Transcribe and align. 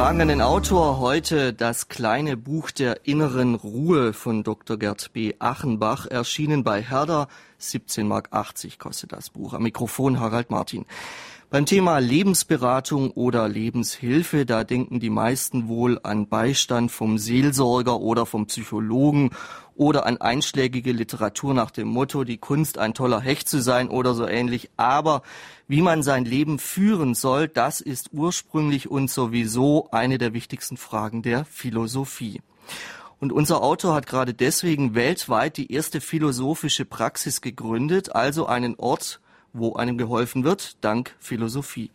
Fragen 0.00 0.22
an 0.22 0.28
den 0.28 0.40
Autor. 0.40 0.98
Heute 0.98 1.52
das 1.52 1.88
kleine 1.88 2.38
Buch 2.38 2.70
der 2.70 3.06
inneren 3.06 3.54
Ruhe 3.54 4.14
von 4.14 4.42
Dr. 4.42 4.78
Gerd 4.78 5.12
B. 5.12 5.34
Achenbach, 5.38 6.06
erschienen 6.06 6.64
bei 6.64 6.80
Herder. 6.80 7.28
17,80 7.60 8.04
Mark 8.04 8.30
kostet 8.78 9.12
das 9.12 9.28
Buch. 9.28 9.52
Am 9.52 9.62
Mikrofon 9.62 10.18
Harald 10.18 10.50
Martin. 10.50 10.86
Beim 11.50 11.66
Thema 11.66 11.98
Lebensberatung 11.98 13.10
oder 13.10 13.46
Lebenshilfe, 13.46 14.46
da 14.46 14.64
denken 14.64 15.00
die 15.00 15.10
meisten 15.10 15.68
wohl 15.68 16.00
an 16.02 16.28
Beistand 16.28 16.90
vom 16.90 17.18
Seelsorger 17.18 18.00
oder 18.00 18.24
vom 18.24 18.46
Psychologen 18.46 19.30
oder 19.80 20.04
an 20.04 20.18
einschlägige 20.18 20.92
Literatur 20.92 21.54
nach 21.54 21.70
dem 21.70 21.88
Motto, 21.88 22.24
die 22.24 22.36
Kunst 22.36 22.76
ein 22.76 22.92
toller 22.92 23.18
Hecht 23.18 23.48
zu 23.48 23.62
sein 23.62 23.88
oder 23.88 24.12
so 24.12 24.26
ähnlich. 24.26 24.68
Aber 24.76 25.22
wie 25.68 25.80
man 25.80 26.02
sein 26.02 26.26
Leben 26.26 26.58
führen 26.58 27.14
soll, 27.14 27.48
das 27.48 27.80
ist 27.80 28.10
ursprünglich 28.12 28.90
und 28.90 29.10
sowieso 29.10 29.88
eine 29.90 30.18
der 30.18 30.34
wichtigsten 30.34 30.76
Fragen 30.76 31.22
der 31.22 31.46
Philosophie. 31.46 32.42
Und 33.20 33.32
unser 33.32 33.62
Autor 33.62 33.94
hat 33.94 34.06
gerade 34.06 34.34
deswegen 34.34 34.94
weltweit 34.94 35.56
die 35.56 35.72
erste 35.72 36.02
philosophische 36.02 36.84
Praxis 36.84 37.40
gegründet, 37.40 38.14
also 38.14 38.44
einen 38.44 38.74
Ort, 38.74 39.18
wo 39.52 39.74
einem 39.74 39.98
geholfen 39.98 40.44
wird, 40.44 40.76
dank 40.84 41.16
Philosophie. 41.18 41.90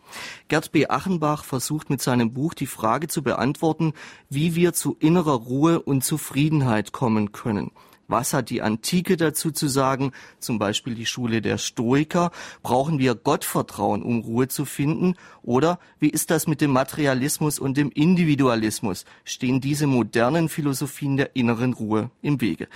Gerd 0.48 0.72
B. 0.72 0.88
Achenbach 0.88 1.44
versucht 1.44 1.90
mit 1.90 2.02
seinem 2.02 2.34
Buch 2.34 2.54
die 2.54 2.68
Frage 2.68 3.08
zu 3.08 3.24
beantworten, 3.24 3.94
wie 4.30 4.56
wir 4.56 4.74
zu 4.74 4.96
innerer 5.00 5.36
Ruhe 5.36 5.82
und 5.82 6.04
Zufriedenheit 6.04 6.92
kommen 6.92 7.32
können. 7.32 7.72
Was 8.08 8.34
hat 8.34 8.50
die 8.50 8.62
Antike 8.62 9.18
dazu 9.18 9.52
zu 9.52 9.68
sagen? 9.68 10.12
Zum 10.40 10.60
Beispiel 10.60 10.94
die 10.94 11.06
Schule 11.06 11.42
der 11.42 11.58
Stoiker. 11.58 12.32
Brauchen 12.62 13.00
wir 13.00 13.16
Gottvertrauen, 13.16 14.04
um 14.04 14.20
Ruhe 14.20 14.48
zu 14.48 14.66
finden? 14.66 15.16
Oder 15.42 15.80
wie 16.00 16.10
ist 16.10 16.30
das 16.30 16.46
mit 16.46 16.62
dem 16.62 16.72
Materialismus 16.72 17.58
und 17.58 17.78
dem 17.78 17.90
Individualismus? 17.92 19.06
Stehen 19.24 19.60
diese 19.60 19.88
modernen 19.88 20.50
Philosophien 20.50 21.18
der 21.18 21.36
inneren 21.36 21.74
Ruhe 21.74 22.12
im 22.22 22.42
Wege? 22.42 22.68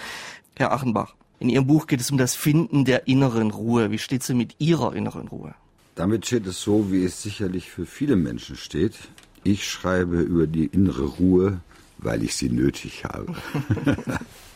Herr 0.55 0.71
Achenbach, 0.71 1.15
in 1.39 1.49
Ihrem 1.49 1.67
Buch 1.67 1.87
geht 1.87 2.01
es 2.01 2.11
um 2.11 2.17
das 2.17 2.35
Finden 2.35 2.83
der 2.83 3.07
inneren 3.07 3.51
Ruhe. 3.51 3.91
Wie 3.91 3.99
steht 3.99 4.23
es 4.23 4.29
mit 4.29 4.55
Ihrer 4.59 4.95
inneren 4.95 5.27
Ruhe? 5.27 5.53
Damit 5.95 6.25
steht 6.25 6.47
es 6.47 6.61
so, 6.61 6.91
wie 6.91 7.03
es 7.03 7.21
sicherlich 7.21 7.69
für 7.69 7.85
viele 7.85 8.15
Menschen 8.15 8.55
steht. 8.55 8.95
Ich 9.43 9.67
schreibe 9.67 10.21
über 10.21 10.47
die 10.47 10.65
innere 10.65 11.03
Ruhe, 11.05 11.61
weil 11.97 12.23
ich 12.23 12.35
sie 12.35 12.49
nötig 12.49 13.05
habe. 13.05 13.35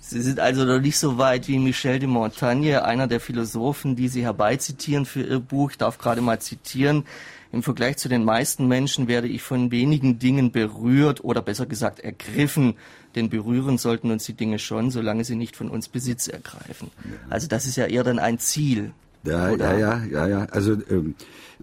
Sie 0.00 0.20
sind 0.20 0.38
also 0.38 0.64
noch 0.64 0.80
nicht 0.80 0.98
so 0.98 1.18
weit 1.18 1.48
wie 1.48 1.58
Michel 1.58 1.98
de 1.98 2.06
Montaigne, 2.06 2.84
einer 2.84 3.06
der 3.06 3.20
Philosophen, 3.20 3.96
die 3.96 4.08
Sie 4.08 4.22
herbeizitieren 4.22 5.06
für 5.06 5.22
Ihr 5.22 5.40
Buch. 5.40 5.72
Ich 5.72 5.78
darf 5.78 5.98
gerade 5.98 6.20
mal 6.20 6.40
zitieren. 6.40 7.04
Im 7.52 7.62
Vergleich 7.62 7.96
zu 7.96 8.08
den 8.08 8.24
meisten 8.24 8.68
Menschen 8.68 9.08
werde 9.08 9.28
ich 9.28 9.42
von 9.42 9.70
wenigen 9.70 10.18
Dingen 10.18 10.52
berührt 10.52 11.24
oder 11.24 11.40
besser 11.40 11.66
gesagt 11.66 12.00
ergriffen. 12.00 12.74
Denn 13.14 13.30
berühren 13.30 13.78
sollten 13.78 14.10
uns 14.10 14.24
die 14.24 14.34
Dinge 14.34 14.58
schon, 14.58 14.90
solange 14.90 15.24
sie 15.24 15.36
nicht 15.36 15.56
von 15.56 15.70
uns 15.70 15.88
Besitz 15.88 16.28
ergreifen. 16.28 16.90
Also 17.30 17.46
das 17.46 17.64
ist 17.64 17.76
ja 17.76 17.86
eher 17.86 18.04
dann 18.04 18.18
ein 18.18 18.38
Ziel. 18.38 18.92
Ja, 19.22 19.50
oder? 19.50 19.78
ja, 19.78 20.04
ja, 20.04 20.04
ja, 20.04 20.26
ja. 20.26 20.44
Also 20.50 20.76
ähm, 20.90 21.14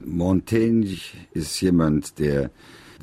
Montaigne 0.04 0.98
ist 1.34 1.62
jemand, 1.62 2.18
der 2.20 2.50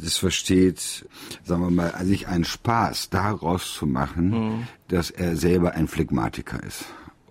das 0.01 0.17
versteht, 0.17 1.07
sagen 1.45 1.63
wir 1.63 1.71
mal, 1.71 1.95
sich 2.05 2.29
einen 2.29 2.45
Spaß 2.45 3.11
daraus 3.11 3.75
zu 3.75 3.87
machen, 3.87 4.31
mhm. 4.31 4.69
dass 4.89 5.11
er 5.11 5.37
selber 5.37 5.73
ein 5.73 5.89
Phlegmatiker 5.89 6.63
ist. 6.63 6.85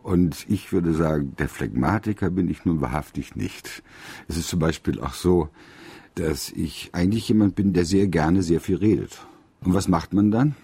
Und 0.04 0.46
ich 0.48 0.72
würde 0.72 0.94
sagen, 0.94 1.34
der 1.38 1.50
Phlegmatiker 1.50 2.30
bin 2.30 2.50
ich 2.50 2.64
nun 2.64 2.80
wahrhaftig 2.80 3.36
nicht. 3.36 3.84
Es 4.28 4.38
ist 4.38 4.48
zum 4.48 4.60
Beispiel 4.60 5.02
auch 5.02 5.14
so, 5.14 5.50
dass 6.16 6.50
ich 6.50 6.90
eigentlich 6.94 7.28
jemand 7.28 7.56
bin, 7.56 7.73
der 7.73 7.86
sehr 7.86 8.08
gerne 8.08 8.42
sehr 8.42 8.62
viel 8.62 8.78
redet. 8.78 9.20
Und 9.62 9.73
was 9.73 9.88
macht 9.88 10.14
man 10.14 10.32
dann? 10.32 10.56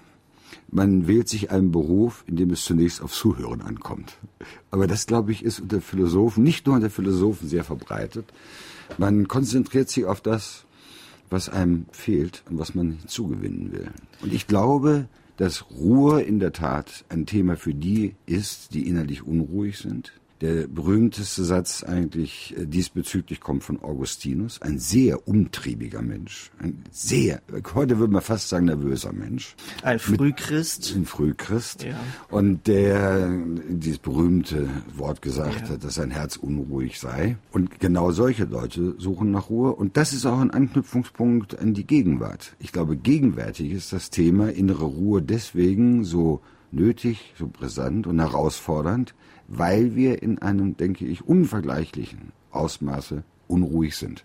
Man 0.69 1.07
wählt 1.07 1.27
sich 1.29 1.51
einen 1.51 1.71
Beruf, 1.71 2.23
in 2.27 2.35
dem 2.35 2.51
es 2.51 2.63
zunächst 2.63 3.01
auf 3.01 3.11
Zuhören 3.11 3.61
ankommt. 3.61 4.17
Aber 4.71 4.87
das, 4.87 5.07
glaube 5.07 5.31
ich, 5.31 5.43
ist 5.43 5.59
unter 5.59 5.81
Philosophen, 5.81 6.43
nicht 6.43 6.65
nur 6.65 6.75
unter 6.75 6.89
Philosophen 6.89 7.47
sehr 7.47 7.63
verbreitet. 7.63 8.25
Man 8.97 9.27
konzentriert 9.27 9.89
sich 9.89 10.05
auf 10.05 10.21
das, 10.21 10.62
was 11.33 11.49
einem 11.49 11.87
fehlt 11.91 12.43
und 12.49 12.59
was 12.59 12.75
man 12.75 12.91
hinzugewinnen 12.91 13.73
will. 13.73 13.89
Und 14.21 14.31
ich 14.31 14.47
glaube, 14.47 15.07
dass 15.37 15.69
Ruhe 15.71 16.21
in 16.21 16.39
der 16.39 16.53
Tat 16.53 17.03
ein 17.09 17.25
Thema 17.25 17.57
für 17.57 17.73
die 17.73 18.15
ist, 18.25 18.73
die 18.73 18.87
innerlich 18.87 19.23
unruhig 19.23 19.79
sind, 19.79 20.13
der 20.43 20.67
berühmteste 20.67 21.45
Satz 21.45 21.83
eigentlich 21.83 22.53
äh, 22.57 22.65
diesbezüglich 22.65 23.39
kommt 23.39 23.63
von 23.63 23.81
Augustinus, 23.81 24.61
ein 24.61 24.77
sehr 24.77 25.25
umtriebiger 25.25 26.01
Mensch, 26.01 26.51
ein 26.59 26.83
sehr, 26.91 27.41
heute 27.73 27.97
würde 27.97 28.11
man 28.11 28.21
fast 28.21 28.49
sagen, 28.49 28.65
nervöser 28.65 29.13
Mensch. 29.13 29.55
Ein 29.83 29.99
Frühchrist. 29.99 30.89
Mit, 30.89 31.03
ein 31.03 31.05
Frühchrist. 31.05 31.83
Ja. 31.83 31.97
Und 32.29 32.67
der 32.67 33.31
dieses 33.69 33.99
berühmte 33.99 34.67
Wort 34.97 35.21
gesagt 35.21 35.61
ja. 35.61 35.69
hat, 35.69 35.83
dass 35.83 35.95
sein 35.95 36.11
Herz 36.11 36.35
unruhig 36.35 36.99
sei. 36.99 37.37
Und 37.53 37.79
genau 37.79 38.11
solche 38.11 38.43
Leute 38.43 38.95
suchen 38.97 39.31
nach 39.31 39.49
Ruhe. 39.49 39.73
Und 39.73 39.95
das 39.95 40.11
ist 40.11 40.25
auch 40.25 40.39
ein 40.39 40.51
Anknüpfungspunkt 40.51 41.57
an 41.57 41.73
die 41.73 41.87
Gegenwart. 41.87 42.53
Ich 42.59 42.73
glaube, 42.73 42.97
gegenwärtig 42.97 43.71
ist 43.71 43.93
das 43.93 44.09
Thema 44.09 44.51
innere 44.51 44.85
Ruhe 44.85 45.21
deswegen 45.21 46.03
so 46.03 46.41
nötig, 46.73 47.33
so 47.39 47.47
brisant 47.47 48.07
und 48.07 48.19
herausfordernd, 48.19 49.13
weil 49.47 49.95
wir 49.95 50.21
in 50.23 50.39
einem, 50.39 50.77
denke 50.77 51.05
ich, 51.05 51.25
unvergleichlichen 51.25 52.31
Ausmaße 52.51 53.23
unruhig 53.47 53.97
sind. 53.97 54.23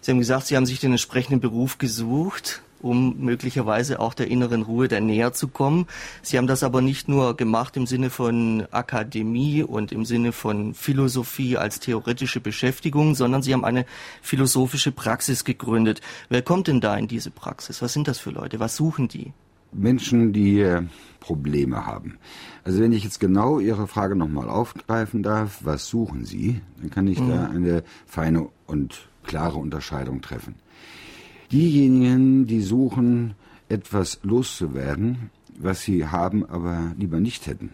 Sie 0.00 0.10
haben 0.10 0.18
gesagt, 0.18 0.46
Sie 0.46 0.56
haben 0.56 0.66
sich 0.66 0.80
den 0.80 0.92
entsprechenden 0.92 1.40
Beruf 1.40 1.78
gesucht, 1.78 2.62
um 2.80 3.18
möglicherweise 3.20 4.00
auch 4.00 4.14
der 4.14 4.28
inneren 4.28 4.62
Ruhe 4.62 4.88
der 4.88 5.00
näher 5.00 5.32
zu 5.32 5.48
kommen. 5.48 5.86
Sie 6.20 6.36
haben 6.36 6.46
das 6.46 6.62
aber 6.62 6.80
nicht 6.80 7.08
nur 7.08 7.36
gemacht 7.36 7.76
im 7.76 7.86
Sinne 7.86 8.10
von 8.10 8.66
Akademie 8.70 9.62
und 9.62 9.92
im 9.92 10.04
Sinne 10.04 10.32
von 10.32 10.74
Philosophie 10.74 11.56
als 11.56 11.80
theoretische 11.80 12.40
Beschäftigung, 12.40 13.14
sondern 13.14 13.42
Sie 13.42 13.52
haben 13.52 13.64
eine 13.64 13.86
philosophische 14.20 14.92
Praxis 14.92 15.44
gegründet. 15.44 16.00
Wer 16.28 16.42
kommt 16.42 16.66
denn 16.68 16.80
da 16.80 16.96
in 16.96 17.08
diese 17.08 17.30
Praxis? 17.30 17.82
Was 17.82 17.92
sind 17.92 18.08
das 18.08 18.18
für 18.18 18.30
Leute? 18.30 18.58
Was 18.58 18.76
suchen 18.76 19.08
die? 19.08 19.32
Menschen, 19.72 20.32
die 20.32 20.66
Probleme 21.20 21.86
haben. 21.86 22.18
Also 22.64 22.80
wenn 22.80 22.92
ich 22.92 23.04
jetzt 23.04 23.20
genau 23.20 23.58
Ihre 23.58 23.86
Frage 23.86 24.16
nochmal 24.16 24.48
aufgreifen 24.48 25.22
darf, 25.22 25.60
was 25.62 25.88
suchen 25.88 26.24
Sie, 26.24 26.60
dann 26.80 26.90
kann 26.90 27.06
ich 27.06 27.20
mhm. 27.20 27.28
da 27.28 27.46
eine 27.46 27.84
feine 28.06 28.48
und 28.66 29.08
klare 29.24 29.58
Unterscheidung 29.58 30.20
treffen. 30.20 30.56
Diejenigen, 31.50 32.46
die 32.46 32.60
suchen, 32.60 33.34
etwas 33.68 34.20
loszuwerden, 34.22 35.30
was 35.58 35.82
sie 35.82 36.06
haben, 36.06 36.44
aber 36.46 36.92
lieber 36.98 37.20
nicht 37.20 37.46
hätten. 37.46 37.70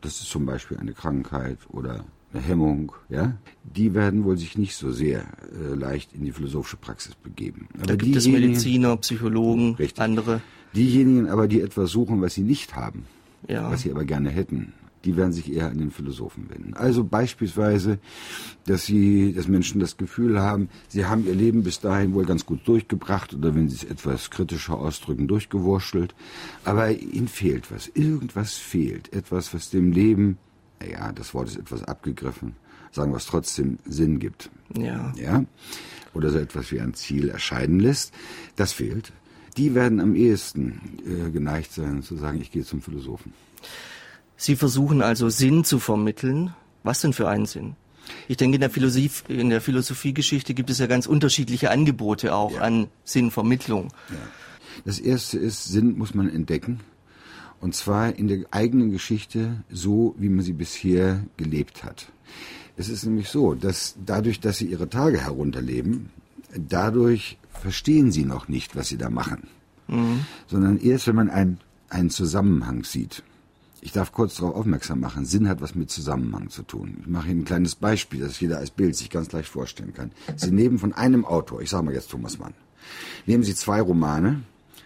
Das 0.00 0.20
ist 0.20 0.30
zum 0.30 0.46
Beispiel 0.46 0.78
eine 0.78 0.92
Krankheit 0.92 1.58
oder 1.68 2.04
eine 2.32 2.42
Hemmung, 2.42 2.92
ja, 3.08 3.36
die 3.62 3.94
werden 3.94 4.24
wohl 4.24 4.38
sich 4.38 4.56
nicht 4.56 4.74
so 4.74 4.90
sehr 4.90 5.20
äh, 5.20 5.74
leicht 5.74 6.12
in 6.14 6.24
die 6.24 6.32
philosophische 6.32 6.78
Praxis 6.78 7.14
begeben. 7.14 7.68
Aber 7.74 7.86
da 7.86 7.96
gibt 7.96 8.16
es 8.16 8.26
Mediziner, 8.26 8.96
Psychologen, 8.96 9.74
richtig, 9.74 10.02
andere. 10.02 10.40
Diejenigen 10.74 11.28
aber, 11.28 11.48
die 11.48 11.60
etwas 11.60 11.90
suchen, 11.90 12.20
was 12.22 12.34
sie 12.34 12.42
nicht 12.42 12.76
haben, 12.76 13.04
ja. 13.48 13.70
was 13.70 13.82
sie 13.82 13.90
aber 13.90 14.04
gerne 14.04 14.30
hätten, 14.30 14.72
die 15.04 15.16
werden 15.16 15.32
sich 15.32 15.52
eher 15.52 15.70
an 15.70 15.78
den 15.78 15.90
Philosophen 15.90 16.48
wenden. 16.48 16.74
Also 16.74 17.04
beispielsweise, 17.04 17.98
dass 18.66 18.86
sie, 18.86 19.32
dass 19.32 19.48
Menschen 19.48 19.80
das 19.80 19.96
Gefühl 19.96 20.40
haben, 20.40 20.68
sie 20.88 21.06
haben 21.06 21.26
ihr 21.26 21.34
Leben 21.34 21.62
bis 21.62 21.80
dahin 21.80 22.14
wohl 22.14 22.24
ganz 22.24 22.46
gut 22.46 22.66
durchgebracht 22.66 23.34
oder 23.34 23.54
wenn 23.54 23.68
sie 23.68 23.76
es 23.76 23.84
etwas 23.84 24.30
kritischer 24.30 24.78
ausdrücken, 24.78 25.28
durchgewurschtelt, 25.28 26.14
aber 26.64 26.90
ihnen 26.90 27.28
fehlt 27.28 27.70
was, 27.70 27.88
irgendwas 27.88 28.54
fehlt, 28.54 29.12
etwas, 29.12 29.52
was 29.54 29.70
dem 29.70 29.92
Leben, 29.92 30.38
ja, 30.88 31.12
das 31.12 31.34
Wort 31.34 31.48
ist 31.48 31.56
etwas 31.56 31.84
abgegriffen, 31.84 32.54
sagen 32.92 33.12
wir 33.12 33.16
es 33.16 33.26
trotzdem, 33.26 33.78
Sinn 33.84 34.18
gibt. 34.18 34.50
Ja. 34.76 35.12
Ja. 35.16 35.44
Oder 36.14 36.30
so 36.30 36.38
etwas 36.38 36.70
wie 36.72 36.80
ein 36.80 36.94
Ziel 36.94 37.30
erscheinen 37.30 37.80
lässt. 37.80 38.12
Das 38.56 38.72
fehlt 38.72 39.12
die 39.56 39.74
werden 39.74 40.00
am 40.00 40.14
ehesten 40.14 40.98
äh, 41.06 41.30
geneigt 41.30 41.72
sein 41.72 42.02
zu 42.02 42.16
sagen, 42.16 42.40
ich 42.40 42.50
gehe 42.50 42.64
zum 42.64 42.82
Philosophen. 42.82 43.32
Sie 44.36 44.56
versuchen 44.56 45.02
also 45.02 45.28
Sinn 45.28 45.64
zu 45.64 45.78
vermitteln. 45.78 46.54
Was 46.82 47.00
denn 47.00 47.12
für 47.12 47.28
einen 47.28 47.46
Sinn? 47.46 47.76
Ich 48.26 48.36
denke, 48.36 48.56
in 48.56 48.60
der, 48.60 48.70
Philosophie, 48.70 49.10
in 49.28 49.50
der 49.50 49.60
Philosophiegeschichte 49.60 50.54
gibt 50.54 50.70
es 50.70 50.78
ja 50.78 50.86
ganz 50.86 51.06
unterschiedliche 51.06 51.70
Angebote 51.70 52.34
auch 52.34 52.54
ja. 52.54 52.62
an 52.62 52.88
Sinnvermittlung. 53.04 53.88
Ja. 54.10 54.16
Das 54.84 54.98
erste 54.98 55.38
ist, 55.38 55.64
Sinn 55.64 55.96
muss 55.96 56.14
man 56.14 56.28
entdecken. 56.28 56.80
Und 57.60 57.76
zwar 57.76 58.16
in 58.16 58.26
der 58.26 58.40
eigenen 58.50 58.90
Geschichte 58.90 59.62
so, 59.70 60.16
wie 60.18 60.28
man 60.28 60.44
sie 60.44 60.52
bisher 60.52 61.24
gelebt 61.36 61.84
hat. 61.84 62.10
Es 62.76 62.88
ist 62.88 63.04
nämlich 63.04 63.28
so, 63.28 63.54
dass 63.54 63.94
dadurch, 64.04 64.40
dass 64.40 64.58
sie 64.58 64.66
ihre 64.66 64.88
Tage 64.88 65.20
herunterleben, 65.20 66.10
dadurch 66.56 67.38
verstehen 67.50 68.12
sie 68.12 68.24
noch 68.24 68.48
nicht, 68.48 68.76
was 68.76 68.88
sie 68.88 68.98
da 68.98 69.10
machen. 69.10 69.48
Mhm. 69.88 70.26
Sondern 70.46 70.78
erst, 70.78 71.06
wenn 71.06 71.16
man 71.16 71.30
einen, 71.30 71.58
einen 71.88 72.10
Zusammenhang 72.10 72.84
sieht. 72.84 73.22
Ich 73.84 73.92
darf 73.92 74.12
kurz 74.12 74.36
darauf 74.36 74.54
aufmerksam 74.54 75.00
machen, 75.00 75.24
Sinn 75.24 75.48
hat 75.48 75.60
was 75.60 75.74
mit 75.74 75.90
Zusammenhang 75.90 76.50
zu 76.50 76.62
tun. 76.62 76.98
Ich 77.00 77.08
mache 77.08 77.30
Ihnen 77.30 77.40
ein 77.40 77.44
kleines 77.44 77.74
Beispiel, 77.74 78.20
das 78.20 78.38
jeder 78.38 78.58
als 78.58 78.70
Bild 78.70 78.94
sich 78.94 79.10
ganz 79.10 79.32
leicht 79.32 79.48
vorstellen 79.48 79.92
kann. 79.92 80.12
Sie 80.36 80.52
nehmen 80.52 80.78
von 80.78 80.92
einem 80.92 81.24
Autor, 81.24 81.60
ich 81.62 81.70
sage 81.70 81.84
mal 81.84 81.94
jetzt 81.94 82.10
Thomas 82.10 82.38
Mann, 82.38 82.54
nehmen 83.26 83.42
Sie 83.42 83.56
zwei 83.56 83.80
Romane, 83.80 84.42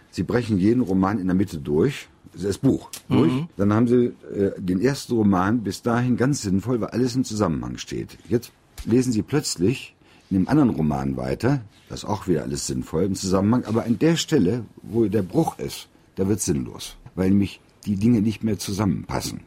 Sie 0.09 0.23
brechen 0.23 0.57
jeden 0.57 0.81
Roman 0.81 1.19
in 1.19 1.27
der 1.27 1.35
Mitte 1.35 1.59
durch, 1.59 2.07
das 2.33 2.57
Buch 2.57 2.89
durch, 3.07 3.31
mhm. 3.31 3.49
dann 3.55 3.71
haben 3.71 3.87
Sie 3.87 4.13
äh, 4.35 4.59
den 4.59 4.81
ersten 4.81 5.13
Roman 5.13 5.61
bis 5.61 5.83
dahin 5.83 6.17
ganz 6.17 6.41
sinnvoll, 6.41 6.81
weil 6.81 6.89
alles 6.89 7.15
im 7.15 7.23
Zusammenhang 7.23 7.77
steht. 7.77 8.17
Jetzt 8.27 8.51
lesen 8.85 9.11
Sie 9.11 9.21
plötzlich 9.21 9.95
in 10.29 10.37
einem 10.37 10.47
anderen 10.47 10.69
Roman 10.71 11.17
weiter, 11.17 11.61
das 11.89 12.03
ist 12.03 12.09
auch 12.09 12.27
wieder 12.27 12.43
alles 12.43 12.67
sinnvoll 12.67 13.03
im 13.03 13.15
Zusammenhang, 13.15 13.65
aber 13.65 13.85
an 13.85 13.97
der 13.99 14.17
Stelle, 14.17 14.65
wo 14.83 15.05
der 15.05 15.21
Bruch 15.21 15.57
ist, 15.59 15.87
da 16.15 16.27
wird 16.27 16.41
sinnlos, 16.41 16.97
weil 17.15 17.29
nämlich 17.29 17.61
die 17.85 17.95
Dinge 17.95 18.21
nicht 18.21 18.43
mehr 18.43 18.59
zusammenpassen. 18.59 19.41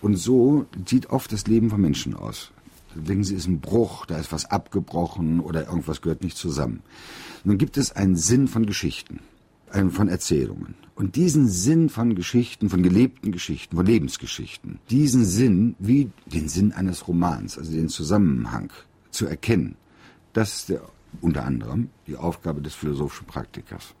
Und 0.00 0.16
so 0.16 0.66
sieht 0.86 1.10
oft 1.10 1.32
das 1.32 1.46
Leben 1.46 1.70
von 1.70 1.80
Menschen 1.80 2.14
aus. 2.14 2.50
Da 2.94 3.00
denken 3.00 3.24
sie, 3.24 3.36
ist 3.36 3.46
ein 3.46 3.60
Bruch, 3.60 4.04
da 4.06 4.18
ist 4.18 4.32
was 4.32 4.50
abgebrochen 4.50 5.40
oder 5.40 5.66
irgendwas 5.66 6.02
gehört 6.02 6.24
nicht 6.24 6.36
zusammen. 6.36 6.82
Nun 7.44 7.58
gibt 7.58 7.76
es 7.76 7.92
einen 7.92 8.16
Sinn 8.16 8.48
von 8.48 8.66
Geschichten, 8.66 9.20
von 9.90 10.08
Erzählungen. 10.08 10.74
Und 10.94 11.16
diesen 11.16 11.48
Sinn 11.48 11.88
von 11.88 12.14
Geschichten, 12.14 12.68
von 12.68 12.82
gelebten 12.82 13.32
Geschichten, 13.32 13.76
von 13.76 13.86
Lebensgeschichten, 13.86 14.78
diesen 14.90 15.24
Sinn, 15.24 15.74
wie 15.78 16.10
den 16.26 16.48
Sinn 16.48 16.72
eines 16.72 17.08
Romans, 17.08 17.56
also 17.56 17.72
den 17.72 17.88
Zusammenhang 17.88 18.70
zu 19.10 19.26
erkennen, 19.26 19.76
das 20.32 20.54
ist 20.54 20.68
der, 20.70 20.82
unter 21.20 21.44
anderem 21.44 21.90
die 22.06 22.16
Aufgabe 22.16 22.62
des 22.62 22.74
philosophischen 22.74 23.26
Praktikers. 23.26 23.94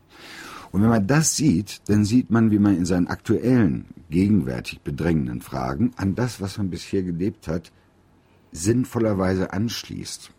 Und 0.70 0.82
wenn 0.82 0.88
man 0.88 1.06
das 1.06 1.36
sieht, 1.36 1.82
dann 1.88 2.04
sieht 2.04 2.30
man, 2.30 2.50
wie 2.50 2.58
man 2.58 2.76
in 2.76 2.86
seinen 2.86 3.06
aktuellen, 3.06 3.86
gegenwärtig 4.08 4.80
bedrängenden 4.80 5.40
Fragen 5.40 5.92
an 5.96 6.14
das, 6.14 6.40
was 6.40 6.58
man 6.58 6.70
bisher 6.70 7.02
gelebt 7.02 7.48
hat, 7.48 7.72
sinnvollerweise 8.52 9.52
anschließt. 9.52 10.30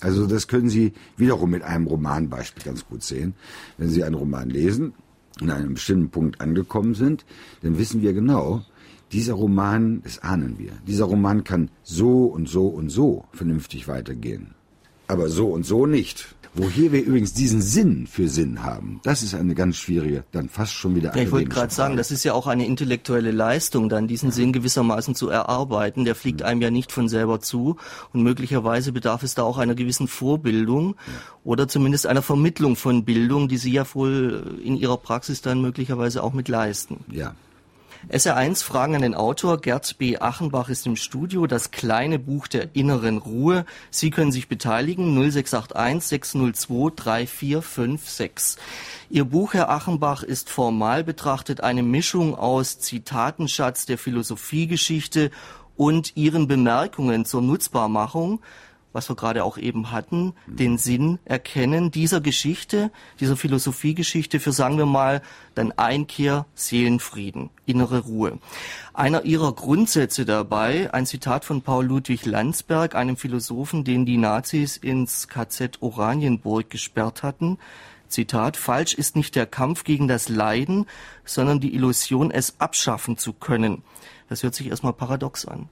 Also 0.00 0.26
das 0.26 0.48
können 0.48 0.68
Sie 0.68 0.92
wiederum 1.16 1.50
mit 1.50 1.62
einem 1.62 1.86
Romanbeispiel 1.86 2.62
ganz 2.64 2.86
gut 2.86 3.02
sehen. 3.02 3.34
Wenn 3.78 3.90
Sie 3.90 4.04
einen 4.04 4.14
Roman 4.14 4.50
lesen, 4.50 4.94
in 5.40 5.50
einem 5.50 5.74
bestimmten 5.74 6.10
Punkt 6.10 6.40
angekommen 6.40 6.94
sind, 6.94 7.24
dann 7.62 7.78
wissen 7.78 8.02
wir 8.02 8.12
genau, 8.12 8.64
dieser 9.12 9.34
Roman, 9.34 10.02
das 10.02 10.18
ahnen 10.20 10.58
wir, 10.58 10.72
dieser 10.86 11.04
Roman 11.04 11.44
kann 11.44 11.70
so 11.82 12.24
und 12.24 12.48
so 12.48 12.66
und 12.66 12.88
so 12.88 13.24
vernünftig 13.32 13.88
weitergehen. 13.88 14.53
Aber 15.06 15.28
so 15.28 15.48
und 15.48 15.64
so 15.66 15.86
nicht. 15.86 16.34
Wo 16.56 16.70
hier 16.70 16.92
wir 16.92 17.02
übrigens 17.02 17.32
diesen 17.32 17.60
Sinn 17.60 18.06
für 18.06 18.28
Sinn 18.28 18.62
haben, 18.62 19.00
das 19.02 19.24
ist 19.24 19.34
eine 19.34 19.56
ganz 19.56 19.76
schwierige, 19.76 20.22
dann 20.30 20.48
fast 20.48 20.72
schon 20.72 20.94
wieder. 20.94 21.14
Ja, 21.16 21.22
ich 21.22 21.32
wollte 21.32 21.48
gerade 21.48 21.74
sagen, 21.74 21.96
das 21.96 22.12
ist 22.12 22.22
ja 22.22 22.32
auch 22.32 22.46
eine 22.46 22.64
intellektuelle 22.64 23.32
Leistung, 23.32 23.88
dann 23.88 24.06
diesen 24.06 24.30
Sinn 24.30 24.52
gewissermaßen 24.52 25.16
zu 25.16 25.28
erarbeiten. 25.28 26.04
Der 26.04 26.14
fliegt 26.14 26.42
einem 26.42 26.62
ja 26.62 26.70
nicht 26.70 26.92
von 26.92 27.08
selber 27.08 27.40
zu 27.40 27.76
und 28.12 28.22
möglicherweise 28.22 28.92
bedarf 28.92 29.24
es 29.24 29.34
da 29.34 29.42
auch 29.42 29.58
einer 29.58 29.74
gewissen 29.74 30.06
Vorbildung 30.06 30.94
ja. 31.08 31.12
oder 31.42 31.66
zumindest 31.66 32.06
einer 32.06 32.22
Vermittlung 32.22 32.76
von 32.76 33.04
Bildung, 33.04 33.48
die 33.48 33.56
Sie 33.56 33.72
ja 33.72 33.84
wohl 33.92 34.60
in 34.62 34.76
Ihrer 34.76 34.96
Praxis 34.96 35.42
dann 35.42 35.60
möglicherweise 35.60 36.22
auch 36.22 36.34
mit 36.34 36.46
leisten. 36.46 37.04
Ja, 37.10 37.34
SR1 38.10 38.62
Fragen 38.62 38.94
an 38.94 39.02
den 39.02 39.14
Autor. 39.14 39.60
Gerd 39.60 39.96
B. 39.96 40.18
Achenbach 40.18 40.68
ist 40.68 40.86
im 40.86 40.96
Studio. 40.96 41.46
Das 41.46 41.70
kleine 41.70 42.18
Buch 42.18 42.46
der 42.46 42.74
inneren 42.76 43.18
Ruhe. 43.18 43.64
Sie 43.90 44.10
können 44.10 44.30
sich 44.30 44.46
beteiligen. 44.46 45.14
0681 45.14 46.08
602 46.08 46.92
3456. 46.94 48.62
Ihr 49.08 49.24
Buch, 49.24 49.54
Herr 49.54 49.70
Achenbach, 49.70 50.22
ist 50.22 50.50
formal 50.50 51.02
betrachtet 51.02 51.62
eine 51.62 51.82
Mischung 51.82 52.34
aus 52.34 52.78
Zitatenschatz 52.78 53.86
der 53.86 53.96
Philosophiegeschichte 53.96 55.30
und 55.76 56.16
Ihren 56.16 56.46
Bemerkungen 56.46 57.24
zur 57.24 57.40
Nutzbarmachung 57.42 58.40
was 58.94 59.10
wir 59.10 59.16
gerade 59.16 59.44
auch 59.44 59.58
eben 59.58 59.90
hatten, 59.90 60.32
den 60.46 60.78
Sinn 60.78 61.18
erkennen 61.24 61.90
dieser 61.90 62.20
Geschichte, 62.20 62.90
dieser 63.20 63.36
Philosophiegeschichte 63.36 64.40
für, 64.40 64.52
sagen 64.52 64.78
wir 64.78 64.86
mal, 64.86 65.20
dann 65.54 65.72
Einkehr, 65.72 66.46
Seelenfrieden, 66.54 67.50
innere 67.66 68.04
Ruhe. 68.04 68.38
Einer 68.94 69.24
ihrer 69.24 69.52
Grundsätze 69.52 70.24
dabei, 70.24 70.94
ein 70.94 71.06
Zitat 71.06 71.44
von 71.44 71.60
Paul 71.60 71.86
Ludwig 71.86 72.24
Landsberg, 72.24 72.94
einem 72.94 73.16
Philosophen, 73.16 73.82
den 73.82 74.06
die 74.06 74.16
Nazis 74.16 74.76
ins 74.76 75.28
KZ 75.28 75.82
Oranienburg 75.82 76.70
gesperrt 76.70 77.24
hatten, 77.24 77.58
Zitat, 78.06 78.56
falsch 78.56 78.94
ist 78.94 79.16
nicht 79.16 79.34
der 79.34 79.46
Kampf 79.46 79.82
gegen 79.82 80.06
das 80.06 80.28
Leiden, 80.28 80.86
sondern 81.24 81.58
die 81.58 81.74
Illusion, 81.74 82.30
es 82.30 82.60
abschaffen 82.60 83.18
zu 83.18 83.32
können. 83.32 83.82
Das 84.28 84.44
hört 84.44 84.54
sich 84.54 84.68
erstmal 84.68 84.92
paradox 84.92 85.46
an. 85.46 85.68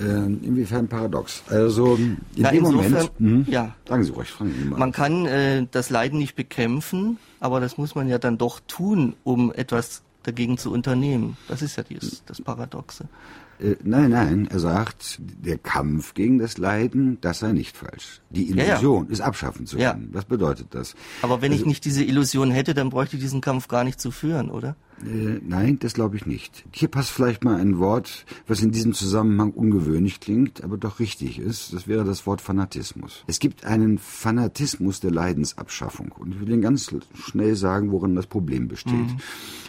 Äh, 0.00 0.26
inwiefern 0.26 0.88
paradox? 0.88 1.42
Also 1.48 1.94
in 1.96 2.18
ja, 2.34 2.50
dem 2.50 2.64
insofern, 2.64 2.92
Moment, 2.92 3.20
mh, 3.20 3.52
ja. 3.52 3.74
sagen 3.88 4.04
Sie 4.04 4.10
ruhig, 4.10 4.28
fragen 4.28 4.54
Sie 4.58 4.64
mal. 4.64 4.78
Man 4.78 4.92
kann 4.92 5.26
äh, 5.26 5.66
das 5.70 5.90
Leiden 5.90 6.18
nicht 6.18 6.34
bekämpfen, 6.34 7.18
aber 7.40 7.60
das 7.60 7.78
muss 7.78 7.94
man 7.94 8.08
ja 8.08 8.18
dann 8.18 8.38
doch 8.38 8.60
tun, 8.66 9.14
um 9.24 9.52
etwas 9.52 10.02
dagegen 10.24 10.58
zu 10.58 10.72
unternehmen. 10.72 11.36
Das 11.48 11.62
ist 11.62 11.76
ja 11.76 11.82
dies, 11.82 12.22
das 12.26 12.40
Paradoxe. 12.40 13.08
Äh, 13.60 13.76
nein, 13.84 14.10
nein, 14.10 14.48
er 14.50 14.58
sagt, 14.58 15.20
der 15.20 15.58
Kampf 15.58 16.14
gegen 16.14 16.38
das 16.38 16.58
Leiden, 16.58 17.18
das 17.20 17.38
sei 17.40 17.52
nicht 17.52 17.76
falsch. 17.76 18.20
Die 18.30 18.50
Illusion 18.50 19.04
ja, 19.04 19.08
ja. 19.08 19.12
ist 19.12 19.20
abschaffen 19.20 19.66
zu 19.66 19.76
können. 19.76 20.08
Ja. 20.12 20.16
Was 20.16 20.24
bedeutet 20.24 20.68
das? 20.70 20.96
Aber 21.22 21.40
wenn 21.40 21.52
also, 21.52 21.62
ich 21.62 21.68
nicht 21.68 21.84
diese 21.84 22.02
Illusion 22.02 22.50
hätte, 22.50 22.74
dann 22.74 22.90
bräuchte 22.90 23.16
ich 23.16 23.22
diesen 23.22 23.40
Kampf 23.40 23.68
gar 23.68 23.84
nicht 23.84 24.00
zu 24.00 24.10
führen, 24.10 24.50
oder? 24.50 24.76
Äh, 25.02 25.40
nein, 25.46 25.78
das 25.80 25.94
glaube 25.94 26.16
ich 26.16 26.26
nicht. 26.26 26.64
Hier 26.72 26.88
passt 26.88 27.10
vielleicht 27.10 27.44
mal 27.44 27.60
ein 27.60 27.78
Wort, 27.78 28.24
was 28.46 28.62
in 28.62 28.70
diesem 28.70 28.92
Zusammenhang 28.92 29.50
ungewöhnlich 29.52 30.20
klingt, 30.20 30.62
aber 30.62 30.76
doch 30.76 31.00
richtig 31.00 31.38
ist. 31.38 31.72
Das 31.72 31.88
wäre 31.88 32.04
das 32.04 32.26
Wort 32.26 32.40
Fanatismus. 32.40 33.24
Es 33.26 33.38
gibt 33.38 33.64
einen 33.64 33.98
Fanatismus 33.98 35.00
der 35.00 35.10
Leidensabschaffung. 35.10 36.12
Und 36.12 36.34
ich 36.34 36.40
will 36.40 36.50
Ihnen 36.50 36.62
ganz 36.62 36.94
schnell 37.14 37.56
sagen, 37.56 37.90
worin 37.90 38.14
das 38.14 38.26
Problem 38.26 38.68
besteht. 38.68 38.94
Mhm. 38.94 39.16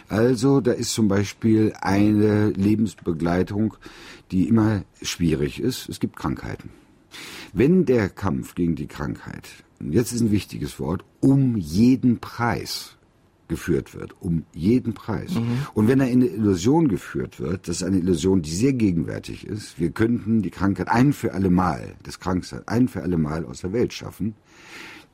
Also, 0.08 0.60
da 0.60 0.72
ist 0.72 0.92
zum 0.92 1.08
Beispiel 1.08 1.72
eine 1.80 2.50
Lebensbegleitung, 2.50 3.74
die 4.30 4.48
immer 4.48 4.84
schwierig 5.02 5.60
ist. 5.60 5.88
Es 5.88 6.00
gibt 6.00 6.16
Krankheiten. 6.16 6.70
Wenn 7.52 7.86
der 7.86 8.08
Kampf 8.08 8.54
gegen 8.54 8.76
die 8.76 8.86
Krankheit, 8.86 9.48
jetzt 9.80 10.12
ist 10.12 10.20
ein 10.20 10.30
wichtiges 10.30 10.78
Wort, 10.78 11.04
um 11.20 11.56
jeden 11.56 12.18
Preis 12.18 12.96
geführt 13.48 13.94
wird, 13.94 14.14
um 14.20 14.44
jeden 14.52 14.94
Preis. 14.94 15.34
Mhm. 15.34 15.66
Und 15.74 15.88
wenn 15.88 16.00
er 16.00 16.08
in 16.08 16.22
eine 16.22 16.30
Illusion 16.30 16.88
geführt 16.88 17.40
wird, 17.40 17.68
das 17.68 17.76
ist 17.76 17.82
eine 17.82 17.98
Illusion, 17.98 18.42
die 18.42 18.54
sehr 18.54 18.72
gegenwärtig 18.72 19.46
ist, 19.46 19.78
wir 19.78 19.90
könnten 19.90 20.42
die 20.42 20.50
Krankheit 20.50 20.88
ein 20.88 21.12
für 21.12 21.34
alle 21.34 21.50
Mal, 21.50 21.94
das 22.02 22.20
Kranksein 22.20 22.62
ein 22.66 22.88
für 22.88 23.02
alle 23.02 23.18
Mal 23.18 23.44
aus 23.44 23.60
der 23.60 23.72
Welt 23.72 23.92
schaffen, 23.92 24.34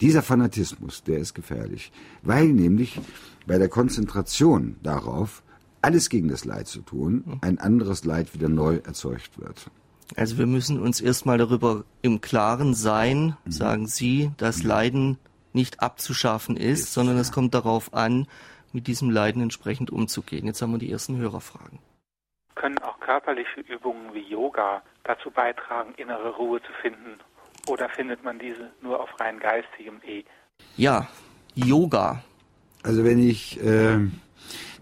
dieser 0.00 0.22
Fanatismus, 0.22 1.04
der 1.04 1.18
ist 1.18 1.34
gefährlich, 1.34 1.92
weil 2.22 2.48
nämlich 2.48 3.00
bei 3.46 3.58
der 3.58 3.68
Konzentration 3.68 4.76
darauf, 4.82 5.42
alles 5.80 6.08
gegen 6.08 6.28
das 6.28 6.44
Leid 6.44 6.68
zu 6.68 6.80
tun, 6.80 7.24
ein 7.40 7.58
anderes 7.58 8.04
Leid 8.04 8.34
wieder 8.34 8.48
neu 8.48 8.76
erzeugt 8.84 9.38
wird. 9.38 9.70
Also 10.16 10.38
wir 10.38 10.46
müssen 10.46 10.80
uns 10.80 11.00
erstmal 11.00 11.38
darüber 11.38 11.84
im 12.02 12.20
Klaren 12.20 12.74
sein, 12.74 13.36
mhm. 13.44 13.50
sagen 13.50 13.86
Sie, 13.86 14.30
dass 14.36 14.62
mhm. 14.62 14.68
Leiden 14.68 15.18
nicht 15.54 15.80
abzuschaffen 15.80 16.56
ist, 16.56 16.92
sondern 16.92 17.16
es 17.16 17.32
kommt 17.32 17.54
darauf 17.54 17.94
an, 17.94 18.26
mit 18.72 18.86
diesem 18.86 19.10
Leiden 19.10 19.42
entsprechend 19.42 19.90
umzugehen. 19.90 20.46
Jetzt 20.46 20.62
haben 20.62 20.72
wir 20.72 20.78
die 20.78 20.90
ersten 20.90 21.18
Hörerfragen. 21.18 21.78
Können 22.54 22.78
auch 22.78 22.98
körperliche 23.00 23.60
Übungen 23.60 24.14
wie 24.14 24.22
Yoga 24.22 24.82
dazu 25.04 25.30
beitragen, 25.30 25.94
innere 25.96 26.30
Ruhe 26.36 26.60
zu 26.62 26.72
finden? 26.80 27.18
Oder 27.68 27.88
findet 27.88 28.24
man 28.24 28.38
diese 28.38 28.70
nur 28.80 29.00
auf 29.00 29.08
rein 29.20 29.38
geistigem 29.38 30.00
E? 30.06 30.24
Ja, 30.76 31.08
Yoga. 31.54 32.22
Also 32.82 33.04
wenn 33.04 33.18
ich 33.18 33.62
äh, 33.62 33.98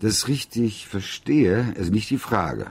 das 0.00 0.28
richtig 0.28 0.88
verstehe, 0.88 1.74
also 1.76 1.92
nicht 1.92 2.08
die 2.08 2.18
Frage, 2.18 2.66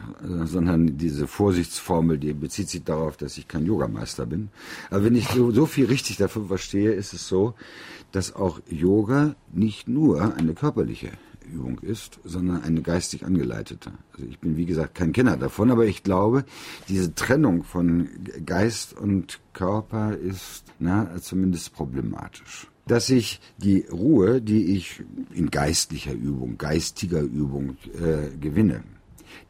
sondern 0.46 0.98
diese 0.98 1.28
Vorsichtsformel, 1.28 2.18
die 2.18 2.34
bezieht 2.34 2.70
sich 2.70 2.84
darauf, 2.84 3.18
dass 3.18 3.38
ich 3.38 3.48
kein 3.48 3.66
Yogameister 3.66 4.26
bin. 4.26 4.50
Aber 4.90 5.04
wenn 5.04 5.16
ich 5.16 5.28
so, 5.28 5.52
so 5.52 5.68
viel 5.68 5.86
richtig 5.86 6.18
davon 6.18 6.48
verstehe, 6.48 6.92
ist 6.92 7.14
es 7.14 7.28
so, 7.28 7.54
dass 8.12 8.36
auch 8.36 8.60
Yoga 8.68 9.36
nicht 9.54 9.88
nur 9.88 10.36
eine 10.36 10.56
körperliche 10.56 11.12
Übung 11.54 11.80
ist, 11.80 12.20
sondern 12.24 12.64
eine 12.64 12.82
geistig 12.82 13.24
angeleitete. 13.26 13.92
Also 14.14 14.26
ich 14.28 14.40
bin 14.40 14.58
wie 14.58 14.66
gesagt 14.66 14.96
kein 14.96 15.14
Kenner 15.14 15.38
davon, 15.38 15.70
aber 15.70 15.86
ich 15.86 16.04
glaube, 16.04 16.46
diese 16.88 17.14
Trennung 17.14 17.64
von 17.64 18.10
Geist 18.44 18.98
und 18.98 19.40
Körper 19.54 20.16
ist 20.16 20.64
na, 20.80 21.16
zumindest 21.22 21.74
problematisch 21.74 22.68
dass 22.90 23.10
ich 23.12 23.40
die 23.60 23.86
Ruhe, 23.92 24.42
die 24.42 24.76
ich 24.76 25.04
in 25.32 25.52
geistlicher 25.52 26.14
Übung, 26.14 26.58
geistiger 26.58 27.22
Übung 27.22 27.78
äh, 27.94 28.36
gewinne, 28.36 28.84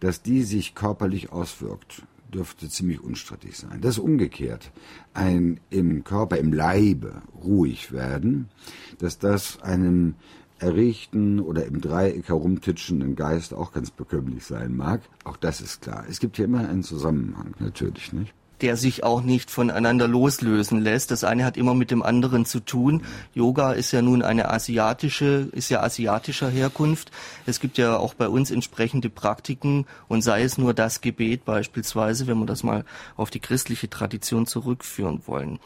dass 0.02 0.22
die 0.22 0.44
sich 0.44 0.76
körperlich 0.76 1.32
auswirkt, 1.32 2.04
dürfte 2.34 2.68
ziemlich 2.68 3.02
unstrittig 3.02 3.58
sein. 3.58 3.80
Das 3.80 3.98
umgekehrt, 3.98 4.72
ein 5.14 5.62
im 5.70 6.04
Körper, 6.04 6.38
im 6.38 6.52
Leibe 6.52 7.22
ruhig 7.42 7.94
werden, 7.94 8.50
dass 8.98 9.20
das 9.20 9.62
einem 9.62 10.16
erregten 10.60 11.40
oder 11.40 11.66
im 11.66 11.80
Dreieck 11.80 12.28
herumtitschenden 12.28 13.16
Geist 13.16 13.54
auch 13.54 13.72
ganz 13.72 13.90
bekömmlich 13.90 14.44
sein 14.44 14.76
mag. 14.76 15.02
Auch 15.24 15.38
das 15.38 15.62
ist 15.62 15.82
klar. 15.82 16.06
Es 16.10 16.20
gibt 16.20 16.36
hier 16.36 16.46
immer 16.46 16.68
einen 16.68 16.84
Zusammenhang, 16.84 17.56
natürlich, 17.60 18.12
nicht? 18.12 18.34
Der 18.62 18.78
sich 18.78 19.04
auch 19.04 19.22
nicht 19.22 19.52
voneinander 19.52 20.08
loslösen 20.08 20.82
lässt. 20.82 21.12
Das 21.12 21.24
eine 21.24 21.46
hat 21.46 21.58
immer 21.58 21.74
mit 21.74 21.92
dem 21.92 22.04
anderen 22.04 22.46
zu 22.46 22.60
tun. 22.60 23.04
Yoga 23.34 23.74
ist 23.74 23.92
ja 23.92 24.02
nun 24.02 24.22
eine 24.22 24.50
asiatische, 24.50 25.50
ist 25.52 25.70
ja 25.70 25.82
asiatischer 25.82 26.50
Herkunft. 26.50 27.12
Es 27.46 27.60
gibt 27.60 27.78
ja 27.78 27.98
auch 27.98 28.14
bei 28.14 28.30
uns 28.30 28.52
entsprechende 28.52 29.10
Praktiken 29.10 29.86
und 30.08 30.22
sei 30.22 30.44
es 30.44 30.58
nur 30.58 30.74
das 30.74 31.02
Gebet 31.02 31.46
beispielsweise, 31.46 32.28
wenn 32.28 32.40
wir 32.40 32.46
das 32.46 32.64
mal 32.64 32.86
auf 33.16 33.30
die 33.30 33.40
christliche 33.40 33.90
Tradition 33.90 34.46
zurückführen 34.46 35.22
wollen. 35.26 35.60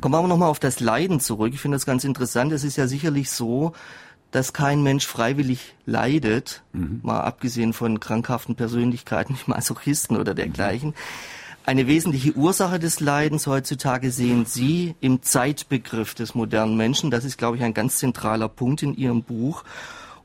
Kommen 0.00 0.14
wir 0.14 0.18
aber 0.18 0.28
nochmal 0.28 0.50
auf 0.50 0.60
das 0.60 0.80
Leiden 0.80 1.20
zurück. 1.20 1.52
Ich 1.54 1.60
finde 1.60 1.76
das 1.76 1.86
ganz 1.86 2.04
interessant. 2.04 2.52
Es 2.52 2.64
ist 2.64 2.76
ja 2.76 2.86
sicherlich 2.86 3.30
so, 3.30 3.72
dass 4.30 4.52
kein 4.52 4.82
Mensch 4.82 5.06
freiwillig 5.06 5.74
leidet, 5.86 6.62
mhm. 6.72 7.00
mal 7.02 7.20
abgesehen 7.20 7.72
von 7.72 7.98
krankhaften 7.98 8.56
Persönlichkeiten, 8.56 9.36
wie 9.36 9.50
Masochisten 9.50 10.16
oder 10.16 10.34
dergleichen. 10.34 10.90
Mhm. 10.90 10.94
Eine 11.68 11.86
wesentliche 11.86 12.32
Ursache 12.32 12.78
des 12.78 12.98
Leidens 12.98 13.46
heutzutage 13.46 14.10
sehen 14.10 14.46
Sie 14.46 14.94
im 15.00 15.20
Zeitbegriff 15.20 16.14
des 16.14 16.34
modernen 16.34 16.78
Menschen. 16.78 17.10
Das 17.10 17.26
ist, 17.26 17.36
glaube 17.36 17.58
ich, 17.58 17.62
ein 17.62 17.74
ganz 17.74 17.98
zentraler 17.98 18.48
Punkt 18.48 18.82
in 18.82 18.96
Ihrem 18.96 19.22
Buch. 19.22 19.64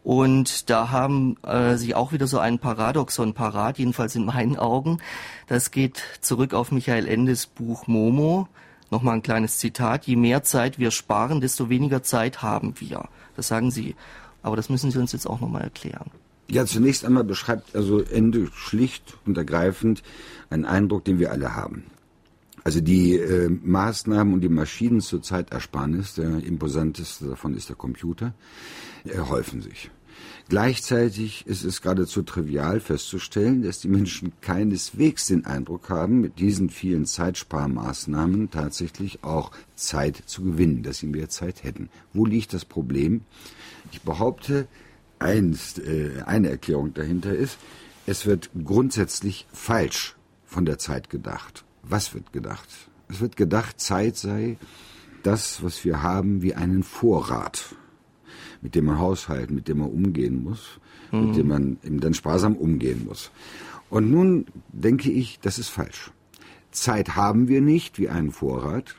Und 0.05 0.69
da 0.69 0.89
haben 0.89 1.35
äh, 1.43 1.75
Sie 1.75 1.95
auch 1.95 2.13
wieder 2.13 2.27
so 2.27 2.39
ein 2.39 2.59
Paradoxon 2.59 3.33
parat, 3.33 3.77
jedenfalls 3.77 4.15
in 4.15 4.23
meinen 4.23 4.55
Augen. 4.55 4.99
Das 5.47 5.71
geht 5.71 6.01
zurück 6.21 6.53
auf 6.53 6.71
Michael 6.71 7.09
Endes 7.09 7.45
Buch 7.45 7.87
Momo. 7.87 8.47
Nochmal 8.89 9.15
ein 9.15 9.21
kleines 9.21 9.57
Zitat. 9.57 10.05
Je 10.05 10.15
mehr 10.15 10.43
Zeit 10.43 10.79
wir 10.79 10.91
sparen, 10.91 11.41
desto 11.41 11.67
weniger 11.67 12.03
Zeit 12.03 12.41
haben 12.41 12.75
wir. 12.79 13.09
Das 13.35 13.49
sagen 13.49 13.69
Sie. 13.69 13.97
Aber 14.43 14.55
das 14.55 14.69
müssen 14.69 14.91
Sie 14.91 14.97
uns 14.97 15.11
jetzt 15.11 15.27
auch 15.27 15.41
nochmal 15.41 15.63
erklären. 15.63 16.09
Ja, 16.53 16.67
zunächst 16.67 17.03
einmal 17.03 17.23
beschreibt 17.23 17.75
also 17.75 18.01
Ende 18.01 18.47
schlicht 18.53 19.17
und 19.25 19.37
ergreifend 19.37 20.03
einen 20.51 20.65
Eindruck, 20.65 21.03
den 21.03 21.17
wir 21.17 21.31
alle 21.31 21.55
haben. 21.55 21.85
Also 22.63 22.79
die 22.79 23.15
äh, 23.17 23.49
Maßnahmen 23.49 24.35
und 24.35 24.41
die 24.41 24.49
Maschinen 24.49 25.01
zur 25.01 25.23
Zeitersparnis, 25.23 26.13
der 26.13 26.43
imposanteste 26.43 27.25
davon 27.25 27.55
ist 27.55 27.69
der 27.69 27.75
Computer, 27.75 28.35
äh, 29.03 29.17
häufen 29.17 29.61
sich. 29.61 29.89
Gleichzeitig 30.47 31.47
ist 31.47 31.63
es 31.63 31.81
geradezu 31.81 32.21
trivial 32.21 32.79
festzustellen, 32.79 33.63
dass 33.63 33.79
die 33.79 33.87
Menschen 33.87 34.33
keineswegs 34.41 35.27
den 35.27 35.45
Eindruck 35.45 35.89
haben, 35.89 36.21
mit 36.21 36.37
diesen 36.37 36.69
vielen 36.69 37.05
Zeitsparmaßnahmen 37.05 38.51
tatsächlich 38.51 39.23
auch 39.23 39.51
Zeit 39.75 40.21
zu 40.27 40.43
gewinnen, 40.43 40.83
dass 40.83 40.99
sie 40.99 41.07
mehr 41.07 41.29
Zeit 41.29 41.63
hätten. 41.63 41.89
Wo 42.13 42.25
liegt 42.25 42.53
das 42.53 42.63
Problem? 42.65 43.21
Ich 43.91 44.01
behaupte, 44.01 44.67
einst, 45.23 45.79
äh, 45.79 46.21
eine 46.25 46.49
Erklärung 46.49 46.93
dahinter 46.93 47.33
ist, 47.33 47.57
es 48.05 48.25
wird 48.25 48.51
grundsätzlich 48.63 49.47
falsch 49.51 50.15
von 50.45 50.65
der 50.65 50.77
Zeit 50.77 51.09
gedacht. 51.09 51.65
Was 51.81 52.13
wird 52.13 52.31
gedacht? 52.33 52.67
Es 53.07 53.21
wird 53.21 53.35
gedacht, 53.35 53.79
Zeit 53.79 54.17
sei 54.17 54.57
das, 55.23 55.63
was 55.63 55.83
wir 55.85 56.03
haben, 56.03 56.41
wie 56.41 56.53
einen 56.53 56.83
Vorrat, 56.83 57.75
mit 58.61 58.75
dem 58.75 58.85
man 58.85 58.99
haushalten, 58.99 59.55
mit 59.55 59.67
dem 59.67 59.79
man 59.79 59.89
umgehen 59.89 60.43
muss, 60.43 60.79
mhm. 61.11 61.27
mit 61.27 61.37
dem 61.37 61.47
man 61.47 61.77
eben 61.83 61.99
dann 61.99 62.13
sparsam 62.13 62.55
umgehen 62.55 63.05
muss. 63.05 63.31
Und 63.89 64.11
nun 64.11 64.45
denke 64.69 65.11
ich, 65.11 65.39
das 65.39 65.59
ist 65.59 65.69
falsch. 65.69 66.11
Zeit 66.71 67.15
haben 67.15 67.47
wir 67.47 67.61
nicht 67.61 67.99
wie 67.99 68.09
einen 68.09 68.31
Vorrat, 68.31 68.95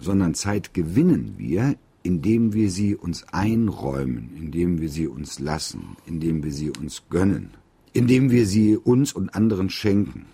sondern 0.00 0.34
Zeit 0.34 0.74
gewinnen 0.74 1.34
wir, 1.36 1.76
indem 2.08 2.54
wir 2.54 2.70
sie 2.70 2.96
uns 2.96 3.24
einräumen, 3.34 4.30
indem 4.34 4.80
wir 4.80 4.88
sie 4.88 5.06
uns 5.06 5.40
lassen, 5.40 5.98
indem 6.06 6.42
wir 6.42 6.52
sie 6.52 6.70
uns 6.70 7.02
gönnen, 7.10 7.50
indem 7.92 8.30
wir 8.30 8.46
sie 8.46 8.78
uns 8.78 9.12
und 9.12 9.34
anderen 9.34 9.68
schenken. 9.68 10.24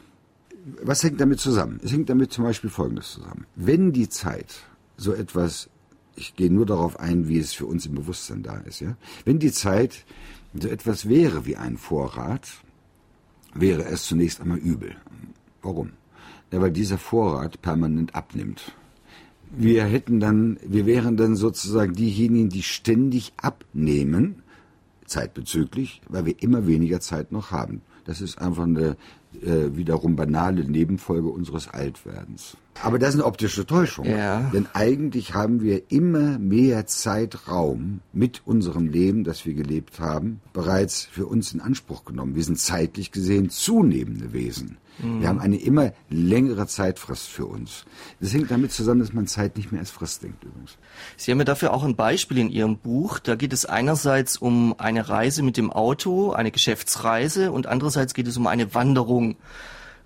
Was 0.85 1.03
hängt 1.03 1.21
damit 1.21 1.41
zusammen? 1.41 1.81
Es 1.83 1.91
hängt 1.91 2.09
damit 2.09 2.33
zum 2.33 2.45
Beispiel 2.45 2.71
Folgendes 2.71 3.11
zusammen. 3.11 3.47
Wenn 3.57 3.93
die 3.93 4.09
Zeit 4.09 4.55
so 4.97 5.15
etwas, 5.15 5.69
ich 6.15 6.37
gehe 6.37 6.49
nur 6.49 6.65
darauf 6.65 7.01
ein, 7.01 7.27
wie 7.27 7.41
es 7.41 7.53
für 7.53 7.67
uns 7.67 7.87
im 7.87 7.97
Bewusstsein 7.97 8.45
da 8.45 8.59
ist, 8.59 8.79
ja, 8.79 8.97
wenn 9.25 9.41
die 9.41 9.51
Zeit 9.51 10.05
so 10.55 10.69
etwas 10.69 11.09
wäre 11.09 11.45
wie 11.45 11.57
ein 11.57 11.77
Vorrat, 11.77 12.49
wäre 13.53 13.85
es 13.87 14.05
zunächst 14.05 14.41
einmal 14.41 14.59
übel. 14.59 14.95
Warum? 15.61 15.91
Ja, 16.53 16.61
weil 16.61 16.71
dieser 16.71 16.99
Vorrat 16.99 17.61
permanent 17.63 18.15
abnimmt 18.15 18.77
wir 19.57 19.85
hätten 19.85 20.21
dann, 20.21 20.59
wir 20.67 20.87
wären 20.87 21.17
dann 21.17 21.37
sozusagen 21.37 21.95
diejenigen, 21.95 22.49
die 22.49 22.63
ständig 22.63 23.33
abnehmen, 23.37 24.43
zeitbezüglich, 25.07 26.01
weil 26.09 26.27
wir 26.27 26.43
immer 26.43 26.67
weniger 26.67 27.01
Zeit 27.01 27.33
noch 27.33 27.51
haben. 27.51 27.83
Das 28.05 28.21
ist 28.21 28.39
einfach 28.39 28.65
eine 28.65 28.97
äh, 29.43 29.77
wiederum 29.77 30.17
banale 30.17 30.65
Nebenfolge 30.65 31.29
unseres 31.29 31.69
Altwerdens. 31.69 32.57
Aber 32.83 32.99
das 32.99 33.11
ist 33.11 33.15
eine 33.17 33.27
optische 33.27 33.67
Täuschung. 33.67 34.07
Ja. 34.07 34.51
Denn 34.53 34.67
eigentlich 34.75 35.35
haben 35.35 35.63
wir 35.63 35.83
immer 35.91 36.39
mehr 36.39 36.87
Zeitraum 36.87 38.01
mit 38.13 38.43
unserem 38.45 38.89
Leben, 38.89 39.25
das 39.25 39.47
wir 39.47 39.55
gelebt 39.55 40.01
haben, 40.01 40.41
bereits 40.53 41.05
für 41.05 41.27
uns 41.27 41.55
in 41.55 41.61
Anspruch 41.61 42.05
genommen. 42.05 42.35
Wir 42.35 42.45
sind 42.45 42.59
zeitlich 42.59 43.13
gesehen 43.13 43.51
zunehmende 43.51 44.33
Wesen. 44.33 44.77
Mhm. 44.99 45.21
Wir 45.21 45.29
haben 45.29 45.41
eine 45.41 45.57
immer 45.57 45.93
längere 46.09 46.67
Zeitfrist 46.67 47.29
für 47.29 47.47
uns. 47.47 47.85
Das 48.21 48.33
hängt 48.33 48.51
damit 48.51 48.73
zusammen, 48.73 49.01
dass 49.01 49.13
man 49.13 49.27
Zeit 49.27 49.57
nicht 49.57 49.73
mehr 49.73 49.81
als 49.81 49.91
Frist 49.91 50.23
denkt 50.23 50.45
übrigens. 50.45 50.77
Sie 51.17 51.31
haben 51.31 51.39
ja 51.39 51.45
dafür 51.45 51.73
auch 51.73 51.85
ein 51.85 51.97
Beispiel 51.97 52.39
in 52.39 52.51
Ihrem 52.51 52.79
Buch. 52.79 53.19
Da 53.19 53.35
geht 53.35 53.53
es 53.53 53.67
einerseits 53.67 54.37
um 54.37 54.75
eine 54.79 55.09
Reise 55.09 55.43
mit 55.43 55.57
dem 55.57 55.73
Auto, 55.73 56.33
eine 56.33 56.51
Geschäftsreise 56.51 57.53
und 57.53 57.67
andererseits 57.67 58.15
geht 58.15 58.29
es 58.29 58.37
um 58.37 58.47
eine 58.47 58.75
Wanderung. 58.75 59.37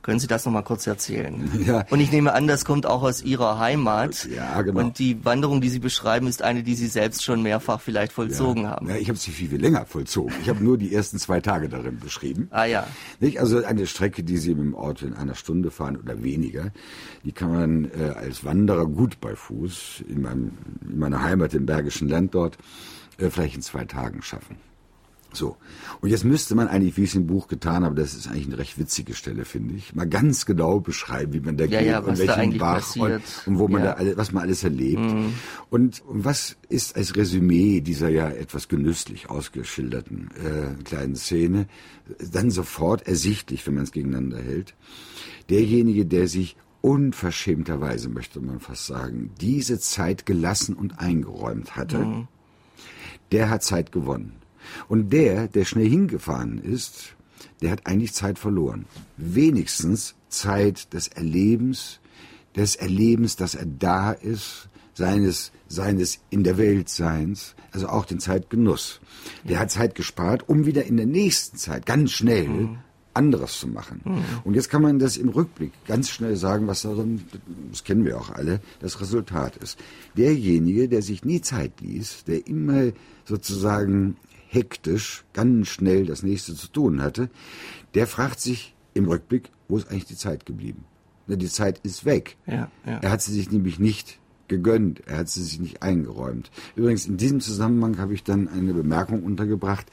Können 0.03 0.21
Sie 0.21 0.27
das 0.27 0.45
noch 0.45 0.53
mal 0.53 0.63
kurz 0.63 0.87
erzählen? 0.87 1.51
Ja. 1.69 1.85
Und 1.91 2.01
ich 2.01 2.13
nehme 2.13 2.33
an, 2.33 2.47
das 2.47 2.65
kommt 2.65 2.87
auch 2.87 3.03
aus 3.03 3.23
Ihrer 3.23 3.59
Heimat. 3.59 4.27
Ja, 4.35 4.63
genau. 4.63 4.81
Und 4.81 4.99
die 4.99 5.23
Wanderung, 5.25 5.61
die 5.61 5.69
Sie 5.69 5.81
beschreiben, 5.81 6.27
ist 6.29 6.41
eine, 6.41 6.63
die 6.63 6.77
Sie 6.77 6.87
selbst 6.87 7.25
schon 7.25 7.43
mehrfach 7.43 7.81
vielleicht 7.81 8.13
vollzogen 8.13 8.63
ja. 8.63 8.71
haben. 8.71 8.89
Ja, 8.89 8.97
ich 8.97 9.09
habe 9.09 9.19
sie 9.19 9.33
viel, 9.33 9.49
viel 9.49 9.61
länger 9.61 9.85
vollzogen. 9.85 10.33
Ich 10.41 10.49
habe 10.49 10.63
nur 10.63 10.79
die 10.79 10.95
ersten 10.95 11.19
zwei 11.19 11.41
Tage 11.41 11.69
darin 11.69 11.99
beschrieben. 11.99 12.49
Ah 12.51 12.65
ja. 12.65 12.87
Nicht? 13.21 13.41
Also 13.41 13.63
eine 13.65 13.87
Strecke, 13.87 14.23
die 14.23 14.39
Sie 14.39 14.55
mit 14.55 14.65
dem 14.65 14.75
Auto 14.77 15.05
in 15.05 15.15
einer 15.15 15.35
Stunde 15.35 15.71
fahren 15.71 15.97
oder 15.97 16.23
weniger, 16.23 16.71
die 17.25 17.33
kann 17.33 17.53
man 17.53 17.91
äh, 17.91 18.15
als 18.17 18.45
Wanderer 18.45 18.87
gut 18.87 19.21
bei 19.21 19.35
Fuß 19.35 20.05
in, 20.09 20.23
meinem, 20.23 20.53
in 20.89 20.99
meiner 20.99 21.23
Heimat 21.23 21.53
im 21.55 21.67
Bergischen 21.67 22.09
Land 22.09 22.35
dort 22.35 22.57
äh, 23.19 23.31
vielleicht 23.31 23.57
in 23.57 23.63
zwei 23.63 23.85
Tagen 23.85 24.23
schaffen. 24.23 24.57
So. 25.33 25.57
Und 26.01 26.09
jetzt 26.09 26.25
müsste 26.25 26.55
man 26.55 26.69
eigentlich, 26.69 26.97
wie 26.97 27.03
ich 27.03 27.11
es 27.11 27.17
im 27.17 27.27
Buch 27.27 27.49
getan 27.49 27.85
habe, 27.85 27.95
das 27.95 28.15
ist 28.15 28.29
eigentlich 28.29 28.47
eine 28.47 28.59
recht 28.59 28.79
witzige 28.79 29.15
Stelle, 29.15 29.45
finde 29.45 29.75
ich, 29.75 29.95
mal 29.95 30.09
ganz 30.09 30.47
genau 30.47 30.81
beschreiben, 30.81 31.33
wie 31.35 31.41
man 31.41 31.57
da 31.57 31.65
ja, 31.65 31.81
geht 31.81 31.89
ja, 31.89 31.99
und 31.99 32.19
welchen 32.19 32.59
Bach 32.59 32.97
und, 32.97 33.21
und, 33.47 33.59
wo 33.59 33.69
man 33.69 33.83
ja. 33.83 33.89
da 33.89 33.93
alle, 33.95 34.17
was 34.17 34.33
man 34.33 34.45
alles 34.45 34.65
erlebt. 34.65 35.01
Mhm. 35.01 35.35
Und, 35.71 36.01
und, 36.01 36.25
was 36.25 36.57
ist 36.69 36.97
als 36.97 37.17
Resümee 37.17 37.81
dieser 37.81 38.09
ja 38.09 38.31
etwas 38.31 38.69
genüsslich 38.69 39.29
ausgeschilderten 39.29 40.31
äh, 40.37 40.83
kleinen 40.83 41.17
Szene 41.17 41.67
dann 42.33 42.51
sofort 42.51 43.07
ersichtlich, 43.07 43.67
wenn 43.67 43.75
man 43.75 43.85
es 43.85 43.93
gegeneinander 43.93 44.39
hält? 44.39 44.75
Derjenige, 45.51 46.07
der 46.07 46.27
sich 46.29 46.57
unverschämterweise, 46.81 48.09
möchte 48.09 48.41
man 48.41 48.61
fast 48.61 48.87
sagen, 48.87 49.31
diese 49.41 49.79
Zeit 49.79 50.27
gelassen 50.27 50.75
und 50.75 51.01
eingeräumt 51.01 51.77
hatte, 51.77 51.99
mhm. 51.99 52.29
der 53.33 53.51
hat 53.51 53.63
Zeit 53.63 53.93
gewonnen. 53.93 54.39
Und 54.89 55.13
der, 55.13 55.49
der 55.49 55.65
schnell 55.65 55.89
hingefahren 55.89 56.59
ist, 56.59 57.15
der 57.61 57.71
hat 57.71 57.87
eigentlich 57.87 58.13
Zeit 58.13 58.39
verloren. 58.39 58.87
Wenigstens 59.17 60.15
Zeit 60.29 60.93
des 60.93 61.09
Erlebens, 61.09 62.01
des 62.57 62.77
Erlebens, 62.77 63.37
dass 63.37 63.55
er 63.55 63.67
da 63.67 64.13
ist, 64.13 64.69
seines, 64.95 65.53
seines 65.69 66.19
in 66.29 66.43
der 66.43 66.59
Welt 66.59 66.89
Seins, 66.89 67.55
also 67.71 67.89
auch 67.89 68.05
den 68.05 68.19
Zeitgenuss. 68.19 69.01
Der 69.49 69.61
hat 69.61 69.71
Zeit 69.71 69.95
gespart, 69.95 70.49
um 70.49 70.67
wieder 70.67 70.85
in 70.85 70.97
der 70.97 71.07
nächsten 71.07 71.57
Zeit 71.57 71.87
ganz 71.87 72.11
schnell 72.11 72.49
mhm. 72.49 72.79
anderes 73.15 73.61
zu 73.61 73.69
machen. 73.69 74.01
Mhm. 74.05 74.23
Und 74.43 74.55
jetzt 74.55 74.71
kann 74.71 74.83
man 74.83 74.99
das 74.99 75.17
im 75.17 75.29
Rückblick 75.29 75.73
ganz 75.87 76.11
schnell 76.11 76.35
sagen, 76.35 76.67
was 76.67 76.83
darin, 76.83 77.23
das 77.71 77.85
kennen 77.85 78.05
wir 78.05 78.19
auch 78.19 78.31
alle, 78.31 78.61
das 78.81 79.01
Resultat 79.01 79.57
ist. 79.57 79.79
Derjenige, 80.17 80.89
der 80.89 81.03
sich 81.03 81.25
nie 81.25 81.41
Zeit 81.41 81.81
ließ, 81.81 82.25
der 82.25 82.47
immer 82.49 82.91
sozusagen 83.25 84.17
hektisch, 84.49 85.25
ganz 85.33 85.69
schnell 85.69 86.07
das 86.07 86.23
nächste 86.23 86.55
zu 86.55 86.69
tun 86.69 87.03
hatte, 87.03 87.31
der 87.95 88.07
fragt 88.07 88.41
sich 88.41 88.75
im 88.95 89.07
Rückblick, 89.07 89.51
wo 89.69 89.77
ist 89.77 89.91
eigentlich 89.91 90.07
die 90.07 90.17
Zeit 90.17 90.47
geblieben? 90.47 90.85
Die 91.27 91.49
Zeit 91.49 91.81
ist 91.83 92.05
weg. 92.05 92.37
Ja, 92.47 92.71
ja. 92.87 92.99
Er 93.03 93.11
hat 93.11 93.21
sie 93.23 93.33
sich 93.33 93.51
nämlich 93.51 93.79
nicht 93.79 94.19
gegönnt, 94.49 95.03
er 95.07 95.19
hat 95.19 95.29
sie 95.29 95.43
sich 95.43 95.61
nicht 95.61 95.83
eingeräumt. 95.83 96.51
Übrigens, 96.75 97.07
in 97.07 97.19
diesem 97.19 97.41
Zusammenhang 97.41 97.99
habe 97.99 98.15
ich 98.15 98.25
dann 98.25 98.49
eine 98.49 98.73
Bemerkung 98.73 99.23
untergebracht, 99.23 99.87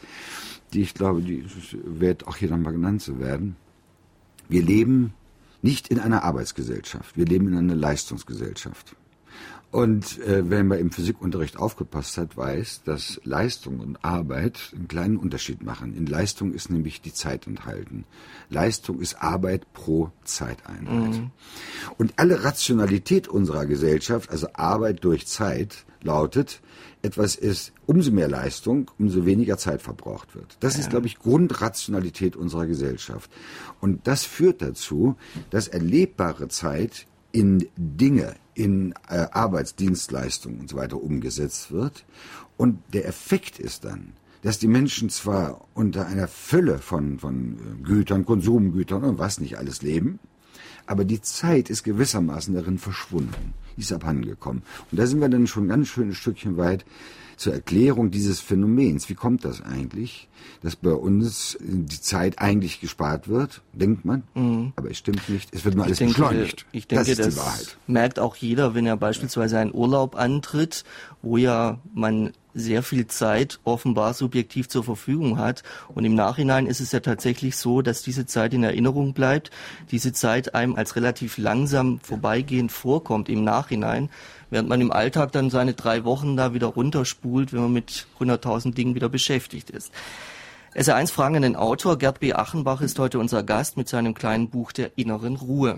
die 0.73 0.81
ich 0.81 0.93
glaube, 0.93 1.21
die 1.21 1.45
wird 1.83 2.27
auch 2.27 2.37
hier 2.37 2.49
nochmal 2.49 2.73
genannt 2.73 3.01
zu 3.01 3.19
werden. 3.19 3.57
Wir 4.47 4.63
leben 4.63 5.13
nicht 5.61 5.89
in 5.89 5.99
einer 5.99 6.23
Arbeitsgesellschaft, 6.23 7.17
wir 7.17 7.25
leben 7.25 7.49
in 7.49 7.57
einer 7.57 7.75
Leistungsgesellschaft. 7.75 8.95
Und 9.71 10.19
äh, 10.21 10.49
wenn 10.49 10.67
man 10.67 10.79
im 10.79 10.91
Physikunterricht 10.91 11.57
aufgepasst 11.57 12.17
hat, 12.17 12.37
weiß, 12.37 12.83
dass 12.85 13.19
Leistung 13.25 13.79
und 13.79 14.03
Arbeit 14.05 14.73
einen 14.73 14.87
kleinen 14.87 15.17
Unterschied 15.17 15.63
machen. 15.63 15.95
In 15.95 16.05
Leistung 16.05 16.53
ist 16.53 16.69
nämlich 16.69 17.01
die 17.01 17.13
Zeit 17.13 17.45
enthalten. 17.45 18.05
Leistung 18.49 19.01
ist 19.01 19.21
Arbeit 19.21 19.73
pro 19.73 20.11
Zeiteinheit. 20.23 21.19
Mhm. 21.19 21.31
Und 21.97 22.13
alle 22.17 22.43
Rationalität 22.43 23.27
unserer 23.27 23.65
Gesellschaft, 23.65 24.29
also 24.29 24.47
Arbeit 24.53 25.03
durch 25.03 25.27
Zeit, 25.27 25.85
lautet, 26.05 26.61
etwas 27.01 27.35
ist, 27.35 27.73
umso 27.85 28.11
mehr 28.11 28.27
Leistung, 28.27 28.89
umso 28.97 29.25
weniger 29.25 29.57
Zeit 29.57 29.81
verbraucht 29.81 30.35
wird. 30.35 30.57
Das 30.59 30.75
ja. 30.75 30.81
ist, 30.81 30.89
glaube 30.89 31.07
ich, 31.07 31.19
Grundrationalität 31.19 32.35
unserer 32.35 32.65
Gesellschaft. 32.65 33.29
Und 33.81 34.07
das 34.07 34.23
führt 34.25 34.61
dazu, 34.61 35.15
dass 35.49 35.67
erlebbare 35.67 36.47
Zeit 36.47 37.07
in 37.31 37.67
Dinge, 37.75 38.35
in 38.55 38.93
äh, 39.09 39.27
Arbeitsdienstleistungen 39.31 40.61
und 40.61 40.69
so 40.69 40.77
weiter 40.77 41.01
umgesetzt 41.01 41.71
wird. 41.71 42.05
Und 42.57 42.79
der 42.93 43.07
Effekt 43.07 43.59
ist 43.59 43.85
dann, 43.85 44.13
dass 44.41 44.59
die 44.59 44.67
Menschen 44.67 45.09
zwar 45.09 45.67
unter 45.73 46.07
einer 46.07 46.27
Fülle 46.27 46.79
von, 46.79 47.19
von 47.19 47.53
äh, 47.53 47.83
Gütern, 47.83 48.25
Konsumgütern 48.25 49.03
und 49.03 49.19
was 49.19 49.39
nicht 49.39 49.57
alles 49.57 49.81
leben, 49.81 50.19
aber 50.87 51.03
die 51.03 51.21
Zeit 51.21 51.69
ist 51.69 51.83
gewissermaßen 51.83 52.53
darin 52.53 52.77
verschwunden, 52.77 53.53
ist 53.75 53.91
abhandengekommen. 53.91 54.63
Und 54.91 54.99
da 54.99 55.05
sind 55.05 55.19
wir 55.19 55.29
dann 55.29 55.47
schon 55.47 55.65
ein 55.65 55.69
ganz 55.69 55.87
schönes 55.87 56.17
Stückchen 56.17 56.57
weit 56.57 56.85
zur 57.37 57.53
Erklärung 57.53 58.11
dieses 58.11 58.39
Phänomens. 58.39 59.09
Wie 59.09 59.15
kommt 59.15 59.45
das 59.45 59.61
eigentlich, 59.61 60.27
dass 60.61 60.75
bei 60.75 60.91
uns 60.91 61.57
die 61.61 62.01
Zeit 62.01 62.39
eigentlich 62.39 62.81
gespart 62.81 63.27
wird, 63.27 63.61
denkt 63.73 64.05
man, 64.05 64.23
mhm. 64.33 64.73
aber 64.75 64.91
es 64.91 64.97
stimmt 64.97 65.27
nicht. 65.29 65.53
Es 65.53 65.65
wird 65.65 65.75
nur 65.75 65.85
alles 65.85 65.99
denke, 65.99 66.13
beschleunigt. 66.13 66.65
Ich 66.71 66.87
denke, 66.87 67.15
das, 67.15 67.35
das 67.35 67.77
merkt 67.87 68.19
auch 68.19 68.35
jeder, 68.35 68.75
wenn 68.75 68.85
er 68.85 68.97
beispielsweise 68.97 69.59
einen 69.59 69.73
Urlaub 69.73 70.15
antritt, 70.15 70.83
wo 71.21 71.37
ja 71.37 71.79
man 71.93 72.31
sehr 72.55 72.81
viel 72.81 73.05
Zeit 73.05 73.59
offenbar 73.63 74.13
subjektiv 74.13 74.67
zur 74.69 74.83
Verfügung 74.83 75.37
hat. 75.37 75.61
Und 75.93 76.05
im 76.05 76.15
Nachhinein 76.15 76.65
ist 76.65 76.79
es 76.79 76.91
ja 76.91 77.01
tatsächlich 77.01 77.57
so, 77.57 77.81
dass 77.81 78.01
diese 78.01 78.25
Zeit 78.25 78.53
in 78.53 78.63
Erinnerung 78.63 79.13
bleibt, 79.13 79.51
diese 79.91 80.13
Zeit 80.13 80.55
einem 80.55 80.75
als 80.75 80.95
relativ 80.95 81.37
langsam 81.37 81.99
vorbeigehend 81.99 82.71
vorkommt 82.71 83.29
im 83.29 83.43
Nachhinein, 83.43 84.09
während 84.49 84.69
man 84.69 84.81
im 84.81 84.91
Alltag 84.91 85.33
dann 85.33 85.49
seine 85.49 85.73
drei 85.73 86.05
Wochen 86.05 86.37
da 86.37 86.53
wieder 86.53 86.67
runterspult, 86.67 87.53
wenn 87.53 87.61
man 87.61 87.73
mit 87.73 88.07
100.000 88.19 88.73
Dingen 88.73 88.95
wieder 88.95 89.09
beschäftigt 89.09 89.69
ist. 89.69 89.91
SR1 90.75 91.13
Fragen 91.13 91.37
an 91.37 91.41
den 91.43 91.55
Autor 91.55 91.97
Gerd 91.97 92.19
B. 92.19 92.33
Achenbach 92.33 92.81
ist 92.81 92.99
heute 92.99 93.19
unser 93.19 93.43
Gast 93.43 93.77
mit 93.77 93.87
seinem 93.87 94.13
kleinen 94.13 94.49
Buch 94.49 94.71
der 94.73 94.97
inneren 94.97 95.37
Ruhe. 95.37 95.77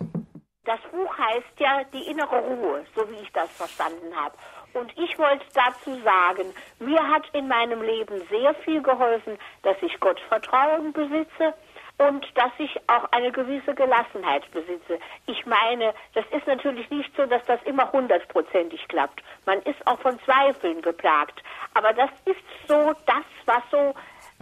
Das 0.66 0.80
Buch 0.92 1.18
heißt 1.18 1.60
ja 1.60 1.84
Die 1.94 2.10
innere 2.10 2.40
Ruhe, 2.40 2.84
so 2.96 3.08
wie 3.10 3.22
ich 3.22 3.32
das 3.32 3.50
verstanden 3.52 4.14
habe. 4.16 4.36
Und 4.78 4.96
ich 4.96 5.18
wollte 5.18 5.46
dazu 5.56 5.96
sagen, 6.04 6.54
mir 6.80 7.02
hat 7.10 7.24
in 7.34 7.48
meinem 7.48 7.82
Leben 7.82 8.22
sehr 8.30 8.54
viel 8.64 8.84
geholfen, 8.84 9.40
dass 9.64 9.76
ich 9.82 10.00
Gottvertrauen 10.00 10.94
besitze 10.94 11.56
und 11.98 12.24
dass 12.36 12.52
ich 12.60 12.80
auch 12.88 13.12
eine 13.12 13.32
gewisse 13.32 13.74
Gelassenheit 13.74 14.50
besitze. 14.52 15.00
Ich 15.26 15.48
meine, 15.48 15.96
das 16.14 16.26
ist 16.32 16.46
natürlich 16.46 16.88
nicht 16.92 17.10
so, 17.18 17.26
dass 17.26 17.44
das 17.46 17.60
immer 17.64 17.92
hundertprozentig 17.92 18.88
klappt. 18.88 19.24
Man 19.48 19.64
ist 19.64 19.86
auch 19.88 20.00
von 20.00 20.20
Zweifeln 20.20 20.84
geplagt. 20.84 21.42
Aber 21.74 21.94
das 21.94 22.12
ist 22.26 22.44
so 22.68 22.94
das, 23.08 23.26
was 23.46 23.64
so 23.72 23.96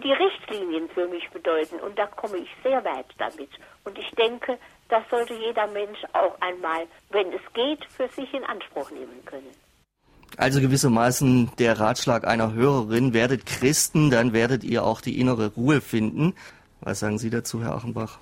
die 0.03 0.11
Richtlinien 0.11 0.89
für 0.89 1.07
mich 1.07 1.29
bedeuten. 1.29 1.79
Und 1.79 1.97
da 1.97 2.07
komme 2.07 2.39
ich 2.39 2.49
sehr 2.61 2.83
weit 2.83 3.07
damit. 3.19 3.51
Und 3.85 3.97
ich 3.97 4.11
denke, 4.11 4.57
das 4.89 5.03
sollte 5.09 5.33
jeder 5.33 5.67
Mensch 5.67 6.03
auch 6.11 6.35
einmal, 6.41 6.87
wenn 7.11 7.31
es 7.31 7.53
geht, 7.53 7.85
für 7.85 8.09
sich 8.09 8.33
in 8.33 8.43
Anspruch 8.43 8.91
nehmen 8.91 9.23
können. 9.23 9.64
Also 10.37 10.59
gewissermaßen 10.59 11.51
der 11.59 11.79
Ratschlag 11.79 12.27
einer 12.27 12.53
Hörerin, 12.53 13.13
werdet 13.13 13.45
Christen, 13.45 14.09
dann 14.09 14.33
werdet 14.33 14.63
ihr 14.63 14.83
auch 14.83 15.01
die 15.01 15.19
innere 15.19 15.53
Ruhe 15.53 15.81
finden. 15.81 16.33
Was 16.81 16.99
sagen 16.99 17.17
Sie 17.17 17.29
dazu, 17.29 17.63
Herr 17.63 17.75
Achenbach? 17.75 18.19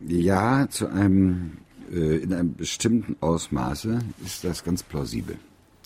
Ja, 0.00 0.68
zu 0.68 0.88
einem, 0.88 1.58
äh, 1.92 2.16
in 2.16 2.32
einem 2.32 2.54
bestimmten 2.54 3.16
Ausmaße 3.20 4.00
ist 4.24 4.44
das 4.44 4.64
ganz 4.64 4.82
plausibel. 4.82 5.38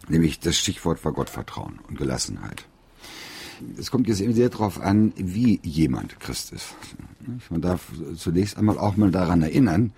Nämlich 0.08 0.40
das 0.40 0.56
Stichwort 0.58 1.04
war 1.04 1.12
Gottvertrauen 1.12 1.78
und 1.88 1.98
Gelassenheit. 1.98 2.64
Es 3.78 3.90
kommt 3.90 4.08
jetzt 4.08 4.20
eben 4.20 4.34
sehr 4.34 4.48
darauf 4.48 4.80
an, 4.80 5.12
wie 5.16 5.60
jemand 5.62 6.18
Christ 6.20 6.52
ist. 6.52 6.74
Man 7.50 7.60
darf 7.60 7.92
zunächst 8.16 8.56
einmal 8.56 8.78
auch 8.78 8.96
mal 8.96 9.10
daran 9.10 9.42
erinnern, 9.42 9.92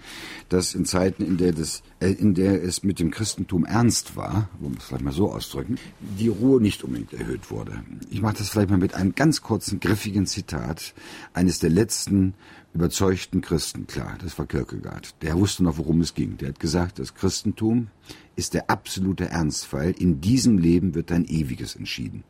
dass 0.49 0.75
in 0.75 0.85
Zeiten, 0.85 1.25
in 1.25 1.37
der, 1.37 1.53
das, 1.53 1.83
äh, 2.01 2.11
in 2.11 2.35
der 2.35 2.63
es 2.63 2.83
mit 2.83 2.99
dem 2.99 3.11
Christentum 3.11 3.65
ernst 3.65 4.17
war, 4.17 4.49
wo 4.59 4.69
wir 4.69 4.79
es 4.79 4.85
vielleicht 4.85 5.05
mal 5.05 5.13
so 5.13 5.31
ausdrücken, 5.31 5.77
die 6.01 6.29
Ruhe 6.29 6.61
nicht 6.61 6.83
unbedingt 6.83 7.13
erhöht 7.13 7.51
wurde. 7.51 7.85
Ich 8.11 8.21
mache 8.21 8.39
das 8.39 8.49
vielleicht 8.49 8.71
mal 8.71 8.79
mit 8.79 8.95
einem 8.95 9.15
ganz 9.15 9.41
kurzen, 9.41 9.81
griffigen 9.81 10.27
Zitat 10.27 10.95
eines 11.33 11.61
der 11.61 11.71
letzten 11.71 12.35
überzeugten 12.75 13.41
Christen 13.41 13.87
klar. 13.87 14.17
Das 14.23 14.39
war 14.39 14.47
Kierkegaard. 14.47 15.15
Der 15.23 15.37
wusste 15.37 15.63
noch, 15.63 15.79
worum 15.79 16.01
es 16.01 16.15
ging. 16.15 16.39
Der 16.39 16.49
hat 16.49 16.61
gesagt, 16.61 16.99
das 16.99 17.15
Christentum 17.15 17.89
ist 18.35 18.55
der 18.55 18.71
absolute 18.71 19.29
Ernstfall. 19.29 19.93
In 19.93 20.21
diesem 20.21 20.59
Leben 20.59 20.95
wird 20.95 21.13
ein 21.13 21.25
ewiges 21.27 21.77
entschieden. 21.77 22.25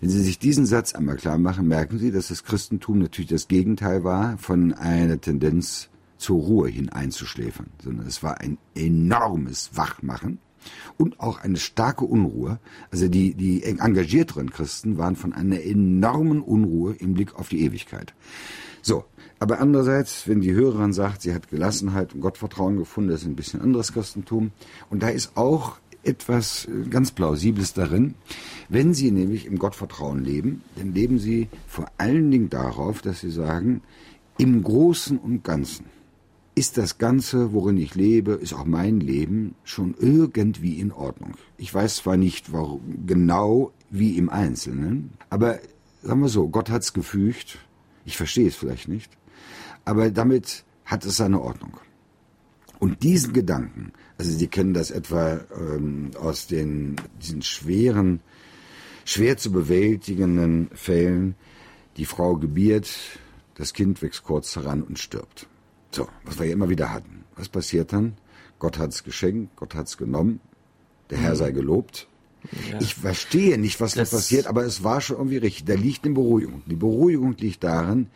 Wenn 0.00 0.10
Sie 0.10 0.22
sich 0.22 0.38
diesen 0.38 0.66
Satz 0.66 0.94
einmal 0.94 1.16
klar 1.16 1.38
machen, 1.38 1.68
merken 1.68 1.98
Sie, 1.98 2.10
dass 2.10 2.28
das 2.28 2.44
Christentum 2.44 2.98
natürlich 2.98 3.30
das 3.30 3.48
Gegenteil 3.48 4.04
war 4.04 4.38
von 4.38 4.72
einer 4.72 5.20
Tendenz 5.20 5.88
zur 6.16 6.40
Ruhe 6.40 6.68
hin 6.68 6.88
einzuschläfern, 6.88 7.68
sondern 7.82 8.06
es 8.06 8.22
war 8.22 8.40
ein 8.40 8.58
enormes 8.74 9.70
Wachmachen 9.74 10.38
und 10.96 11.20
auch 11.20 11.40
eine 11.40 11.58
starke 11.58 12.04
Unruhe. 12.04 12.58
Also 12.90 13.08
die, 13.08 13.34
die 13.34 13.62
engagierteren 13.62 14.50
Christen 14.50 14.98
waren 14.98 15.16
von 15.16 15.32
einer 15.32 15.62
enormen 15.62 16.40
Unruhe 16.42 16.94
im 16.94 17.14
Blick 17.14 17.34
auf 17.36 17.48
die 17.48 17.62
Ewigkeit. 17.62 18.14
So, 18.82 19.04
aber 19.38 19.60
andererseits, 19.60 20.26
wenn 20.26 20.40
die 20.40 20.52
Hörerin 20.52 20.92
sagt, 20.92 21.22
sie 21.22 21.34
hat 21.34 21.48
Gelassenheit 21.48 22.14
und 22.14 22.20
Gottvertrauen 22.20 22.76
gefunden, 22.76 23.10
das 23.10 23.22
ist 23.22 23.28
ein 23.28 23.36
bisschen 23.36 23.60
anderes 23.60 23.92
Christentum. 23.92 24.50
Und 24.90 25.02
da 25.02 25.08
ist 25.08 25.36
auch 25.36 25.76
etwas 26.08 26.66
äh, 26.66 26.88
ganz 26.88 27.12
Plausibles 27.12 27.74
darin. 27.74 28.14
Wenn 28.68 28.94
Sie 28.94 29.10
nämlich 29.10 29.46
im 29.46 29.58
Gottvertrauen 29.58 30.24
leben, 30.24 30.62
dann 30.76 30.94
leben 30.94 31.18
Sie 31.18 31.48
vor 31.66 31.86
allen 31.98 32.30
Dingen 32.30 32.50
darauf, 32.50 33.02
dass 33.02 33.20
Sie 33.20 33.30
sagen, 33.30 33.82
im 34.38 34.62
Großen 34.62 35.18
und 35.18 35.44
Ganzen 35.44 35.86
ist 36.54 36.76
das 36.76 36.98
Ganze, 36.98 37.52
worin 37.52 37.76
ich 37.76 37.94
lebe, 37.94 38.32
ist 38.32 38.52
auch 38.52 38.64
mein 38.64 38.98
Leben 38.98 39.54
schon 39.62 39.94
irgendwie 39.96 40.80
in 40.80 40.90
Ordnung. 40.90 41.34
Ich 41.56 41.72
weiß 41.72 41.98
zwar 41.98 42.16
nicht 42.16 42.52
warum, 42.52 43.06
genau 43.06 43.72
wie 43.90 44.18
im 44.18 44.28
Einzelnen, 44.28 45.12
aber 45.30 45.60
sagen 46.02 46.20
wir 46.20 46.28
so, 46.28 46.48
Gott 46.48 46.68
hat's 46.68 46.92
gefügt. 46.92 47.58
Ich 48.04 48.16
verstehe 48.16 48.48
es 48.48 48.56
vielleicht 48.56 48.88
nicht, 48.88 49.12
aber 49.84 50.10
damit 50.10 50.64
hat 50.84 51.04
es 51.04 51.16
seine 51.16 51.40
Ordnung. 51.40 51.76
Und 52.80 53.04
diesen 53.04 53.32
Gedanken, 53.32 53.92
also 54.18 54.30
Sie 54.32 54.48
kennen 54.48 54.74
das 54.74 54.90
etwa 54.90 55.40
ähm, 55.56 56.10
aus 56.20 56.48
den 56.48 56.96
diesen 57.22 57.42
schweren, 57.42 58.20
schwer 59.04 59.36
zu 59.36 59.52
bewältigenden 59.52 60.68
Fällen, 60.74 61.36
die 61.96 62.04
Frau 62.04 62.36
gebiert, 62.36 62.90
das 63.54 63.72
Kind 63.72 64.02
wächst 64.02 64.24
kurz 64.24 64.54
heran 64.56 64.82
und 64.82 64.98
stirbt. 64.98 65.46
So, 65.92 66.08
was 66.24 66.38
wir 66.38 66.46
ja 66.46 66.52
immer 66.52 66.68
wieder 66.68 66.92
hatten. 66.92 67.24
Was 67.36 67.48
passiert 67.48 67.92
dann? 67.92 68.16
Gott 68.58 68.78
hat's 68.78 69.04
geschenkt, 69.04 69.56
Gott 69.56 69.74
hat's 69.74 69.96
genommen, 69.96 70.40
der 71.10 71.18
Herr 71.18 71.34
mhm. 71.34 71.36
sei 71.36 71.50
gelobt. 71.52 72.08
Ja. 72.70 72.80
Ich 72.80 72.94
verstehe 72.94 73.58
nicht, 73.58 73.80
was 73.80 73.94
das 73.94 74.10
da 74.10 74.16
passiert, 74.16 74.46
aber 74.46 74.64
es 74.64 74.84
war 74.84 75.00
schon 75.00 75.16
irgendwie 75.16 75.38
richtig. 75.38 75.64
Da 75.64 75.74
liegt 75.74 76.04
eine 76.04 76.14
Beruhigung. 76.14 76.62
Die 76.66 76.76
Beruhigung 76.76 77.36
liegt 77.38 77.64
darin, 77.64 78.08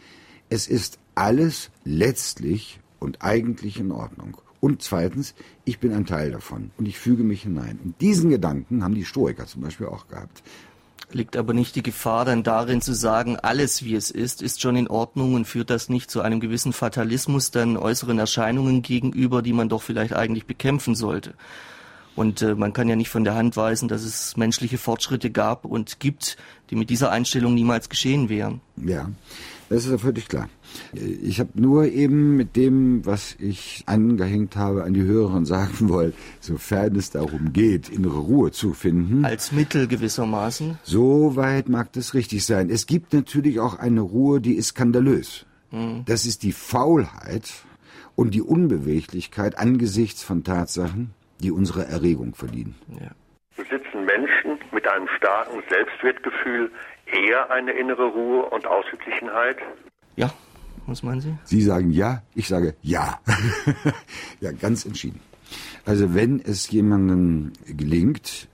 es 0.48 0.68
ist 0.68 0.98
alles 1.14 1.70
letztlich 1.84 2.80
und 2.98 3.22
eigentlich 3.22 3.78
in 3.78 3.90
Ordnung. 3.92 4.36
Und 4.62 4.81
zweitens, 4.81 5.35
ich 5.64 5.81
bin 5.81 5.92
ein 5.92 6.07
Teil 6.07 6.31
davon 6.31 6.70
und 6.79 6.87
ich 6.87 6.96
füge 6.96 7.25
mich 7.25 7.42
hinein. 7.42 7.81
Und 7.83 8.01
diesen 8.01 8.31
Gedanken 8.31 8.85
haben 8.85 8.94
die 8.94 9.05
Stoiker 9.05 9.44
zum 9.44 9.61
Beispiel 9.61 9.88
auch 9.88 10.07
gehabt. 10.07 10.44
Liegt 11.11 11.37
aber 11.37 11.53
nicht 11.53 11.75
die 11.75 11.83
Gefahr 11.83 12.25
dann 12.25 12.44
darin 12.44 12.81
zu 12.81 12.94
sagen, 12.94 13.37
alles 13.37 13.85
wie 13.85 13.96
es 13.96 14.12
ist, 14.12 14.40
ist 14.40 14.61
schon 14.61 14.77
in 14.77 14.87
Ordnung 14.87 15.35
und 15.35 15.46
führt 15.46 15.68
das 15.68 15.88
nicht 15.88 16.12
zu 16.12 16.20
einem 16.20 16.38
gewissen 16.38 16.72
Fatalismus 16.72 17.51
dann 17.51 17.77
äußeren 17.77 18.20
Erscheinungen 18.20 18.83
gegenüber, 18.83 19.42
die 19.42 19.53
man 19.53 19.68
doch 19.68 19.83
vielleicht 19.83 20.12
eigentlich 20.12 20.46
bekämpfen 20.46 20.94
sollte? 20.94 21.35
Und 22.14 22.40
äh, 22.42 22.55
man 22.55 22.72
kann 22.72 22.88
ja 22.88 22.94
nicht 22.94 23.11
von 23.11 23.25
der 23.25 23.35
Hand 23.35 23.57
weisen, 23.57 23.88
dass 23.88 24.05
es 24.05 24.37
menschliche 24.37 24.79
Fortschritte 24.79 25.33
gab 25.33 25.64
und 25.64 25.98
gibt, 25.98 26.37
die 26.70 26.77
mit 26.77 26.88
dieser 26.88 27.11
Einstellung 27.11 27.55
niemals 27.55 27.88
geschehen 27.88 28.29
wären. 28.29 28.61
Ja, 28.77 29.11
das 29.68 29.87
ist 29.87 29.90
ja 29.90 29.98
völlig 29.98 30.29
klar. 30.29 30.48
Ich 30.92 31.40
habe 31.40 31.50
nur 31.54 31.87
eben 31.87 32.37
mit 32.37 32.56
dem, 32.56 33.04
was 33.06 33.37
ich 33.38 33.85
angehängt 33.87 34.56
habe, 34.56 34.85
an 34.85 34.94
die 34.94 35.02
Hörerinnen 35.02 35.44
sagen 35.44 35.88
wollen, 35.88 36.12
sofern 36.40 36.96
es 36.96 37.11
darum 37.11 37.52
geht, 37.52 37.88
innere 37.88 38.18
Ruhe 38.18 38.50
zu 38.50 38.74
finden. 38.74 39.24
Als 39.24 39.52
Mittel 39.52 39.87
gewissermaßen. 39.87 40.78
Soweit 40.82 41.68
mag 41.68 41.92
das 41.92 42.14
richtig 42.14 42.44
sein. 42.44 42.70
Es 42.70 42.87
gibt 42.87 43.12
natürlich 43.12 43.61
auch 43.61 43.78
eine 43.78 44.00
Ruhe, 44.00 44.40
die 44.40 44.54
ist 44.54 44.68
skandalös. 44.68 45.46
Mhm. 45.70 46.04
Das 46.06 46.26
ist 46.26 46.42
die 46.42 46.52
Faulheit 46.52 47.50
und 48.14 48.35
die 48.35 48.42
Unbeweglichkeit 48.42 49.58
angesichts 49.58 50.22
von 50.22 50.44
Tatsachen, 50.44 51.14
die 51.40 51.50
unsere 51.50 51.87
Erregung 51.87 52.35
verdienen. 52.35 52.74
Ja. 53.00 53.11
besitzen 53.56 54.04
Menschen 54.04 54.58
mit 54.72 54.87
einem 54.87 55.08
starken 55.16 55.62
Selbstwertgefühl 55.68 56.70
eher 57.06 57.50
eine 57.50 57.72
innere 57.72 58.06
Ruhe 58.06 58.44
und 58.46 58.66
Ausgeglichenheit? 58.66 59.58
Ja, 60.16 60.32
was 60.92 61.02
meinen 61.02 61.20
Sie? 61.20 61.35
Sie 61.44 61.62
sagen 61.62 61.90
ja, 61.90 62.22
ich 62.35 62.48
sage 62.48 62.74
ja. 62.83 63.20
ja, 64.40 64.52
ganz 64.52 64.85
entschieden. 64.85 65.20
Also 65.85 66.14
wenn 66.14 66.40
es 66.40 66.70
jemandem 66.70 67.52
gelingt, 67.66 68.48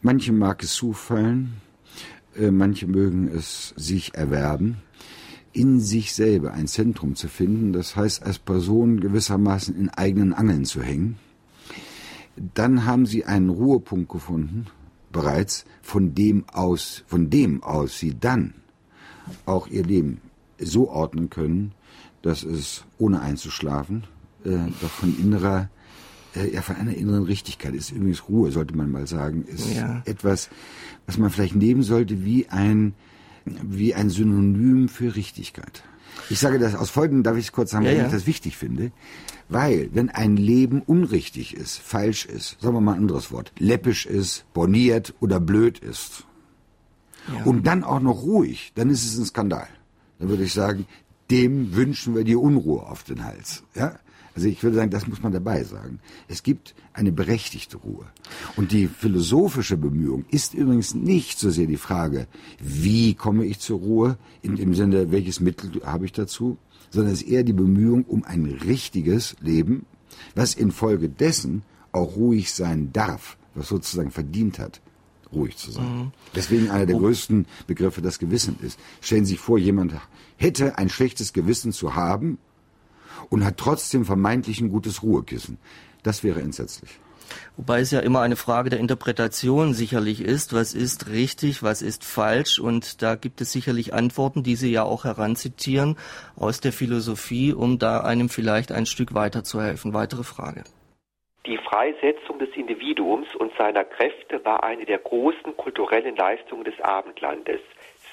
manche 0.00 0.32
mag 0.32 0.62
es 0.62 0.72
zufallen, 0.74 1.54
äh, 2.36 2.50
manche 2.50 2.86
mögen 2.86 3.28
es 3.28 3.74
sich 3.76 4.14
erwerben, 4.14 4.78
in 5.52 5.80
sich 5.80 6.14
selber 6.14 6.52
ein 6.52 6.66
Zentrum 6.66 7.16
zu 7.16 7.28
finden, 7.28 7.72
das 7.72 7.96
heißt 7.96 8.22
als 8.22 8.38
Person 8.38 9.00
gewissermaßen 9.00 9.76
in 9.76 9.88
eigenen 9.88 10.32
Angeln 10.32 10.64
zu 10.64 10.82
hängen, 10.82 11.16
dann 12.54 12.84
haben 12.84 13.06
sie 13.06 13.24
einen 13.24 13.50
Ruhepunkt 13.50 14.10
gefunden, 14.10 14.66
bereits, 15.12 15.64
von 15.82 16.14
dem 16.14 16.44
aus, 16.48 17.04
von 17.06 17.30
dem 17.30 17.62
aus 17.62 17.98
sie 17.98 18.18
dann 18.18 18.54
auch 19.46 19.68
ihr 19.68 19.84
Leben 19.84 20.20
so 20.58 20.88
ordnen 20.88 21.30
können, 21.30 21.72
dass 22.22 22.42
es 22.42 22.84
ohne 22.98 23.20
einzuschlafen 23.20 24.04
äh, 24.44 24.56
doch 24.80 24.90
von 24.90 25.18
innerer 25.18 25.68
äh, 26.34 26.52
ja 26.52 26.62
von 26.62 26.76
einer 26.76 26.94
inneren 26.94 27.24
Richtigkeit 27.24 27.74
ist 27.74 27.90
übrigens 27.90 28.28
Ruhe 28.28 28.50
sollte 28.50 28.76
man 28.76 28.90
mal 28.90 29.06
sagen 29.06 29.44
ist 29.46 29.74
ja. 29.74 30.02
etwas 30.04 30.48
was 31.06 31.18
man 31.18 31.30
vielleicht 31.30 31.54
nehmen 31.54 31.82
sollte 31.82 32.24
wie 32.24 32.48
ein 32.48 32.94
wie 33.44 33.94
ein 33.94 34.10
Synonym 34.10 34.88
für 34.88 35.16
Richtigkeit. 35.16 35.82
Ich 36.30 36.38
sage 36.38 36.58
das 36.58 36.74
aus 36.74 36.90
folgendem, 36.90 37.22
darf 37.22 37.36
ich 37.36 37.46
es 37.46 37.52
kurz 37.52 37.70
sagen, 37.70 37.84
ja, 37.84 37.90
warum 37.90 38.02
ja. 38.02 38.06
ich 38.06 38.12
das 38.12 38.26
wichtig 38.26 38.56
finde. 38.56 38.92
Weil, 39.48 39.90
wenn 39.92 40.08
ein 40.08 40.36
Leben 40.36 40.80
unrichtig 40.80 41.54
ist, 41.54 41.78
falsch 41.78 42.24
ist, 42.24 42.56
sagen 42.60 42.74
wir 42.74 42.80
mal 42.80 42.92
ein 42.92 43.00
anderes 43.00 43.30
Wort, 43.30 43.52
läppisch 43.58 44.06
ist, 44.06 44.46
borniert 44.54 45.14
oder 45.20 45.38
blöd 45.38 45.78
ist, 45.78 46.24
ja. 47.32 47.44
und 47.44 47.66
dann 47.66 47.84
auch 47.84 48.00
noch 48.00 48.22
ruhig, 48.22 48.72
dann 48.74 48.88
ist 48.90 49.04
es 49.04 49.18
ein 49.18 49.26
Skandal. 49.26 49.68
Dann 50.18 50.28
würde 50.28 50.44
ich 50.44 50.52
sagen, 50.52 50.86
dem 51.30 51.74
wünschen 51.74 52.14
wir 52.14 52.24
die 52.24 52.36
Unruhe 52.36 52.86
auf 52.86 53.02
den 53.04 53.24
Hals. 53.24 53.62
Ja? 53.74 53.98
Also 54.34 54.48
ich 54.48 54.62
würde 54.62 54.76
sagen, 54.76 54.90
das 54.90 55.06
muss 55.06 55.22
man 55.22 55.32
dabei 55.32 55.62
sagen. 55.62 56.00
Es 56.26 56.42
gibt 56.42 56.74
eine 56.92 57.12
berechtigte 57.12 57.76
Ruhe. 57.76 58.06
Und 58.56 58.72
die 58.72 58.88
philosophische 58.88 59.76
Bemühung 59.76 60.24
ist 60.30 60.54
übrigens 60.54 60.94
nicht 60.94 61.38
so 61.38 61.50
sehr 61.50 61.66
die 61.66 61.76
Frage, 61.76 62.26
wie 62.58 63.14
komme 63.14 63.44
ich 63.44 63.60
zur 63.60 63.78
Ruhe, 63.78 64.18
in 64.42 64.56
dem 64.56 64.74
Sinne, 64.74 65.12
welches 65.12 65.40
Mittel 65.40 65.70
habe 65.84 66.04
ich 66.04 66.12
dazu, 66.12 66.58
sondern 66.90 67.12
es 67.12 67.22
ist 67.22 67.28
eher 67.28 67.44
die 67.44 67.52
Bemühung 67.52 68.04
um 68.04 68.24
ein 68.24 68.44
richtiges 68.46 69.36
Leben, 69.40 69.86
was 70.34 70.54
infolgedessen 70.54 71.62
auch 71.92 72.16
ruhig 72.16 72.52
sein 72.52 72.92
darf, 72.92 73.36
was 73.54 73.68
sozusagen 73.68 74.10
verdient 74.10 74.58
hat, 74.58 74.80
ruhig 75.34 75.56
zu 75.56 75.70
sein. 75.70 75.98
Mhm. 75.98 76.12
Deswegen 76.34 76.70
einer 76.70 76.86
der 76.86 76.96
größten 76.96 77.46
Begriffe 77.66 78.02
das 78.02 78.18
Gewissen 78.18 78.58
ist. 78.62 78.78
Stellen 79.00 79.24
Sie 79.24 79.32
sich 79.32 79.40
vor, 79.40 79.58
jemand 79.58 79.94
hätte 80.36 80.78
ein 80.78 80.88
schlechtes 80.88 81.32
Gewissen 81.32 81.72
zu 81.72 81.94
haben 81.94 82.38
und 83.30 83.44
hat 83.44 83.56
trotzdem 83.56 84.04
vermeintlich 84.04 84.60
ein 84.60 84.70
gutes 84.70 85.02
Ruhekissen. 85.02 85.58
Das 86.02 86.22
wäre 86.22 86.40
entsetzlich. 86.40 86.90
Wobei 87.56 87.80
es 87.80 87.90
ja 87.90 88.00
immer 88.00 88.20
eine 88.20 88.36
Frage 88.36 88.70
der 88.70 88.80
Interpretation 88.80 89.74
sicherlich 89.74 90.20
ist, 90.20 90.52
was 90.52 90.74
ist 90.74 91.08
richtig, 91.08 91.62
was 91.62 91.82
ist 91.82 92.04
falsch. 92.04 92.58
Und 92.58 93.02
da 93.02 93.14
gibt 93.14 93.40
es 93.40 93.52
sicherlich 93.52 93.94
Antworten, 93.94 94.42
die 94.42 94.56
Sie 94.56 94.70
ja 94.70 94.82
auch 94.82 95.04
heranzitieren 95.04 95.96
aus 96.36 96.60
der 96.60 96.72
Philosophie, 96.72 97.52
um 97.52 97.78
da 97.78 98.00
einem 98.00 98.28
vielleicht 98.28 98.72
ein 98.72 98.86
Stück 98.86 99.14
weiterzuhelfen. 99.14 99.92
Weitere 99.92 100.24
Frage. 100.24 100.64
Die 101.46 101.58
Freisetzung 101.58 102.38
des 102.38 102.48
Individuums 102.56 103.28
und 103.34 103.52
seiner 103.58 103.84
Kräfte 103.84 104.42
war 104.46 104.64
eine 104.64 104.86
der 104.86 104.98
großen 104.98 105.54
kulturellen 105.58 106.16
Leistungen 106.16 106.64
des 106.64 106.80
Abendlandes. 106.80 107.60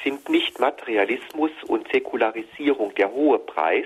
Sind 0.03 0.27
nicht 0.27 0.59
Materialismus 0.59 1.51
und 1.67 1.87
Säkularisierung 1.93 2.93
der 2.95 3.11
hohe 3.13 3.39
Preis, 3.39 3.85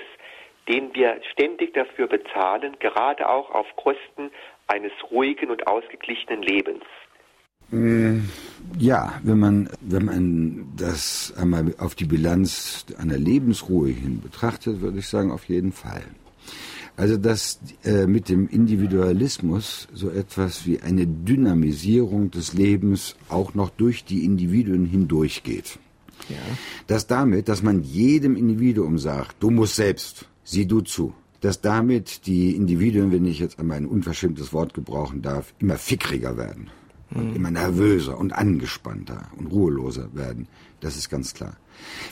den 0.68 0.96
wir 0.96 1.20
ständig 1.32 1.76
dafür 1.76 2.08
bezahlen, 2.08 2.78
gerade 2.80 3.30
auch 3.30 3.52
auf 3.52 3.68
Kosten 3.76 4.32
eines 4.66 4.94
ruhigen 5.12 5.52
und 5.52 5.68
ausgeglichenen 5.68 6.42
Lebens. 6.42 6.84
Äh, 7.72 8.20
ja, 8.80 9.20
wenn 9.24 9.38
man, 9.38 9.70
wenn 9.82 10.06
man 10.06 10.74
das 10.76 11.36
einmal 11.40 11.76
auf 11.78 11.94
die 11.94 12.06
Bilanz 12.06 12.86
einer 12.98 13.18
Lebensruhe 13.18 13.90
hin 13.90 14.22
betrachtet, 14.22 14.82
würde 14.82 15.00
ich 15.00 15.08
sagen, 15.08 15.32
auf 15.32 15.46
jeden 15.46 15.72
Fall. 15.72 16.04
Also, 16.98 17.18
dass 17.18 17.60
äh, 17.84 18.08
mit 18.08 18.30
dem 18.30 18.48
Individualismus 18.48 19.88
so 19.94 20.10
etwas 20.10 20.66
wie 20.66 20.80
eine 20.80 21.06
Dynamisierung 21.06 22.32
des 22.32 22.54
Lebens 22.54 23.16
auch 23.28 23.54
noch 23.54 23.70
durch 23.70 24.06
die 24.06 24.24
Individuen 24.24 24.86
hindurchgeht. 24.86 25.78
Ja. 26.30 26.38
Dass 26.88 27.08
damit, 27.08 27.50
dass 27.50 27.62
man 27.62 27.84
jedem 27.84 28.38
Individuum 28.38 28.98
sagt, 28.98 29.36
du 29.42 29.50
musst 29.50 29.76
selbst, 29.76 30.28
sieh 30.44 30.66
du 30.66 30.82
zu 30.82 31.14
dass 31.46 31.62
damit 31.62 32.26
die 32.26 32.56
Individuen, 32.56 33.12
wenn 33.12 33.24
ich 33.26 33.38
jetzt 33.38 33.60
einmal 33.60 33.78
ein 33.78 33.86
unverschämtes 33.86 34.52
Wort 34.52 34.74
gebrauchen 34.74 35.22
darf, 35.22 35.54
immer 35.60 35.78
fickriger 35.78 36.38
werden. 36.38 36.72
Und 37.12 37.36
immer 37.36 37.52
nervöser 37.52 38.18
und 38.18 38.34
angespannter 38.34 39.30
und 39.38 39.52
ruheloser 39.52 40.10
werden. 40.16 40.48
Das 40.80 40.98
ist 40.98 41.10
ganz 41.10 41.36
klar. 41.36 41.56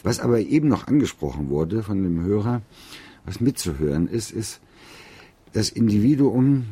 Was 0.04 0.20
aber 0.20 0.40
eben 0.40 0.68
noch 0.68 0.86
angesprochen 0.86 1.50
wurde 1.50 1.82
von 1.82 2.04
dem 2.04 2.24
Hörer, 2.24 2.62
was 3.26 3.42
mitzuhören 3.42 4.08
ist, 4.08 4.30
ist, 4.30 4.62
das 5.54 5.70
Individuum 5.70 6.66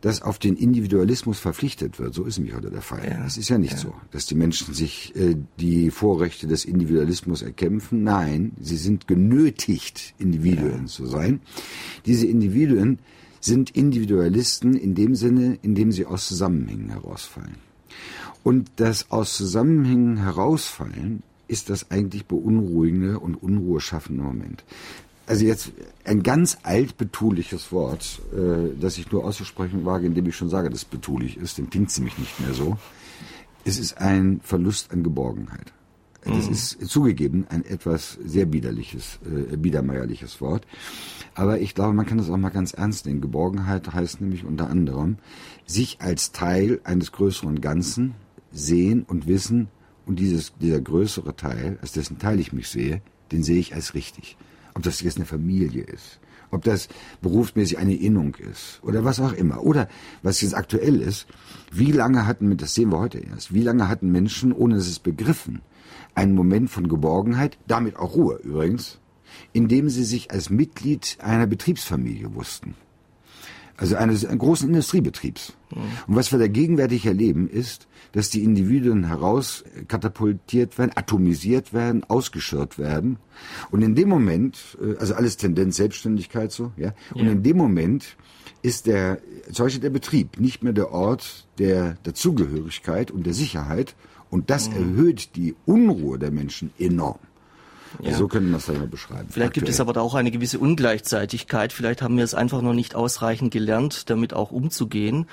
das 0.00 0.22
auf 0.22 0.38
den 0.38 0.56
Individualismus 0.56 1.40
verpflichtet 1.40 1.98
wird. 1.98 2.14
So 2.14 2.24
ist 2.24 2.38
nämlich 2.38 2.54
heute 2.54 2.70
der 2.70 2.82
Fall. 2.82 3.04
Ja. 3.04 3.24
Es 3.26 3.36
ist 3.36 3.48
ja 3.48 3.58
nicht 3.58 3.72
ja. 3.72 3.78
so, 3.78 3.94
dass 4.12 4.26
die 4.26 4.36
Menschen 4.36 4.72
sich 4.74 5.14
äh, 5.16 5.36
die 5.58 5.90
Vorrechte 5.90 6.46
des 6.46 6.64
Individualismus 6.64 7.42
erkämpfen. 7.42 8.04
Nein, 8.04 8.52
sie 8.60 8.76
sind 8.76 9.08
genötigt, 9.08 10.14
Individuen 10.18 10.82
ja. 10.82 10.86
zu 10.86 11.06
sein. 11.06 11.40
Diese 12.06 12.26
Individuen 12.26 12.98
sind 13.40 13.70
Individualisten 13.70 14.76
in 14.76 14.94
dem 14.94 15.14
Sinne, 15.14 15.58
in 15.62 15.74
dem 15.74 15.90
sie 15.90 16.06
aus 16.06 16.28
Zusammenhängen 16.28 16.90
herausfallen. 16.90 17.56
Und 18.44 18.70
das 18.76 19.10
aus 19.10 19.36
Zusammenhängen 19.36 20.18
herausfallen 20.18 21.22
ist 21.48 21.70
das 21.70 21.90
eigentlich 21.90 22.26
beunruhigende 22.26 23.18
und 23.18 23.34
unruheschaffende 23.34 24.22
Moment 24.22 24.64
also 25.28 25.44
jetzt 25.44 25.72
ein 26.04 26.22
ganz 26.22 26.58
altbetuliches 26.62 27.70
Wort, 27.70 28.20
äh, 28.32 28.78
das 28.80 28.98
ich 28.98 29.12
nur 29.12 29.24
auszusprechen 29.24 29.84
wage, 29.84 30.06
indem 30.06 30.26
ich 30.26 30.36
schon 30.36 30.48
sage, 30.48 30.70
dass 30.70 30.80
es 30.80 30.84
betulich 30.84 31.36
ist, 31.36 31.58
dann 31.58 31.70
klingt 31.70 31.90
sie 31.90 32.02
mich 32.02 32.18
nicht 32.18 32.40
mehr 32.40 32.54
so. 32.54 32.78
Es 33.64 33.78
ist 33.78 33.98
ein 33.98 34.40
Verlust 34.42 34.90
an 34.92 35.02
Geborgenheit. 35.02 35.72
Das 36.24 36.46
mhm. 36.46 36.52
ist 36.52 36.88
zugegeben 36.88 37.46
ein 37.48 37.64
etwas 37.64 38.18
sehr 38.24 38.46
biederliches, 38.46 39.18
äh, 39.24 39.56
biedermeierliches 39.56 40.40
Wort. 40.40 40.66
Aber 41.34 41.60
ich 41.60 41.74
glaube, 41.74 41.92
man 41.92 42.06
kann 42.06 42.18
das 42.18 42.30
auch 42.30 42.36
mal 42.36 42.48
ganz 42.48 42.72
ernst 42.72 43.06
nehmen. 43.06 43.20
Geborgenheit 43.20 43.92
heißt 43.92 44.20
nämlich 44.20 44.44
unter 44.44 44.68
anderem, 44.68 45.18
sich 45.66 46.00
als 46.00 46.32
Teil 46.32 46.80
eines 46.84 47.12
größeren 47.12 47.60
Ganzen 47.60 48.14
sehen 48.50 49.04
und 49.06 49.26
wissen, 49.26 49.68
und 50.06 50.18
dieses, 50.18 50.54
dieser 50.58 50.80
größere 50.80 51.36
Teil, 51.36 51.78
als 51.82 51.92
dessen 51.92 52.18
Teil 52.18 52.40
ich 52.40 52.54
mich 52.54 52.70
sehe, 52.70 53.02
den 53.30 53.42
sehe 53.42 53.58
ich 53.58 53.74
als 53.74 53.92
richtig 53.92 54.38
ob 54.78 54.84
das 54.84 55.00
jetzt 55.00 55.16
eine 55.16 55.26
Familie 55.26 55.82
ist, 55.82 56.20
ob 56.52 56.62
das 56.62 56.88
berufsmäßig 57.20 57.78
eine 57.78 57.96
Innung 57.96 58.36
ist 58.36 58.78
oder 58.82 59.04
was 59.04 59.18
auch 59.18 59.32
immer. 59.32 59.64
Oder 59.64 59.88
was 60.22 60.40
jetzt 60.40 60.54
aktuell 60.54 61.02
ist, 61.02 61.26
wie 61.72 61.90
lange 61.90 62.28
hatten, 62.28 62.56
das 62.56 62.76
sehen 62.76 62.92
wir 62.92 63.00
heute 63.00 63.18
erst, 63.18 63.52
wie 63.52 63.64
lange 63.64 63.88
hatten 63.88 64.12
Menschen, 64.12 64.52
ohne 64.52 64.76
dass 64.76 64.86
es 64.86 65.00
begriffen, 65.00 65.62
einen 66.14 66.36
Moment 66.36 66.70
von 66.70 66.88
Geborgenheit, 66.88 67.58
damit 67.66 67.96
auch 67.96 68.14
Ruhe 68.14 68.36
übrigens, 68.36 69.00
indem 69.52 69.88
sie 69.88 70.04
sich 70.04 70.30
als 70.30 70.48
Mitglied 70.48 71.18
einer 71.20 71.48
Betriebsfamilie 71.48 72.32
wussten. 72.36 72.76
Also 73.78 73.94
eines, 73.94 74.26
großen 74.26 74.68
Industriebetriebs. 74.68 75.54
Mhm. 75.70 75.80
Und 76.08 76.16
was 76.16 76.32
wir 76.32 76.38
da 76.40 76.48
gegenwärtig 76.48 77.06
erleben, 77.06 77.48
ist, 77.48 77.86
dass 78.10 78.28
die 78.28 78.42
Individuen 78.42 79.04
herauskatapultiert 79.04 80.78
werden, 80.78 80.90
atomisiert 80.96 81.72
werden, 81.72 82.02
ausgeschirrt 82.02 82.78
werden. 82.78 83.18
Und 83.70 83.82
in 83.82 83.94
dem 83.94 84.08
Moment, 84.08 84.76
äh, 84.82 84.96
also 84.98 85.14
alles 85.14 85.36
Tendenz 85.36 85.76
Selbstständigkeit 85.76 86.50
so, 86.50 86.72
ja. 86.76 86.92
Und 87.14 87.26
ja. 87.26 87.32
in 87.32 87.44
dem 87.44 87.56
Moment 87.56 88.16
ist 88.62 88.86
der, 88.86 89.20
zum 89.52 89.66
Beispiel 89.66 89.82
der 89.82 89.90
Betrieb 89.90 90.40
nicht 90.40 90.64
mehr 90.64 90.72
der 90.72 90.90
Ort 90.90 91.46
der 91.58 91.98
Dazugehörigkeit 92.02 93.12
und 93.12 93.26
der 93.26 93.34
Sicherheit. 93.34 93.94
Und 94.28 94.50
das 94.50 94.68
mhm. 94.68 94.76
erhöht 94.76 95.36
die 95.36 95.54
Unruhe 95.66 96.18
der 96.18 96.32
Menschen 96.32 96.72
enorm. 96.80 97.20
Ja. 98.02 98.14
So 98.14 98.28
können 98.28 98.46
wir 98.48 98.54
das 98.54 98.66
dann 98.66 98.88
beschreiben. 98.90 99.28
Vielleicht 99.30 99.48
aktuell. 99.48 99.52
gibt 99.52 99.68
es 99.68 99.80
aber 99.80 99.92
da 99.92 100.00
auch 100.00 100.14
eine 100.14 100.30
gewisse 100.30 100.58
Ungleichzeitigkeit. 100.58 101.72
Vielleicht 101.72 102.02
haben 102.02 102.16
wir 102.16 102.24
es 102.24 102.34
einfach 102.34 102.62
noch 102.62 102.74
nicht 102.74 102.94
ausreichend 102.94 103.52
gelernt, 103.52 104.10
damit 104.10 104.34
auch 104.34 104.50
umzugehen. 104.50 105.26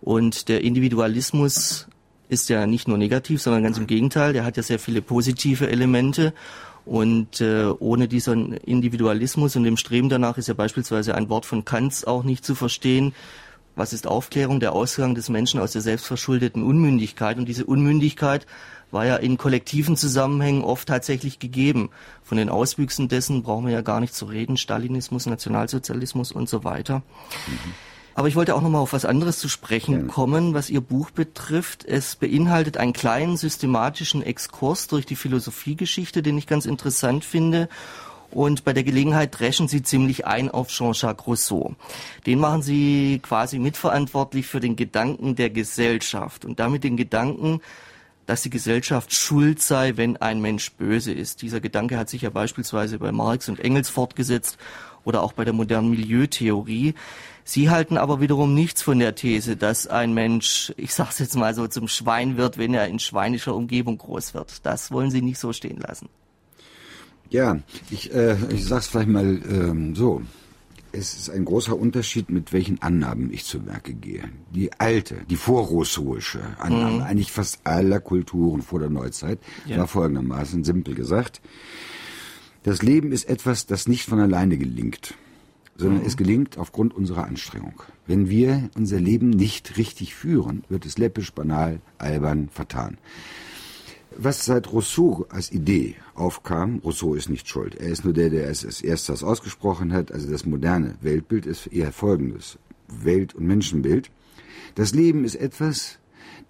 Und 0.00 0.48
der 0.48 0.62
Individualismus 0.62 1.88
ist 2.28 2.48
ja 2.48 2.66
nicht 2.66 2.88
nur 2.88 2.96
negativ, 2.96 3.42
sondern 3.42 3.62
ganz 3.62 3.76
im 3.78 3.86
Gegenteil. 3.86 4.32
Der 4.32 4.44
hat 4.44 4.56
ja 4.56 4.62
sehr 4.62 4.78
viele 4.78 5.02
positive 5.02 5.68
Elemente. 5.68 6.32
Und 6.86 7.40
äh, 7.40 7.66
ohne 7.66 8.08
diesen 8.08 8.54
Individualismus 8.54 9.56
und 9.56 9.64
dem 9.64 9.76
Streben 9.76 10.08
danach 10.08 10.38
ist 10.38 10.48
ja 10.48 10.54
beispielsweise 10.54 11.14
ein 11.14 11.28
Wort 11.28 11.44
von 11.44 11.64
Kants 11.64 12.04
auch 12.04 12.24
nicht 12.24 12.44
zu 12.44 12.54
verstehen. 12.54 13.12
Was 13.76 13.92
ist 13.92 14.06
Aufklärung? 14.06 14.60
Der 14.60 14.72
Ausgang 14.72 15.14
des 15.14 15.28
Menschen 15.28 15.60
aus 15.60 15.72
der 15.72 15.82
selbstverschuldeten 15.82 16.62
Unmündigkeit. 16.62 17.38
Und 17.38 17.46
diese 17.46 17.64
Unmündigkeit 17.64 18.46
war 18.90 19.06
ja 19.06 19.16
in 19.16 19.38
kollektiven 19.38 19.96
Zusammenhängen 19.96 20.62
oft 20.62 20.88
tatsächlich 20.88 21.38
gegeben. 21.38 21.90
Von 22.22 22.38
den 22.38 22.48
Auswüchsen 22.48 23.08
dessen 23.08 23.42
brauchen 23.42 23.66
wir 23.66 23.72
ja 23.72 23.82
gar 23.82 24.00
nicht 24.00 24.14
zu 24.14 24.26
reden. 24.26 24.56
Stalinismus, 24.56 25.26
Nationalsozialismus 25.26 26.32
und 26.32 26.48
so 26.48 26.64
weiter. 26.64 27.02
Mhm. 27.46 27.74
Aber 28.14 28.28
ich 28.28 28.36
wollte 28.36 28.54
auch 28.54 28.60
noch 28.60 28.70
mal 28.70 28.80
auf 28.80 28.92
was 28.92 29.04
anderes 29.04 29.38
zu 29.38 29.48
sprechen 29.48 30.08
kommen, 30.08 30.52
was 30.52 30.68
Ihr 30.68 30.80
Buch 30.80 31.10
betrifft. 31.10 31.84
Es 31.84 32.16
beinhaltet 32.16 32.76
einen 32.76 32.92
kleinen 32.92 33.36
systematischen 33.36 34.22
Exkurs 34.22 34.88
durch 34.88 35.06
die 35.06 35.16
Philosophiegeschichte, 35.16 36.22
den 36.22 36.36
ich 36.36 36.46
ganz 36.46 36.66
interessant 36.66 37.24
finde. 37.24 37.68
Und 38.30 38.64
bei 38.64 38.72
der 38.72 38.84
Gelegenheit 38.84 39.38
dreschen 39.38 39.68
Sie 39.68 39.82
ziemlich 39.82 40.26
ein 40.26 40.50
auf 40.50 40.68
Jean-Jacques 40.68 41.26
Rousseau. 41.26 41.74
Den 42.26 42.38
machen 42.38 42.62
Sie 42.62 43.20
quasi 43.22 43.58
mitverantwortlich 43.58 44.46
für 44.46 44.60
den 44.60 44.76
Gedanken 44.76 45.34
der 45.34 45.50
Gesellschaft 45.50 46.44
und 46.44 46.60
damit 46.60 46.84
den 46.84 46.96
Gedanken, 46.96 47.60
dass 48.30 48.42
die 48.42 48.50
Gesellschaft 48.50 49.12
schuld 49.12 49.60
sei, 49.60 49.96
wenn 49.96 50.16
ein 50.18 50.40
Mensch 50.40 50.70
böse 50.74 51.12
ist. 51.12 51.42
Dieser 51.42 51.60
Gedanke 51.60 51.98
hat 51.98 52.08
sich 52.08 52.22
ja 52.22 52.30
beispielsweise 52.30 53.00
bei 53.00 53.10
Marx 53.10 53.48
und 53.48 53.58
Engels 53.58 53.88
fortgesetzt 53.88 54.56
oder 55.02 55.24
auch 55.24 55.32
bei 55.32 55.44
der 55.44 55.52
modernen 55.52 55.90
Milieutheorie. 55.90 56.94
Sie 57.42 57.70
halten 57.70 57.96
aber 57.96 58.20
wiederum 58.20 58.54
nichts 58.54 58.82
von 58.82 59.00
der 59.00 59.16
These, 59.16 59.56
dass 59.56 59.88
ein 59.88 60.14
Mensch, 60.14 60.72
ich 60.76 60.94
sage 60.94 61.10
es 61.10 61.18
jetzt 61.18 61.34
mal 61.34 61.56
so, 61.56 61.66
zum 61.66 61.88
Schwein 61.88 62.36
wird, 62.36 62.56
wenn 62.56 62.72
er 62.72 62.86
in 62.86 63.00
schweinischer 63.00 63.52
Umgebung 63.52 63.98
groß 63.98 64.32
wird. 64.32 64.64
Das 64.64 64.92
wollen 64.92 65.10
Sie 65.10 65.22
nicht 65.22 65.40
so 65.40 65.52
stehen 65.52 65.80
lassen. 65.80 66.08
Ja, 67.30 67.58
ich, 67.90 68.14
äh, 68.14 68.36
ich 68.54 68.64
sage 68.64 68.78
es 68.78 68.86
vielleicht 68.86 69.08
mal 69.08 69.26
ähm, 69.26 69.96
so. 69.96 70.22
Es 70.92 71.14
ist 71.14 71.30
ein 71.30 71.44
großer 71.44 71.78
Unterschied, 71.78 72.30
mit 72.30 72.52
welchen 72.52 72.82
Annahmen 72.82 73.32
ich 73.32 73.44
zu 73.44 73.64
Werke 73.66 73.94
gehe. 73.94 74.24
Die 74.52 74.72
alte, 74.78 75.18
die 75.28 75.36
vorrousseauische 75.36 76.40
Annahme, 76.58 76.96
mhm. 76.96 77.02
eigentlich 77.02 77.32
fast 77.32 77.60
aller 77.64 78.00
Kulturen 78.00 78.62
vor 78.62 78.80
der 78.80 78.90
Neuzeit, 78.90 79.38
ja. 79.66 79.78
war 79.78 79.86
folgendermaßen 79.86 80.64
simpel 80.64 80.94
gesagt. 80.94 81.40
Das 82.64 82.82
Leben 82.82 83.12
ist 83.12 83.28
etwas, 83.28 83.66
das 83.66 83.86
nicht 83.86 84.04
von 84.04 84.18
alleine 84.18 84.58
gelingt, 84.58 85.14
sondern 85.76 86.00
mhm. 86.00 86.06
es 86.06 86.16
gelingt 86.16 86.58
aufgrund 86.58 86.92
unserer 86.94 87.24
Anstrengung. 87.24 87.82
Wenn 88.06 88.28
wir 88.28 88.68
unser 88.76 89.00
Leben 89.00 89.30
nicht 89.30 89.78
richtig 89.78 90.14
führen, 90.14 90.64
wird 90.68 90.84
es 90.86 90.98
läppisch, 90.98 91.32
banal, 91.32 91.80
albern, 91.98 92.48
vertan. 92.52 92.98
Was 94.16 94.44
seit 94.44 94.72
Rousseau 94.72 95.26
als 95.30 95.52
Idee 95.52 95.96
aufkam, 96.14 96.80
Rousseau 96.84 97.14
ist 97.14 97.28
nicht 97.28 97.48
schuld. 97.48 97.74
Er 97.76 97.88
ist 97.88 98.04
nur 98.04 98.12
der, 98.12 98.30
der 98.30 98.48
es 98.48 98.64
als 98.64 98.82
erstes 98.82 99.22
ausgesprochen 99.22 99.92
hat. 99.92 100.12
Also 100.12 100.30
das 100.30 100.44
moderne 100.44 100.96
Weltbild 101.00 101.46
ist 101.46 101.66
eher 101.68 101.92
folgendes. 101.92 102.58
Welt- 102.88 103.34
und 103.34 103.46
Menschenbild. 103.46 104.10
Das 104.74 104.94
Leben 104.94 105.24
ist 105.24 105.36
etwas, 105.36 105.98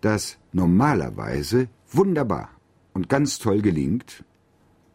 das 0.00 0.38
normalerweise 0.52 1.68
wunderbar 1.92 2.50
und 2.92 3.08
ganz 3.08 3.38
toll 3.38 3.60
gelingt. 3.60 4.24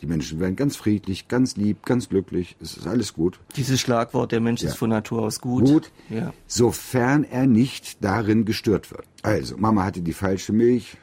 Die 0.01 0.07
Menschen 0.07 0.39
werden 0.39 0.55
ganz 0.55 0.75
friedlich, 0.75 1.27
ganz 1.27 1.55
lieb, 1.55 1.85
ganz 1.85 2.09
glücklich. 2.09 2.57
Es 2.61 2.75
ist 2.75 2.85
alles 2.85 3.13
gut. 3.13 3.39
Dieses 3.55 3.79
Schlagwort, 3.79 4.31
der 4.31 4.41
Mensch 4.41 4.61
ja. 4.61 4.69
ist 4.69 4.75
von 4.75 4.89
Natur 4.89 5.23
aus 5.23 5.39
gut. 5.39 5.65
Gut, 5.65 5.91
ja. 6.09 6.33
sofern 6.47 7.23
er 7.23 7.47
nicht 7.47 8.03
darin 8.03 8.45
gestört 8.45 8.91
wird. 8.91 9.05
Also, 9.23 9.57
Mama 9.57 9.85
hatte 9.85 10.01
die 10.01 10.13
falsche 10.13 10.51
Milch, 10.51 10.97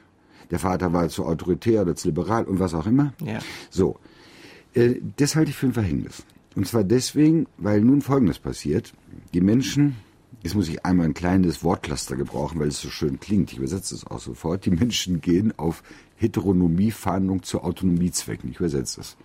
der 0.50 0.58
Vater 0.58 0.92
war 0.92 1.08
zu 1.08 1.24
autoritär 1.24 1.82
oder 1.82 1.96
zu 1.96 2.08
liberal 2.08 2.44
und 2.44 2.58
was 2.58 2.74
auch 2.74 2.86
immer. 2.86 3.12
Ja. 3.24 3.38
So, 3.70 3.98
äh, 4.74 4.96
das 5.16 5.36
halte 5.36 5.50
ich 5.50 5.56
für 5.56 5.66
ein 5.66 5.72
Verhängnis. 5.72 6.24
Und 6.54 6.66
zwar 6.66 6.84
deswegen, 6.84 7.46
weil 7.56 7.80
nun 7.80 8.02
Folgendes 8.02 8.38
passiert. 8.38 8.92
Die 9.32 9.40
Menschen, 9.40 9.96
jetzt 10.42 10.54
muss 10.54 10.68
ich 10.68 10.84
einmal 10.84 11.06
ein 11.06 11.14
kleines 11.14 11.64
Wortcluster 11.64 12.16
gebrauchen, 12.16 12.60
weil 12.60 12.68
es 12.68 12.80
so 12.80 12.90
schön 12.90 13.20
klingt. 13.20 13.52
Ich 13.52 13.58
übersetze 13.58 13.94
es 13.94 14.06
auch 14.06 14.20
sofort. 14.20 14.66
Die 14.66 14.70
Menschen 14.70 15.20
gehen 15.20 15.58
auf 15.58 15.82
Heteronomiefahndung 16.16 17.42
zu 17.42 17.62
Autonomiezwecken. 17.62 18.50
Ich 18.50 18.58
übersetze 18.58 19.00
es. 19.00 19.16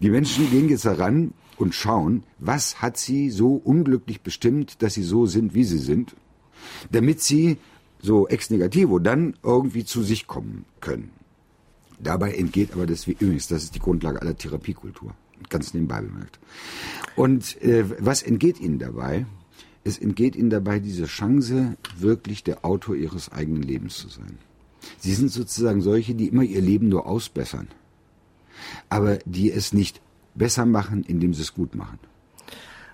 Die 0.00 0.10
Menschen 0.10 0.50
gehen 0.50 0.68
jetzt 0.68 0.84
heran 0.84 1.32
und 1.56 1.74
schauen, 1.74 2.22
was 2.38 2.80
hat 2.80 2.96
sie 2.96 3.30
so 3.30 3.54
unglücklich 3.54 4.20
bestimmt, 4.20 4.82
dass 4.82 4.94
sie 4.94 5.02
so 5.02 5.26
sind, 5.26 5.54
wie 5.54 5.64
sie 5.64 5.78
sind, 5.78 6.14
damit 6.90 7.20
sie 7.20 7.58
so 8.00 8.28
ex 8.28 8.50
negativo 8.50 8.98
dann 8.98 9.34
irgendwie 9.42 9.84
zu 9.84 10.02
sich 10.02 10.26
kommen 10.26 10.64
können. 10.80 11.10
Dabei 11.98 12.32
entgeht 12.32 12.72
aber 12.72 12.86
das, 12.86 13.06
übrigens, 13.06 13.48
das 13.48 13.64
ist 13.64 13.74
die 13.74 13.80
Grundlage 13.80 14.22
aller 14.22 14.36
Therapiekultur, 14.36 15.14
ganz 15.48 15.74
nebenbei 15.74 16.00
bemerkt. 16.00 16.38
Und 17.16 17.60
äh, 17.62 17.84
was 17.98 18.22
entgeht 18.22 18.60
ihnen 18.60 18.78
dabei? 18.78 19.26
Es 19.82 19.98
entgeht 19.98 20.36
ihnen 20.36 20.50
dabei 20.50 20.78
diese 20.78 21.06
Chance, 21.06 21.76
wirklich 21.98 22.44
der 22.44 22.64
Autor 22.64 22.94
ihres 22.94 23.32
eigenen 23.32 23.62
Lebens 23.62 23.96
zu 23.96 24.08
sein. 24.08 24.38
Sie 24.98 25.14
sind 25.14 25.30
sozusagen 25.30 25.80
solche, 25.80 26.14
die 26.14 26.28
immer 26.28 26.42
ihr 26.42 26.60
Leben 26.60 26.88
nur 26.88 27.06
ausbessern, 27.06 27.68
aber 28.88 29.18
die 29.24 29.50
es 29.50 29.72
nicht 29.72 30.00
besser 30.34 30.66
machen, 30.66 31.02
indem 31.02 31.34
sie 31.34 31.42
es 31.42 31.54
gut 31.54 31.74
machen. 31.74 31.98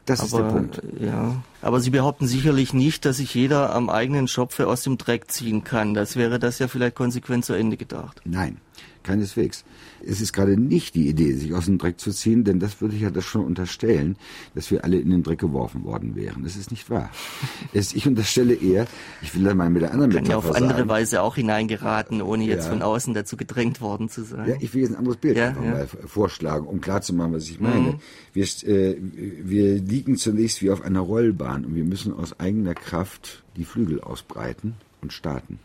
Das 0.07 0.21
aber, 0.21 0.27
ist 0.27 0.37
der 0.37 0.43
Punkt. 0.43 0.83
Ja, 1.01 1.37
aber 1.63 1.81
Sie 1.81 1.91
behaupten 1.91 2.27
sicherlich 2.27 2.75
nicht, 2.75 3.05
dass 3.05 3.17
sich 3.17 3.35
jeder 3.35 3.75
am 3.75 3.89
eigenen 3.89 4.29
Schopfe 4.29 4.67
aus 4.67 4.83
dem 4.83 4.99
Dreck 4.99 5.31
ziehen 5.31 5.65
kann. 5.65 5.95
Das 5.95 6.17
wäre 6.17 6.39
das 6.39 6.59
ja 6.59 6.69
vielleicht 6.69 6.95
konsequent 6.95 7.45
zu 7.45 7.55
Ende 7.55 7.77
gedacht. 7.77 8.21
Nein, 8.25 8.59
keineswegs. 9.05 9.65
Es 10.07 10.21
ist 10.21 10.33
gerade 10.33 10.57
nicht 10.57 10.95
die 10.95 11.09
Idee, 11.09 11.33
sich 11.35 11.55
aus 11.55 11.67
dem 11.67 11.79
Dreck 11.79 12.01
zu 12.01 12.11
ziehen, 12.11 12.45
denn 12.45 12.59
das 12.59 12.81
würde 12.81 12.97
ich 12.97 13.03
ja 13.03 13.11
das 13.11 13.25
schon 13.25 13.45
unterstellen, 13.45 14.17
dass 14.55 14.71
wir 14.71 14.85
alle 14.85 14.99
in 14.99 15.11
den 15.11 15.23
Dreck 15.23 15.39
geworfen 15.39 15.85
worden 15.85 16.17
wären. 16.17 16.43
Das 16.43 16.57
ist 16.57 16.71
nicht 16.71 16.91
wahr. 16.91 17.11
Es, 17.73 17.93
ich 17.93 18.07
unterstelle 18.07 18.55
eher, 18.55 18.87
ich 19.21 19.35
will 19.35 19.43
da 19.43 19.55
mal 19.55 19.69
mit 19.69 19.83
der 19.83 19.93
anderen 19.93 20.13
Metapher 20.13 20.31
ja 20.31 20.37
auf 20.37 20.55
andere 20.55 20.79
sagen, 20.79 20.89
Weise 20.89 21.23
auch 21.23 21.35
hineingeraten, 21.35 22.23
ohne 22.23 22.45
jetzt 22.45 22.65
ja. 22.65 22.71
von 22.71 22.83
außen 22.83 23.15
dazu 23.15 23.37
gedrängt 23.37 23.81
worden 23.81 24.09
zu 24.09 24.23
sein. 24.23 24.49
Ja, 24.49 24.55
ich 24.61 24.75
will 24.75 24.83
jetzt 24.83 24.93
ein 24.93 24.97
anderes 24.97 25.17
Bild 25.17 25.37
ja, 25.37 25.49
einfach 25.49 25.65
ja. 25.65 25.71
mal 25.71 25.89
vorschlagen, 26.07 26.67
um 26.67 26.81
klarzumachen, 26.81 27.33
was 27.33 27.49
ich 27.49 27.61
meine. 27.61 27.93
Mhm. 27.93 28.01
Wir, 28.33 28.45
äh, 28.45 28.97
wir 29.01 29.75
liegen 29.77 30.17
zunächst 30.17 30.63
wie 30.63 30.71
auf 30.71 30.83
einer 30.83 31.01
Rollbahn 31.01 31.65
und 31.65 31.75
wir 31.75 31.85
müssen 31.85 32.13
aus 32.13 32.39
eigener 32.39 32.75
Kraft 32.75 33.43
die 33.57 33.65
Flügel 33.65 34.01
ausbreiten 34.01 34.75
und 35.01 35.13
starten. 35.13 35.59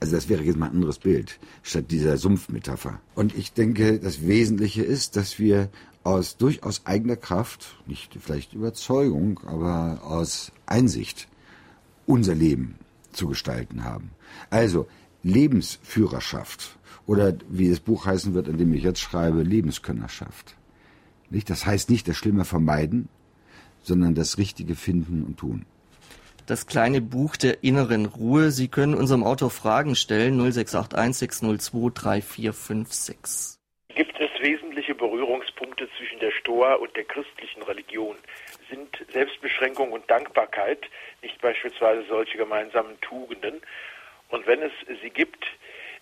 Also 0.00 0.14
das 0.14 0.28
wäre 0.28 0.42
jetzt 0.42 0.58
mal 0.58 0.66
ein 0.66 0.76
anderes 0.76 0.98
Bild, 0.98 1.38
statt 1.62 1.90
dieser 1.90 2.16
Sumpfmetapher. 2.18 3.00
Und 3.14 3.36
ich 3.36 3.52
denke, 3.52 3.98
das 3.98 4.26
Wesentliche 4.26 4.82
ist, 4.82 5.16
dass 5.16 5.38
wir 5.38 5.70
aus 6.04 6.36
durchaus 6.36 6.84
eigener 6.86 7.16
Kraft, 7.16 7.76
nicht 7.86 8.16
vielleicht 8.20 8.52
Überzeugung, 8.52 9.40
aber 9.46 10.00
aus 10.04 10.52
Einsicht 10.66 11.28
unser 12.06 12.34
Leben 12.34 12.76
zu 13.12 13.26
gestalten 13.26 13.84
haben. 13.84 14.10
Also 14.50 14.86
Lebensführerschaft 15.22 16.78
oder 17.06 17.34
wie 17.48 17.70
das 17.70 17.80
Buch 17.80 18.06
heißen 18.06 18.34
wird, 18.34 18.48
an 18.48 18.58
dem 18.58 18.72
ich 18.74 18.84
jetzt 18.84 19.00
schreibe, 19.00 19.42
Lebenskönnerschaft. 19.42 20.56
Nicht? 21.30 21.50
Das 21.50 21.66
heißt 21.66 21.90
nicht 21.90 22.06
das 22.06 22.16
Schlimme 22.16 22.44
vermeiden, 22.44 23.08
sondern 23.82 24.14
das 24.14 24.38
Richtige 24.38 24.76
finden 24.76 25.24
und 25.24 25.38
tun 25.38 25.64
das 26.46 26.66
kleine 26.66 27.00
Buch 27.00 27.36
der 27.36 27.62
inneren 27.62 28.06
Ruhe. 28.06 28.50
Sie 28.50 28.68
können 28.68 28.94
unserem 28.94 29.24
Autor 29.24 29.50
Fragen 29.50 29.94
stellen 29.96 30.38
0681 30.38 31.18
602 31.18 31.90
3456. 31.90 33.58
Gibt 33.94 34.20
es 34.20 34.30
wesentliche 34.40 34.94
Berührungspunkte 34.94 35.88
zwischen 35.96 36.20
der 36.20 36.30
Stoa 36.30 36.74
und 36.74 36.94
der 36.96 37.04
christlichen 37.04 37.62
Religion? 37.62 38.16
Sind 38.70 39.04
Selbstbeschränkung 39.12 39.92
und 39.92 40.08
Dankbarkeit 40.10 40.80
nicht 41.22 41.40
beispielsweise 41.40 42.04
solche 42.08 42.36
gemeinsamen 42.36 43.00
Tugenden? 43.00 43.60
Und 44.28 44.46
wenn 44.46 44.62
es 44.62 44.72
sie 45.02 45.10
gibt, 45.10 45.46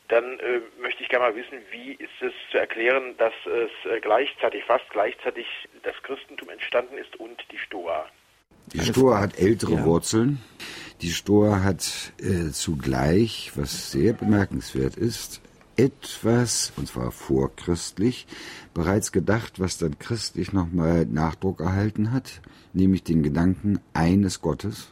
dann 0.08 0.38
äh, 0.40 0.60
möchte 0.80 1.02
ich 1.02 1.08
gerne 1.08 1.26
mal 1.26 1.36
wissen, 1.36 1.58
wie 1.70 1.92
ist 1.92 2.20
es 2.20 2.32
zu 2.50 2.58
erklären, 2.58 3.16
dass 3.16 3.32
es 3.46 3.90
äh, 3.90 4.00
gleichzeitig, 4.00 4.64
fast 4.64 4.88
gleichzeitig 4.90 5.46
das 5.82 5.94
Christentum 6.02 6.50
entstanden 6.50 6.98
ist 6.98 7.16
und 7.16 7.42
die 7.50 7.58
Stoa? 7.58 8.06
Die 8.72 8.80
Stoa 8.80 9.20
hat 9.20 9.38
ältere 9.38 9.74
ja. 9.74 9.84
Wurzeln. 9.84 10.40
Die 11.02 11.10
Stoa 11.10 11.62
hat 11.62 12.12
äh, 12.18 12.50
zugleich, 12.50 13.52
was 13.56 13.90
sehr 13.90 14.12
bemerkenswert 14.12 14.96
ist, 14.96 15.40
etwas, 15.76 16.72
und 16.76 16.88
zwar 16.88 17.10
vorchristlich, 17.10 18.26
bereits 18.72 19.12
gedacht, 19.12 19.60
was 19.60 19.76
dann 19.76 19.98
christlich 19.98 20.52
nochmal 20.52 21.06
Nachdruck 21.06 21.60
erhalten 21.60 22.12
hat, 22.12 22.40
nämlich 22.72 23.02
den 23.02 23.22
Gedanken 23.22 23.80
eines 23.92 24.40
Gottes. 24.40 24.88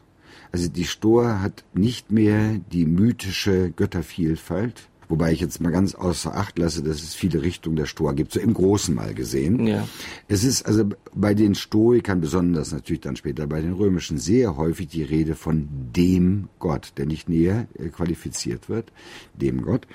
Also 0.50 0.68
die 0.68 0.85
Stoa 0.85 1.40
hat 1.40 1.64
nicht 1.72 2.11
mehr 2.11 2.58
die 2.72 2.85
mythische 2.85 3.70
Göttervielfalt, 3.70 4.88
Wobei 5.08 5.32
ich 5.32 5.40
jetzt 5.40 5.60
mal 5.60 5.70
ganz 5.70 5.94
außer 5.94 6.34
Acht 6.34 6.58
lasse, 6.58 6.82
dass 6.82 7.02
es 7.02 7.14
viele 7.14 7.42
Richtungen 7.42 7.76
der 7.76 7.86
Stoa 7.86 8.12
gibt, 8.12 8.32
so 8.32 8.40
im 8.40 8.54
Großen 8.54 8.94
mal 8.94 9.14
gesehen. 9.14 9.66
Ja. 9.66 9.86
Es 10.28 10.44
ist 10.44 10.64
also 10.64 10.88
bei 11.14 11.34
den 11.34 11.54
Stoikern, 11.54 12.20
besonders 12.20 12.72
natürlich 12.72 13.00
dann 13.00 13.16
später 13.16 13.46
bei 13.46 13.60
den 13.60 13.72
Römischen, 13.72 14.18
sehr 14.18 14.56
häufig 14.56 14.88
die 14.88 15.02
Rede 15.02 15.34
von 15.34 15.68
dem 15.94 16.48
Gott, 16.58 16.92
der 16.96 17.06
nicht 17.06 17.28
näher 17.28 17.66
äh, 17.78 17.88
qualifiziert 17.88 18.68
wird, 18.68 18.92
dem 19.34 19.62
Gott. 19.62 19.86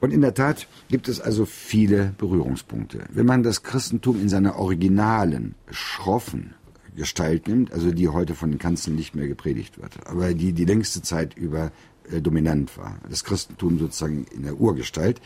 Und 0.00 0.12
in 0.12 0.20
der 0.20 0.34
Tat 0.34 0.68
gibt 0.88 1.08
es 1.08 1.20
also 1.20 1.44
viele 1.44 2.14
Berührungspunkte. 2.18 3.04
Wenn 3.10 3.26
man 3.26 3.42
das 3.42 3.62
Christentum 3.62 4.20
in 4.20 4.28
seiner 4.28 4.56
originalen, 4.56 5.54
schroffen 5.70 6.54
Gestalt 6.94 7.48
nimmt, 7.48 7.72
also 7.72 7.90
die 7.90 8.08
heute 8.08 8.34
von 8.34 8.50
den 8.50 8.58
Kanzeln 8.58 8.96
nicht 8.96 9.14
mehr 9.14 9.26
gepredigt 9.26 9.80
wird, 9.80 10.06
aber 10.06 10.34
die 10.34 10.52
die 10.52 10.66
längste 10.66 11.00
Zeit 11.00 11.36
über 11.36 11.72
dominant 12.20 12.76
war, 12.76 12.98
das 13.08 13.24
Christentum 13.24 13.78
sozusagen 13.78 14.26
in 14.34 14.42
der 14.42 14.60
Urgestalt, 14.60 15.20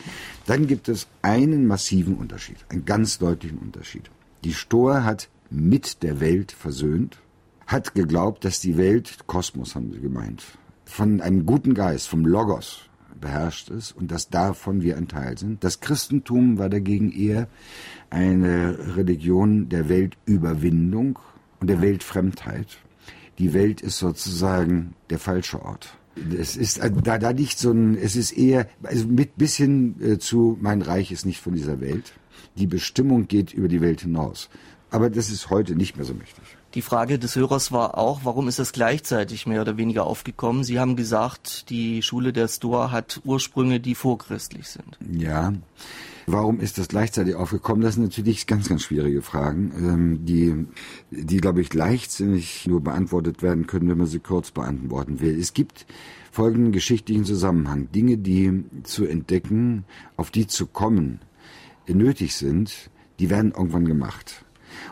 dann 0.47 0.67
gibt 0.67 0.89
es 0.89 1.07
einen 1.23 1.67
massiven 1.67 2.17
Unterschied, 2.17 2.57
einen 2.69 2.85
ganz 2.85 3.19
deutlichen 3.19 3.59
Unterschied. 3.59 4.11
Die 4.45 4.55
Stoa 4.55 5.05
hat 5.05 5.29
mit 5.51 6.03
der 6.03 6.21
Welt 6.21 6.53
versöhnt, 6.53 7.19
hat 7.67 7.95
geglaubt, 7.95 8.45
dass 8.45 8.61
die 8.61 8.77
Welt, 8.77 9.27
Kosmos 9.27 9.75
haben 9.75 9.93
sie 9.93 10.01
gemeint, 10.01 10.45
von 10.85 11.21
einem 11.21 11.47
guten 11.47 11.75
Geist, 11.75 12.09
vom 12.09 12.25
Logos 12.25 12.83
beherrscht 13.21 13.71
ist 13.71 13.93
und 13.93 14.11
dass 14.11 14.29
davon 14.29 14.83
wir 14.83 14.97
ein 14.97 15.09
Teil 15.09 15.39
sind. 15.39 15.65
Das 15.65 15.81
Christentum 15.81 16.59
war 16.59 16.69
dagegen 16.69 17.11
eher 17.11 17.49
eine 18.11 18.97
Religion 18.97 19.69
der 19.69 19.89
Weltüberwindung 19.89 21.19
und 21.61 21.69
der 21.69 21.81
Weltfremdheit. 21.81 22.79
Die 23.39 23.53
Welt 23.53 23.81
ist 23.81 23.99
sozusagen 23.99 24.95
der 25.11 25.19
falsche 25.19 25.63
Ort. 25.63 25.96
Es 26.39 26.57
ist 26.57 26.79
äh, 26.79 26.91
da, 26.91 27.19
da 27.19 27.33
nicht 27.33 27.59
so 27.59 27.71
ein, 27.71 27.97
es 27.97 28.17
ist 28.17 28.33
eher, 28.33 28.69
also 28.83 29.07
mit 29.07 29.37
bisschen 29.37 30.01
äh, 30.03 30.19
zu, 30.19 30.57
mein 30.61 30.83
Reich 30.83 31.13
ist 31.13 31.27
nicht 31.27 31.41
von 31.41 31.55
dieser 31.55 31.81
Welt. 31.81 32.13
Die 32.57 32.67
Bestimmung 32.67 33.29
geht 33.29 33.53
über 33.53 33.69
die 33.69 33.81
Welt 33.81 34.01
hinaus. 34.01 34.49
Aber 34.91 35.11
das 35.11 35.31
ist 35.31 35.51
heute 35.51 35.75
nicht 35.75 35.97
mehr 35.97 36.07
so 36.07 36.15
mächtig. 36.15 36.56
Die 36.77 36.83
Frage 36.83 37.19
des 37.19 37.37
Hörers 37.37 37.73
war 37.73 37.97
auch, 37.97 38.21
warum 38.25 38.49
ist 38.49 38.59
das 38.59 38.75
gleichzeitig 38.75 39.47
mehr 39.47 39.63
oder 39.63 39.79
weniger 39.79 40.05
aufgekommen? 40.05 40.63
Sie 40.63 40.79
haben 40.79 40.95
gesagt, 40.95 41.71
die 41.71 42.03
Schule 42.03 42.35
der 42.35 42.49
Stoa 42.49 42.91
hat 42.91 43.23
Ursprünge, 43.25 43.81
die 43.81 43.95
vorchristlich 43.95 44.69
sind. 44.69 44.99
Ja. 45.11 45.55
Warum 46.27 46.61
ist 46.61 46.77
das 46.77 46.89
gleichzeitig 46.89 47.35
aufgekommen? 47.35 47.83
Das 47.83 47.95
sind 47.95 48.03
natürlich 48.03 48.47
ganz, 48.47 48.69
ganz 48.69 48.83
schwierige 48.83 49.23
Fragen, 49.23 49.73
ähm, 49.79 50.27
die, 50.27 50.67
die, 51.11 51.39
glaube 51.39 51.63
ich, 51.63 51.73
leichtsinnig 51.73 52.67
nur 52.67 52.83
beantwortet 52.83 53.43
werden 53.43 53.67
können, 53.67 53.89
wenn 53.89 53.97
man 53.97 54.07
sie 54.07 54.19
kurz 54.19 54.51
beantworten 54.51 55.21
will. 55.21 55.41
Es 55.41 55.55
gibt 55.55 55.87
folgenden 56.31 56.73
geschichtlichen 56.73 57.25
Zusammenhang. 57.25 57.91
Dinge, 57.91 58.19
die 58.19 58.65
zu 58.83 59.07
entdecken, 59.07 59.87
auf 60.19 60.31
die 60.31 60.47
zu 60.47 60.67
kommen, 60.67 61.21
nötig 61.89 62.37
sind, 62.37 62.91
die 63.19 63.31
werden 63.31 63.53
irgendwann 63.53 63.87
gemacht. 63.87 64.45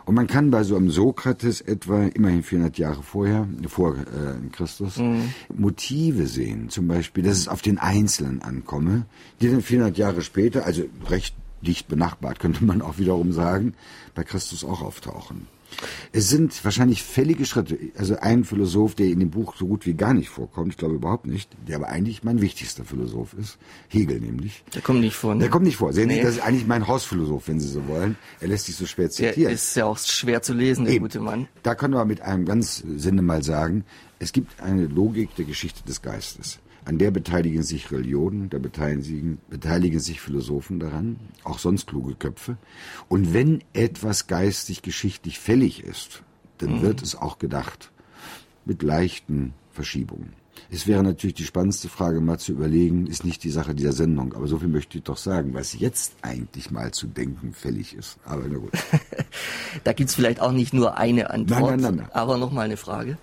Und 0.04 0.14
man 0.14 0.26
kann 0.26 0.50
bei 0.50 0.64
so 0.64 0.76
einem 0.76 0.90
Sokrates 0.90 1.60
etwa 1.60 2.04
immerhin 2.04 2.42
400 2.42 2.78
Jahre 2.78 3.02
vorher, 3.02 3.48
vor 3.68 3.96
äh, 3.96 4.48
Christus, 4.52 4.98
mhm. 4.98 5.30
Motive 5.54 6.26
sehen. 6.26 6.68
Zum 6.68 6.88
Beispiel, 6.88 7.24
dass 7.24 7.38
es 7.38 7.48
auf 7.48 7.62
den 7.62 7.78
Einzelnen 7.78 8.42
ankomme, 8.42 9.06
die 9.40 9.50
dann 9.50 9.62
400 9.62 9.96
Jahre 9.98 10.22
später, 10.22 10.64
also 10.64 10.84
recht 11.08 11.34
dicht 11.62 11.88
benachbart, 11.88 12.40
könnte 12.40 12.64
man 12.64 12.82
auch 12.82 12.98
wiederum 12.98 13.32
sagen, 13.32 13.74
bei 14.14 14.22
Christus 14.22 14.64
auch 14.64 14.82
auftauchen. 14.82 15.46
Es 16.12 16.28
sind 16.28 16.64
wahrscheinlich 16.64 17.02
fällige 17.02 17.46
Schritte. 17.46 17.78
Also 17.96 18.16
ein 18.16 18.44
Philosoph, 18.44 18.94
der 18.94 19.06
in 19.06 19.20
dem 19.20 19.30
Buch 19.30 19.54
so 19.56 19.66
gut 19.66 19.86
wie 19.86 19.94
gar 19.94 20.14
nicht 20.14 20.28
vorkommt, 20.28 20.72
ich 20.72 20.78
glaube 20.78 20.94
überhaupt 20.94 21.26
nicht, 21.26 21.50
der 21.66 21.76
aber 21.76 21.88
eigentlich 21.88 22.24
mein 22.24 22.40
wichtigster 22.40 22.84
Philosoph 22.84 23.34
ist, 23.34 23.58
Hegel 23.88 24.20
nämlich. 24.20 24.62
Der 24.74 24.82
kommt 24.82 25.00
nicht 25.00 25.16
vor. 25.16 25.34
Ne? 25.34 25.40
Der 25.40 25.50
kommt 25.50 25.64
nicht 25.64 25.76
vor. 25.76 25.92
Sehen 25.92 26.08
nee. 26.08 26.16
Sie, 26.16 26.22
das 26.22 26.36
ist 26.36 26.42
eigentlich 26.42 26.66
mein 26.66 26.86
Hausphilosoph, 26.86 27.48
wenn 27.48 27.60
Sie 27.60 27.68
so 27.68 27.86
wollen. 27.88 28.16
Er 28.40 28.48
lässt 28.48 28.66
sich 28.66 28.76
so 28.76 28.86
schwer 28.86 29.10
zitieren. 29.10 29.44
Der 29.44 29.50
ist 29.50 29.74
ja 29.76 29.86
auch 29.86 29.98
schwer 29.98 30.42
zu 30.42 30.54
lesen, 30.54 30.84
der 30.84 30.94
Eben. 30.94 31.04
gute 31.04 31.20
Mann. 31.20 31.48
Da 31.62 31.74
können 31.74 31.94
wir 31.94 32.04
mit 32.04 32.20
einem 32.20 32.44
ganz 32.44 32.82
Sinne 32.96 33.22
mal 33.22 33.42
sagen, 33.42 33.84
es 34.18 34.32
gibt 34.32 34.60
eine 34.60 34.86
Logik 34.86 35.34
der 35.36 35.44
Geschichte 35.44 35.82
des 35.84 36.00
Geistes. 36.00 36.58
An 36.86 36.98
der 36.98 37.10
beteiligen 37.10 37.62
sich 37.62 37.90
Religionen, 37.90 38.50
da 38.50 38.58
beteiligen, 38.58 39.38
beteiligen 39.48 40.00
sich 40.00 40.20
Philosophen 40.20 40.78
daran, 40.78 41.16
auch 41.42 41.58
sonst 41.58 41.86
kluge 41.86 42.14
Köpfe. 42.14 42.58
Und 43.08 43.32
wenn 43.32 43.64
etwas 43.72 44.26
geistig 44.26 44.82
geschichtlich 44.82 45.38
fällig 45.38 45.82
ist, 45.82 46.22
dann 46.58 46.78
mhm. 46.78 46.82
wird 46.82 47.02
es 47.02 47.16
auch 47.16 47.38
gedacht. 47.38 47.90
Mit 48.66 48.82
leichten 48.82 49.52
Verschiebungen. 49.72 50.32
Es 50.70 50.86
wäre 50.86 51.02
natürlich 51.02 51.34
die 51.34 51.44
spannendste 51.44 51.88
Frage 51.88 52.20
mal 52.20 52.38
zu 52.38 52.52
überlegen, 52.52 53.06
ist 53.06 53.24
nicht 53.24 53.44
die 53.44 53.50
Sache 53.50 53.74
dieser 53.74 53.92
Sendung, 53.92 54.34
aber 54.34 54.46
so 54.46 54.58
viel 54.58 54.68
möchte 54.68 54.98
ich 54.98 55.04
doch 55.04 55.16
sagen, 55.16 55.54
was 55.54 55.78
jetzt 55.78 56.14
eigentlich 56.22 56.70
mal 56.70 56.92
zu 56.92 57.06
denken 57.06 57.52
fällig 57.52 57.94
ist. 57.94 58.18
Aber 58.24 58.44
na 58.48 58.58
gut. 58.58 58.72
da 59.84 59.92
gibt's 59.92 60.14
vielleicht 60.14 60.40
auch 60.40 60.52
nicht 60.52 60.72
nur 60.72 60.96
eine 60.96 61.30
Antwort, 61.30 61.60
nein, 61.60 61.80
nein, 61.80 61.94
nein, 61.96 62.12
aber 62.12 62.38
noch 62.38 62.50
mal 62.50 62.62
eine 62.62 62.76
Frage. 62.76 63.18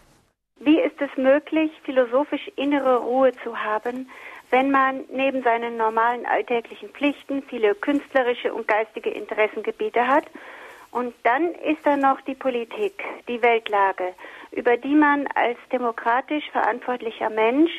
Es 1.02 1.18
möglich, 1.18 1.72
philosophisch 1.84 2.52
innere 2.56 2.98
Ruhe 2.98 3.32
zu 3.44 3.58
haben, 3.58 4.10
wenn 4.52 4.70
man 4.70 5.06
neben 5.12 5.42
seinen 5.44 5.78
normalen 5.78 6.26
alltäglichen 6.26 6.90
Pflichten 6.90 7.42
viele 7.44 7.74
künstlerische 7.74 8.54
und 8.54 8.68
geistige 8.68 9.10
Interessengebiete 9.10 10.08
hat? 10.08 10.26
Und 10.92 11.16
dann 11.24 11.54
ist 11.56 11.86
da 11.86 11.96
noch 11.96 12.22
die 12.22 12.36
Politik, 12.36 13.04
die 13.28 13.42
Weltlage, 13.42 14.14
über 14.52 14.78
die 14.78 14.94
man 14.94 15.26
als 15.36 15.58
demokratisch 15.72 16.48
verantwortlicher 16.52 17.30
Mensch 17.30 17.72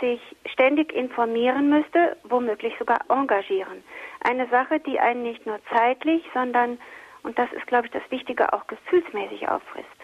sich 0.00 0.20
ständig 0.52 0.92
informieren 0.92 1.70
müsste, 1.70 2.16
womöglich 2.24 2.74
sogar 2.78 2.98
engagieren. 3.08 3.82
Eine 4.20 4.46
Sache, 4.48 4.80
die 4.80 4.98
einen 4.98 5.22
nicht 5.22 5.46
nur 5.46 5.58
zeitlich, 5.72 6.22
sondern, 6.34 6.78
und 7.22 7.38
das 7.38 7.50
ist, 7.52 7.66
glaube 7.66 7.86
ich, 7.86 7.92
das 7.92 8.10
Wichtige, 8.10 8.52
auch 8.52 8.66
gefühlsmäßig 8.66 9.48
auffrisst 9.48 9.97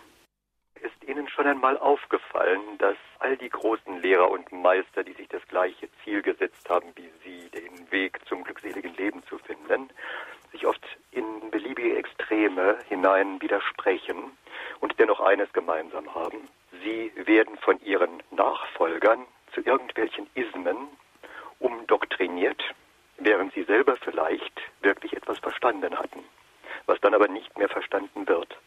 ist 0.84 1.08
Ihnen 1.08 1.28
schon 1.28 1.46
einmal 1.46 1.78
aufgefallen, 1.78 2.60
dass 2.78 2.96
all 3.18 3.36
die 3.36 3.48
großen 3.48 4.00
Lehrer 4.02 4.30
und 4.30 4.52
Meister, 4.52 5.02
die 5.02 5.14
sich 5.14 5.28
das 5.28 5.46
gleiche 5.48 5.88
Ziel 6.02 6.22
gesetzt 6.22 6.68
haben 6.68 6.92
wie 6.94 7.10
Sie, 7.24 7.48
den 7.50 7.90
Weg 7.90 8.20
zum 8.28 8.44
glückseligen 8.44 8.94
Leben 8.96 9.22
zu 9.24 9.38
finden, 9.38 9.90
sich 10.52 10.66
oft 10.66 10.84
in 11.10 11.50
beliebige 11.50 11.96
Extreme 11.96 12.78
hinein 12.88 13.40
widersprechen 13.40 14.36
und 14.80 14.98
dennoch 14.98 15.20
eines 15.20 15.52
gemeinsam 15.52 16.14
haben. 16.14 16.48
Sie 16.82 17.12
werden 17.16 17.56
von 17.58 17.80
ihren 17.80 18.22
Nachfolgern 18.30 19.26
zu 19.52 19.62
irgendwelchen 19.62 20.28
Ismen 20.34 20.88
umdoktriniert, 21.60 22.62
während 23.16 23.54
sie 23.54 23.62
selber 23.64 23.96
vielleicht 23.96 24.60
wirklich 24.82 25.14
etwas 25.14 25.38
verstanden 25.38 25.98
hatten, 25.98 26.20
was 26.86 27.00
dann 27.00 27.14
aber 27.14 27.28
nicht 27.28 27.56
mehr 27.56 27.68
verstanden 27.68 28.28
wird. 28.28 28.58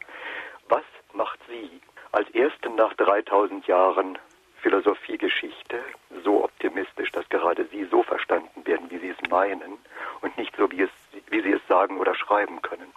Was 0.67 0.83
macht 1.13 1.39
sie 1.47 1.79
als 2.11 2.29
ersten 2.31 2.75
nach 2.75 2.93
3000 2.95 3.67
Jahren 3.67 4.17
Philosophiegeschichte 4.61 5.79
so 6.23 6.43
optimistisch, 6.43 7.11
dass 7.11 7.27
gerade 7.29 7.65
Sie 7.71 7.85
so 7.89 8.03
verstanden 8.03 8.65
werden, 8.65 8.89
wie 8.89 8.99
Sie 8.99 9.09
es 9.09 9.29
meinen 9.29 9.73
und 10.21 10.37
nicht 10.37 10.55
so, 10.57 10.69
wie, 10.71 10.81
es, 10.81 10.89
wie 11.29 11.41
Sie 11.41 11.51
es 11.51 11.61
sagen 11.67 11.97
oder 11.99 12.15
schreiben 12.15 12.61
können. 12.61 12.87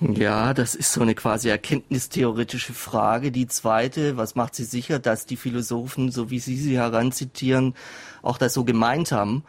Ja, 0.00 0.54
das 0.54 0.76
ist 0.76 0.92
so 0.92 1.02
eine 1.02 1.16
quasi 1.16 1.48
erkenntnistheoretische 1.48 2.72
Frage. 2.72 3.32
Die 3.32 3.48
zweite, 3.48 4.16
was 4.16 4.36
macht 4.36 4.54
Sie 4.54 4.62
sicher, 4.62 5.00
dass 5.00 5.26
die 5.26 5.36
Philosophen, 5.36 6.12
so 6.12 6.30
wie 6.30 6.38
Sie 6.38 6.54
sie 6.54 6.78
heranzitieren, 6.78 7.74
auch 8.22 8.38
das 8.38 8.54
so 8.54 8.62
gemeint 8.62 9.10
haben? 9.10 9.44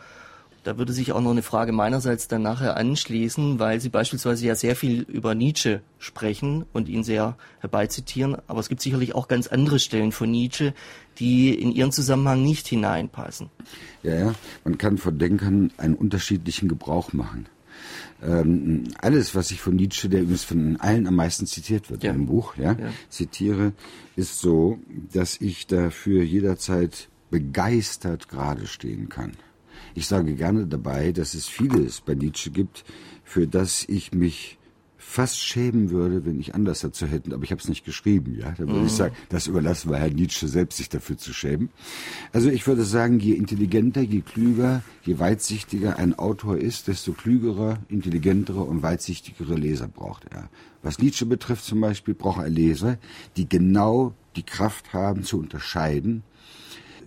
Da 0.69 0.77
würde 0.77 0.93
sich 0.93 1.13
auch 1.13 1.21
noch 1.21 1.31
eine 1.31 1.41
Frage 1.41 1.71
meinerseits 1.71 2.27
dann 2.27 2.43
nachher 2.43 2.77
anschließen, 2.77 3.57
weil 3.57 3.79
Sie 3.79 3.89
beispielsweise 3.89 4.45
ja 4.45 4.53
sehr 4.53 4.75
viel 4.75 5.01
über 5.01 5.33
Nietzsche 5.33 5.81
sprechen 5.97 6.63
und 6.73 6.87
ihn 6.89 7.03
sehr 7.03 7.37
herbeizitieren. 7.59 8.37
Aber 8.45 8.59
es 8.59 8.69
gibt 8.69 8.79
sicherlich 8.79 9.15
auch 9.15 9.27
ganz 9.27 9.47
andere 9.47 9.79
Stellen 9.79 10.11
von 10.11 10.29
Nietzsche, 10.29 10.75
die 11.17 11.55
in 11.55 11.71
Ihren 11.71 11.91
Zusammenhang 11.91 12.43
nicht 12.43 12.67
hineinpassen. 12.67 13.49
Ja, 14.03 14.13
ja. 14.13 14.35
Man 14.63 14.77
kann 14.77 14.99
von 14.99 15.17
Denkern 15.17 15.71
einen 15.77 15.95
unterschiedlichen 15.95 16.69
Gebrauch 16.69 17.13
machen. 17.13 17.47
Ähm, 18.21 18.83
alles, 19.01 19.33
was 19.33 19.49
ich 19.49 19.61
von 19.61 19.75
Nietzsche, 19.75 20.07
der 20.07 20.21
übrigens 20.21 20.43
von 20.43 20.79
allen 20.79 21.07
am 21.07 21.15
meisten 21.15 21.47
zitiert 21.47 21.89
wird 21.89 22.03
ja. 22.03 22.11
im 22.11 22.27
Buch, 22.27 22.57
ja, 22.57 22.73
ja, 22.73 22.93
zitiere, 23.09 23.73
ist 24.15 24.39
so, 24.39 24.77
dass 25.13 25.41
ich 25.41 25.65
dafür 25.65 26.21
jederzeit 26.21 27.09
begeistert 27.31 28.29
gerade 28.29 28.67
stehen 28.67 29.09
kann. 29.09 29.31
Ich 29.95 30.07
sage 30.07 30.35
gerne 30.35 30.67
dabei, 30.67 31.11
dass 31.11 31.33
es 31.33 31.47
vieles 31.47 32.01
bei 32.01 32.15
Nietzsche 32.15 32.51
gibt, 32.51 32.83
für 33.23 33.47
das 33.47 33.85
ich 33.87 34.13
mich 34.13 34.59
fast 35.09 35.39
schämen 35.43 35.89
würde, 35.89 36.23
wenn 36.25 36.39
ich 36.39 36.53
anders 36.53 36.81
dazu 36.81 37.07
hätte, 37.07 37.33
aber 37.33 37.43
ich 37.43 37.51
habe 37.51 37.59
es 37.59 37.67
nicht 37.67 37.83
geschrieben, 37.83 38.37
ja. 38.37 38.51
Da 38.51 38.59
würde 38.59 38.81
mhm. 38.81 38.85
ich 38.85 38.91
sagen, 38.91 39.15
das 39.29 39.47
überlassen 39.47 39.89
wir 39.89 39.97
Herrn 39.97 40.13
Nietzsche 40.13 40.47
selbst, 40.47 40.77
sich 40.77 40.87
dafür 40.87 41.17
zu 41.17 41.33
schämen. 41.33 41.69
Also 42.31 42.49
ich 42.49 42.67
würde 42.67 42.83
sagen, 42.83 43.19
je 43.19 43.33
intelligenter, 43.33 44.01
je 44.01 44.21
klüger, 44.21 44.83
je 45.03 45.17
weitsichtiger 45.17 45.97
ein 45.97 46.19
Autor 46.19 46.57
ist, 46.57 46.87
desto 46.87 47.13
klügere, 47.13 47.79
intelligentere 47.87 48.61
und 48.61 48.83
weitsichtigere 48.83 49.55
Leser 49.55 49.87
braucht 49.87 50.25
er. 50.29 50.49
Was 50.83 50.99
Nietzsche 50.99 51.25
betrifft 51.25 51.65
zum 51.65 51.81
Beispiel, 51.81 52.13
braucht 52.13 52.43
er 52.43 52.49
Leser, 52.49 52.99
die 53.35 53.49
genau 53.49 54.13
die 54.35 54.43
Kraft 54.43 54.93
haben 54.93 55.23
zu 55.23 55.39
unterscheiden, 55.39 56.23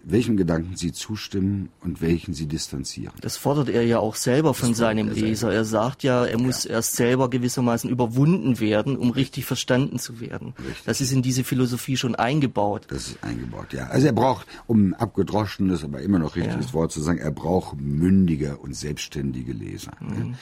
welchem 0.05 0.37
Gedanken 0.37 0.77
sie 0.77 0.93
zustimmen 0.93 1.69
und 1.81 2.01
welchen 2.01 2.35
sie 2.35 2.47
distanzieren. 2.47 3.15
Das 3.21 3.37
fordert 3.37 3.69
er 3.69 3.85
ja 3.85 3.99
auch 3.99 4.17
selber 4.17 4.53
von 4.55 4.75
seinem 4.75 5.09
er 5.09 5.15
Leser. 5.15 5.49
Selber. 5.49 5.55
Er 5.55 5.65
sagt 5.65 6.03
ja, 6.03 6.25
er 6.25 6.39
muss 6.39 6.65
ja. 6.65 6.73
erst 6.73 6.97
selber 6.97 7.31
gewissermaßen 7.31 7.89
überwunden 7.89 8.59
werden, 8.59 8.97
um 8.97 9.11
richtig 9.11 9.45
verstanden 9.45 9.99
zu 9.99 10.21
werden. 10.21 10.55
Richtig. 10.59 10.85
Das 10.85 11.01
ist 11.01 11.13
in 11.13 11.23
diese 11.23 11.45
Philosophie 11.45 11.97
schon 11.97 12.15
eingebaut. 12.15 12.87
Das 12.89 13.09
ist 13.09 13.23
eingebaut, 13.23 13.73
ja. 13.73 13.87
Also 13.87 14.07
er 14.07 14.13
braucht, 14.13 14.47
um 14.67 14.95
abgedroschenes, 14.95 15.85
aber 15.85 16.01
immer 16.01 16.19
noch 16.19 16.37
richtiges 16.37 16.67
ja. 16.67 16.75
Wort 16.75 16.93
zu 16.93 17.01
sagen, 17.01 17.19
er 17.19 17.31
braucht 17.31 17.81
mündige 17.81 18.57
und 18.57 18.75
selbstständige 18.75 19.53
Leser. 19.53 19.93
Mhm. 20.01 20.35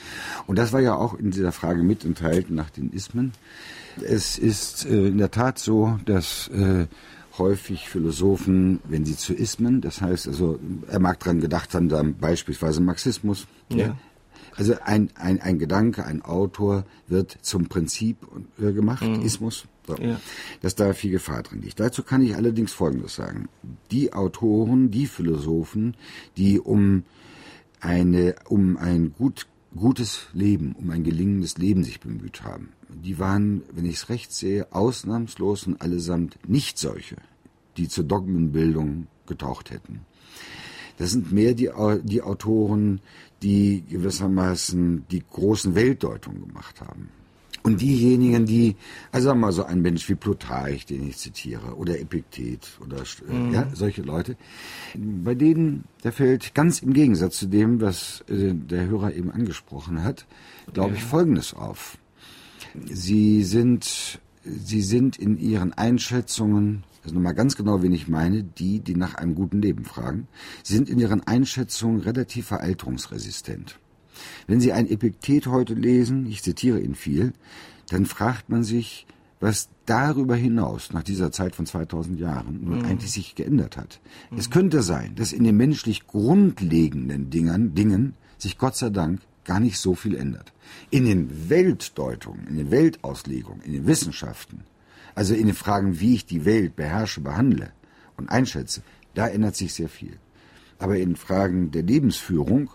Und 0.47 0.57
das 0.57 0.73
war 0.73 0.79
ja 0.79 0.95
auch 0.95 1.13
in 1.13 1.31
dieser 1.31 1.51
Frage 1.51 1.83
mit 1.83 2.03
enthalten 2.03 2.55
nach 2.55 2.69
den 2.69 2.91
Ismen. 2.91 3.33
Es 4.01 4.37
ist 4.37 4.85
äh, 4.85 5.07
in 5.07 5.17
der 5.17 5.31
Tat 5.31 5.59
so, 5.59 5.99
dass 6.05 6.47
äh, 6.47 6.87
häufig 7.37 7.89
Philosophen, 7.89 8.79
wenn 8.83 9.05
sie 9.05 9.15
zu 9.15 9.33
Ismen, 9.33 9.81
das 9.81 10.01
heißt 10.01 10.27
also, 10.27 10.59
er 10.87 10.99
mag 10.99 11.19
daran 11.19 11.39
gedacht 11.39 11.73
haben, 11.73 11.89
da 11.89 12.03
beispielsweise 12.03 12.81
Marxismus, 12.81 13.47
ja. 13.69 13.95
Also 14.55 14.75
ein, 14.83 15.09
ein, 15.15 15.39
ein 15.39 15.59
Gedanke, 15.59 16.05
ein 16.05 16.21
Autor 16.21 16.85
wird 17.07 17.37
zum 17.41 17.67
Prinzip 17.67 18.17
gemacht, 18.57 19.07
mhm. 19.07 19.21
Ismus, 19.21 19.65
so, 19.87 19.95
ja. 19.95 20.19
dass 20.61 20.75
da 20.75 20.93
viel 20.93 21.11
Gefahr 21.11 21.43
drin 21.43 21.61
liegt. 21.61 21.79
Dazu 21.79 22.03
kann 22.03 22.21
ich 22.21 22.35
allerdings 22.35 22.73
Folgendes 22.73 23.15
sagen. 23.15 23.47
Die 23.91 24.13
Autoren, 24.13 24.91
die 24.91 25.05
Philosophen, 25.05 25.95
die 26.37 26.59
um 26.59 27.03
eine, 27.79 28.35
um 28.49 28.77
ein 28.77 29.13
gut, 29.17 29.47
gutes 29.75 30.27
Leben, 30.33 30.73
um 30.73 30.89
ein 30.89 31.03
gelingendes 31.03 31.57
Leben 31.57 31.83
sich 31.83 31.99
bemüht 31.99 32.43
haben, 32.43 32.69
die 32.89 33.19
waren, 33.19 33.63
wenn 33.71 33.85
ich 33.85 33.95
es 33.95 34.09
recht 34.09 34.33
sehe, 34.33 34.71
ausnahmslos 34.73 35.67
und 35.67 35.81
allesamt 35.81 36.37
nicht 36.47 36.77
solche, 36.77 37.17
die 37.77 37.87
zur 37.87 38.03
Dogmenbildung 38.03 39.07
getaucht 39.27 39.71
hätten. 39.71 40.01
Das 40.97 41.11
sind 41.11 41.31
mehr 41.31 41.53
die, 41.53 41.71
die 42.03 42.21
Autoren, 42.21 43.01
die 43.41 43.83
gewissermaßen 43.89 45.05
die 45.09 45.23
großen 45.31 45.73
Weltdeutungen 45.73 46.47
gemacht 46.47 46.81
haben. 46.81 47.09
Und 47.63 47.79
diejenigen, 47.79 48.45
die, 48.45 48.75
also 49.11 49.27
sagen 49.27 49.39
wir 49.39 49.47
mal 49.47 49.51
so 49.51 49.63
ein 49.63 49.81
Mensch 49.81 50.09
wie 50.09 50.15
Plutarch, 50.15 50.85
den 50.87 51.07
ich 51.07 51.17
zitiere, 51.17 51.75
oder 51.75 51.99
Epiktet, 51.99 52.67
oder 52.83 52.97
äh, 53.29 53.33
mhm. 53.33 53.53
ja, 53.53 53.67
solche 53.73 54.01
Leute, 54.01 54.35
bei 54.95 55.35
denen, 55.35 55.83
da 56.01 56.11
fällt 56.11 56.55
ganz 56.55 56.81
im 56.81 56.93
Gegensatz 56.93 57.37
zu 57.37 57.45
dem, 57.45 57.79
was 57.79 58.23
äh, 58.29 58.53
der 58.53 58.87
Hörer 58.87 59.13
eben 59.13 59.29
angesprochen 59.31 60.03
hat, 60.03 60.25
glaube 60.73 60.95
ich, 60.95 61.03
Folgendes 61.03 61.53
auf. 61.53 61.97
Sie 62.85 63.43
sind, 63.43 64.19
sie 64.43 64.81
sind 64.81 65.17
in 65.17 65.37
ihren 65.37 65.73
Einschätzungen, 65.73 66.83
also 67.03 67.15
nochmal 67.15 67.35
ganz 67.35 67.55
genau, 67.55 67.83
wen 67.83 67.93
ich 67.93 68.07
meine, 68.07 68.43
die, 68.43 68.79
die 68.79 68.95
nach 68.95 69.15
einem 69.15 69.35
guten 69.35 69.61
Leben 69.61 69.85
fragen, 69.85 70.27
sind 70.63 70.89
in 70.89 70.97
ihren 70.97 71.21
Einschätzungen 71.27 72.01
relativ 72.01 72.47
veralterungsresistent. 72.47 73.77
Wenn 74.47 74.59
Sie 74.59 74.73
ein 74.73 74.89
Epiktet 74.89 75.47
heute 75.47 75.73
lesen, 75.73 76.25
ich 76.25 76.43
zitiere 76.43 76.79
ihn 76.79 76.95
viel, 76.95 77.33
dann 77.89 78.05
fragt 78.05 78.49
man 78.49 78.63
sich, 78.63 79.05
was 79.39 79.69
darüber 79.85 80.35
hinaus, 80.35 80.93
nach 80.93 81.03
dieser 81.03 81.31
Zeit 81.31 81.55
von 81.55 81.65
2000 81.65 82.19
Jahren, 82.19 82.63
nun 82.63 82.79
mhm. 82.79 82.85
eigentlich 82.85 83.11
sich 83.11 83.35
geändert 83.35 83.75
hat. 83.75 83.99
Mhm. 84.29 84.37
Es 84.37 84.49
könnte 84.49 84.83
sein, 84.83 85.15
dass 85.15 85.33
in 85.33 85.43
den 85.43 85.57
menschlich 85.57 86.07
grundlegenden 86.07 87.29
Dingen, 87.29 87.73
Dingen 87.73 88.13
sich 88.37 88.57
Gott 88.57 88.75
sei 88.75 88.89
Dank 88.89 89.21
gar 89.43 89.59
nicht 89.59 89.79
so 89.79 89.95
viel 89.95 90.15
ändert. 90.15 90.53
In 90.91 91.05
den 91.05 91.49
Weltdeutungen, 91.49 92.47
in 92.47 92.57
den 92.57 92.71
Weltauslegungen, 92.71 93.61
in 93.61 93.73
den 93.73 93.87
Wissenschaften, 93.87 94.63
also 95.15 95.33
in 95.33 95.47
den 95.47 95.55
Fragen, 95.55 95.99
wie 95.99 96.13
ich 96.13 96.25
die 96.25 96.45
Welt 96.45 96.75
beherrsche, 96.75 97.21
behandle 97.21 97.71
und 98.17 98.29
einschätze, 98.29 98.83
da 99.13 99.27
ändert 99.27 99.55
sich 99.55 99.73
sehr 99.73 99.89
viel. 99.89 100.17
Aber 100.79 100.97
in 100.97 101.15
Fragen 101.15 101.71
der 101.71 101.83
Lebensführung 101.83 102.69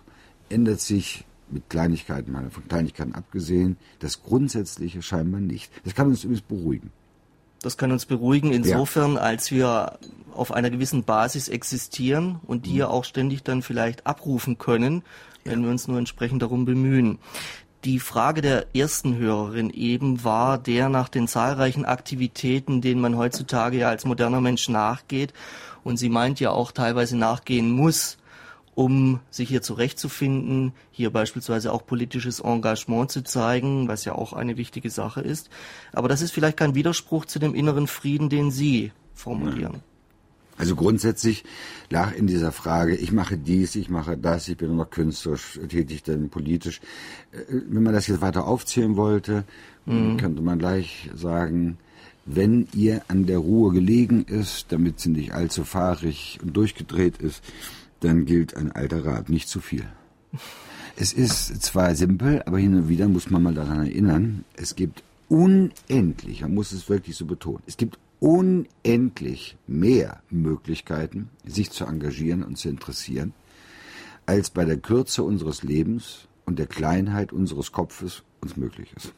ändert 0.48 0.80
sich 0.80 1.24
mit 1.50 1.68
Kleinigkeiten, 1.70 2.32
mal 2.32 2.50
von 2.50 2.66
Kleinigkeiten 2.68 3.14
abgesehen, 3.14 3.76
das 4.00 4.22
Grundsätzliche 4.22 5.02
scheinbar 5.02 5.40
nicht. 5.40 5.70
Das 5.84 5.94
kann 5.94 6.08
uns 6.08 6.24
übrigens 6.24 6.42
beruhigen. 6.42 6.90
Das 7.62 7.76
kann 7.76 7.92
uns 7.92 8.06
beruhigen 8.06 8.52
insofern, 8.52 9.14
ja. 9.14 9.20
als 9.20 9.50
wir 9.50 9.98
auf 10.34 10.52
einer 10.52 10.70
gewissen 10.70 11.04
Basis 11.04 11.48
existieren 11.48 12.40
und 12.46 12.66
die 12.66 12.72
mhm. 12.72 12.76
ja 12.76 12.88
auch 12.88 13.04
ständig 13.04 13.42
dann 13.42 13.62
vielleicht 13.62 14.06
abrufen 14.06 14.58
können, 14.58 15.02
wenn 15.44 15.62
wir 15.62 15.70
uns 15.70 15.88
nur 15.88 15.98
entsprechend 15.98 16.42
darum 16.42 16.64
bemühen. 16.64 17.18
Die 17.84 18.00
Frage 18.00 18.40
der 18.42 18.66
ersten 18.74 19.16
Hörerin 19.16 19.70
eben 19.70 20.24
war 20.24 20.58
der 20.58 20.88
nach 20.88 21.08
den 21.08 21.28
zahlreichen 21.28 21.84
Aktivitäten, 21.84 22.80
denen 22.80 23.00
man 23.00 23.16
heutzutage 23.16 23.78
ja 23.78 23.88
als 23.88 24.04
moderner 24.04 24.40
Mensch 24.40 24.68
nachgeht. 24.68 25.32
Und 25.84 25.96
sie 25.98 26.08
meint 26.08 26.40
ja 26.40 26.50
auch 26.50 26.72
teilweise 26.72 27.16
nachgehen 27.16 27.70
muss, 27.70 28.18
um 28.76 29.20
sich 29.30 29.48
hier 29.48 29.62
zurechtzufinden, 29.62 30.72
hier 30.90 31.10
beispielsweise 31.10 31.72
auch 31.72 31.86
politisches 31.86 32.40
Engagement 32.40 33.10
zu 33.10 33.24
zeigen, 33.24 33.88
was 33.88 34.04
ja 34.04 34.14
auch 34.14 34.34
eine 34.34 34.58
wichtige 34.58 34.90
Sache 34.90 35.22
ist. 35.22 35.48
Aber 35.94 36.08
das 36.08 36.20
ist 36.20 36.30
vielleicht 36.30 36.58
kein 36.58 36.74
Widerspruch 36.74 37.24
zu 37.24 37.38
dem 37.38 37.54
inneren 37.54 37.86
Frieden, 37.86 38.28
den 38.28 38.50
Sie 38.50 38.92
formulieren. 39.14 39.80
Also 40.58 40.76
grundsätzlich 40.76 41.44
lag 41.88 42.14
in 42.14 42.26
dieser 42.26 42.52
Frage, 42.52 42.96
ich 42.96 43.12
mache 43.12 43.38
dies, 43.38 43.76
ich 43.76 43.88
mache 43.88 44.18
das, 44.18 44.46
ich 44.48 44.58
bin 44.58 44.68
nur 44.68 44.84
noch 44.84 44.90
künstlerisch 44.90 45.58
tätig, 45.68 46.02
dann 46.02 46.28
politisch. 46.28 46.82
Äh, 47.32 47.60
wenn 47.68 47.82
man 47.82 47.94
das 47.94 48.06
jetzt 48.06 48.20
weiter 48.20 48.46
aufzählen 48.46 48.96
wollte, 48.96 49.44
mhm. 49.86 50.18
könnte 50.18 50.42
man 50.42 50.58
gleich 50.58 51.10
sagen, 51.14 51.78
wenn 52.26 52.68
ihr 52.74 53.02
an 53.08 53.24
der 53.24 53.38
Ruhe 53.38 53.72
gelegen 53.72 54.24
ist, 54.24 54.70
damit 54.70 55.00
sie 55.00 55.10
nicht 55.10 55.32
allzu 55.32 55.64
fahrig 55.64 56.38
und 56.42 56.54
durchgedreht 56.54 57.18
ist, 57.18 57.42
dann 58.06 58.24
gilt 58.24 58.56
ein 58.56 58.72
alter 58.72 59.04
Rat, 59.04 59.28
nicht 59.28 59.48
zu 59.48 59.60
viel. 59.60 59.86
Es 60.96 61.12
ist 61.12 61.62
zwar 61.62 61.94
simpel, 61.94 62.42
aber 62.46 62.58
hin 62.58 62.74
und 62.74 62.88
wieder 62.88 63.08
muss 63.08 63.30
man 63.30 63.42
mal 63.42 63.54
daran 63.54 63.86
erinnern, 63.86 64.44
es 64.56 64.76
gibt 64.76 65.02
unendlich, 65.28 66.42
man 66.42 66.54
muss 66.54 66.72
es 66.72 66.88
wirklich 66.88 67.16
so 67.16 67.26
betonen, 67.26 67.62
es 67.66 67.76
gibt 67.76 67.98
unendlich 68.18 69.56
mehr 69.66 70.22
Möglichkeiten, 70.30 71.28
sich 71.44 71.70
zu 71.70 71.84
engagieren 71.84 72.42
und 72.42 72.56
zu 72.56 72.68
interessieren, 72.68 73.34
als 74.24 74.50
bei 74.50 74.64
der 74.64 74.78
Kürze 74.78 75.22
unseres 75.22 75.62
Lebens 75.62 76.28
und 76.46 76.58
der 76.58 76.66
Kleinheit 76.66 77.32
unseres 77.32 77.72
Kopfes 77.72 78.22
uns 78.40 78.56
möglich 78.56 78.92
ist. 78.96 79.12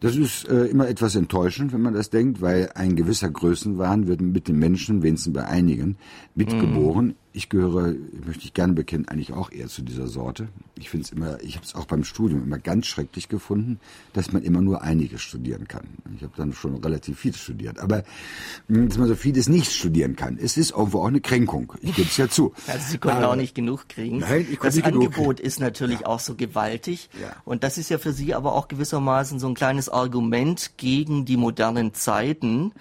Das 0.00 0.16
ist 0.16 0.48
äh, 0.48 0.66
immer 0.66 0.88
etwas 0.88 1.16
enttäuschend, 1.16 1.72
wenn 1.72 1.82
man 1.82 1.94
das 1.94 2.10
denkt, 2.10 2.40
weil 2.40 2.70
ein 2.74 2.94
gewisser 2.94 3.30
Größenwahn 3.30 4.06
wird 4.06 4.20
mit 4.20 4.46
den 4.46 4.58
Menschen, 4.58 5.02
wenigstens 5.02 5.32
bei 5.32 5.44
einigen, 5.44 5.96
mitgeboren. 6.34 7.08
Mm. 7.08 7.14
Ich 7.38 7.48
gehöre, 7.48 7.94
möchte 8.26 8.46
ich 8.46 8.52
gerne 8.52 8.72
bekennen, 8.72 9.06
eigentlich 9.06 9.32
auch 9.32 9.52
eher 9.52 9.68
zu 9.68 9.82
dieser 9.82 10.08
Sorte. 10.08 10.48
Ich 10.74 10.90
finde 10.90 11.04
es 11.04 11.12
immer, 11.12 11.40
ich 11.40 11.54
habe 11.54 11.64
es 11.64 11.76
auch 11.76 11.84
beim 11.84 12.02
Studium 12.02 12.42
immer 12.42 12.58
ganz 12.58 12.88
schrecklich 12.88 13.28
gefunden, 13.28 13.78
dass 14.12 14.32
man 14.32 14.42
immer 14.42 14.60
nur 14.60 14.82
einiges 14.82 15.22
studieren 15.22 15.68
kann. 15.68 15.86
Ich 16.16 16.24
habe 16.24 16.32
dann 16.36 16.52
schon 16.52 16.74
relativ 16.78 17.16
viel 17.20 17.32
studiert, 17.32 17.78
aber 17.78 18.02
hm, 18.66 18.88
dass 18.88 18.98
man 18.98 19.06
so 19.06 19.14
vieles 19.14 19.48
nicht 19.48 19.70
studieren 19.70 20.16
kann, 20.16 20.36
es 20.42 20.56
ist 20.56 20.72
irgendwo 20.72 20.98
auch 21.02 21.06
eine 21.06 21.20
Kränkung. 21.20 21.74
Ich 21.80 21.94
gebe 21.94 22.08
es 22.08 22.16
ja 22.16 22.28
zu. 22.28 22.52
Also 22.66 22.90
Sie 22.90 22.98
konnten 22.98 23.18
aber, 23.18 23.30
auch 23.30 23.36
nicht 23.36 23.54
genug 23.54 23.88
kriegen. 23.88 24.18
Nein, 24.18 24.40
ich 24.50 24.58
konnte 24.58 24.80
Das 24.80 24.92
Angebot 24.92 25.36
genug. 25.36 25.40
ist 25.40 25.60
natürlich 25.60 26.00
ja. 26.00 26.06
auch 26.06 26.18
so 26.18 26.34
gewaltig 26.34 27.08
ja. 27.22 27.36
und 27.44 27.62
das 27.62 27.78
ist 27.78 27.88
ja 27.88 27.98
für 27.98 28.12
Sie 28.12 28.34
aber 28.34 28.52
auch 28.52 28.66
gewissermaßen 28.66 29.38
so 29.38 29.46
ein 29.46 29.54
kleines 29.54 29.88
Argument 29.88 30.72
gegen 30.76 31.24
die 31.24 31.36
modernen 31.36 31.94
Zeiten. 31.94 32.72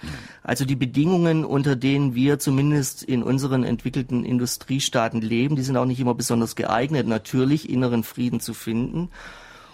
Also 0.41 0.66
die 0.66 0.76
Bedingungen, 0.76 1.45
unter 1.45 1.76
denen 1.76 2.16
wir 2.16 2.39
zumindest 2.39 3.03
in 3.03 3.22
unseren 3.22 3.64
entwickelten 3.64 4.26
Industrien 4.26 4.47
Industriestaaten 4.48 5.22
leben. 5.22 5.58
Die 5.58 5.62
sind 5.62 5.76
auch 5.76 5.86
nicht 5.86 6.00
immer 6.00 6.16
besonders 6.16 6.56
geeignet, 6.56 7.06
natürlich 7.06 7.70
inneren 7.70 8.04
Frieden 8.04 8.39
zu 8.39 8.54
finden. 8.54 9.10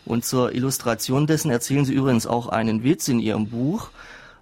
Und 0.03 0.25
zur 0.25 0.53
Illustration 0.53 1.27
dessen 1.27 1.51
erzählen 1.51 1.85
Sie 1.85 1.93
übrigens 1.93 2.25
auch 2.25 2.47
einen 2.47 2.83
Witz 2.83 3.07
in 3.07 3.19
Ihrem 3.19 3.47
Buch 3.49 3.91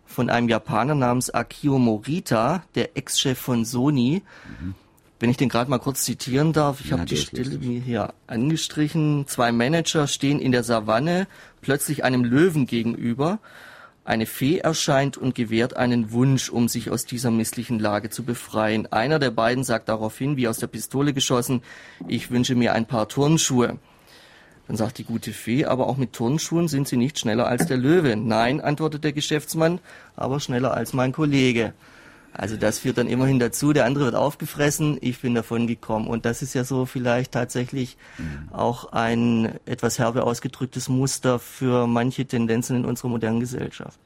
von 0.06 0.30
einem 0.30 0.50
Japaner 0.50 0.96
namens 0.96 1.30
Akio 1.30 1.78
Morita, 1.78 2.64
der 2.76 2.98
Ex-Chef 2.98 3.38
von 3.38 3.66
Sony. 3.66 4.24
Mhm. 4.60 4.76
Wenn 5.20 5.30
ich 5.30 5.38
den 5.38 5.50
gerade 5.50 5.70
mal 5.70 5.78
kurz 5.78 6.04
zitieren 6.04 6.52
darf, 6.52 6.80
ich 6.84 6.94
habe 6.94 7.06
die 7.06 7.18
Stelle 7.18 7.60
mir 7.60 7.80
hier 7.80 8.14
angestrichen. 8.26 9.28
Zwei 9.28 9.52
Manager 9.52 10.08
stehen 10.08 10.40
in 10.40 10.52
der 10.52 10.64
Savanne 10.64 11.28
plötzlich 11.62 12.04
einem 12.04 12.24
Löwen 12.24 12.66
gegenüber. 12.66 13.38
Eine 14.12 14.26
Fee 14.26 14.58
erscheint 14.58 15.16
und 15.16 15.36
gewährt 15.36 15.78
einen 15.78 16.12
Wunsch, 16.12 16.50
um 16.50 16.68
sich 16.68 16.90
aus 16.90 17.06
dieser 17.06 17.32
misslichen 17.32 17.80
Lage 17.80 18.10
zu 18.10 18.26
befreien. 18.26 18.92
Einer 18.92 19.20
der 19.20 19.32
beiden 19.32 19.64
sagt 19.64 19.88
daraufhin, 19.88 20.36
wie 20.36 20.50
aus 20.50 20.58
der 20.58 20.68
Pistole 20.68 21.14
geschossen, 21.14 21.62
ich 22.10 22.30
wünsche 22.30 22.56
mir 22.56 22.74
ein 22.74 22.86
paar 22.86 23.08
Turnschuhe. 23.08 23.80
Dann 24.68 24.76
sagt 24.76 24.98
die 24.98 25.06
gute 25.06 25.32
Fee, 25.32 25.64
aber 25.64 25.88
auch 25.88 25.96
mit 25.96 26.12
Turnschuhen 26.12 26.68
sind 26.68 26.90
Sie 26.90 26.98
nicht 26.98 27.20
schneller 27.20 27.48
als 27.48 27.68
der 27.68 27.78
Löwe. 27.78 28.18
Nein, 28.18 28.60
antwortet 28.60 29.06
der 29.06 29.14
Geschäftsmann, 29.14 29.80
aber 30.18 30.42
schneller 30.42 30.74
als 30.74 30.92
mein 30.92 31.14
Kollege. 31.14 31.72
Also 32.42 32.58
das 32.58 32.80
führt 32.80 32.98
dann 32.98 33.06
immerhin 33.06 33.38
dazu, 33.38 33.72
der 33.72 33.86
andere 33.86 34.06
wird 34.06 34.16
aufgefressen, 34.16 34.98
ich 35.00 35.22
bin 35.22 35.36
davon 35.36 35.68
gekommen. 35.68 36.08
Und 36.08 36.26
das 36.26 36.42
ist 36.42 36.56
ja 36.56 36.64
so 36.64 36.88
vielleicht 36.88 37.34
tatsächlich 37.34 37.98
mhm. 38.18 38.52
auch 38.52 38.92
ein 38.94 39.60
etwas 39.68 40.00
herbe 40.00 40.24
ausgedrücktes 40.24 40.90
Muster 40.90 41.38
für 41.38 41.86
manche 41.86 42.26
Tendenzen 42.26 42.78
in 42.78 42.86
unserer 42.86 43.10
modernen 43.10 43.42
Gesellschaft. 43.42 44.00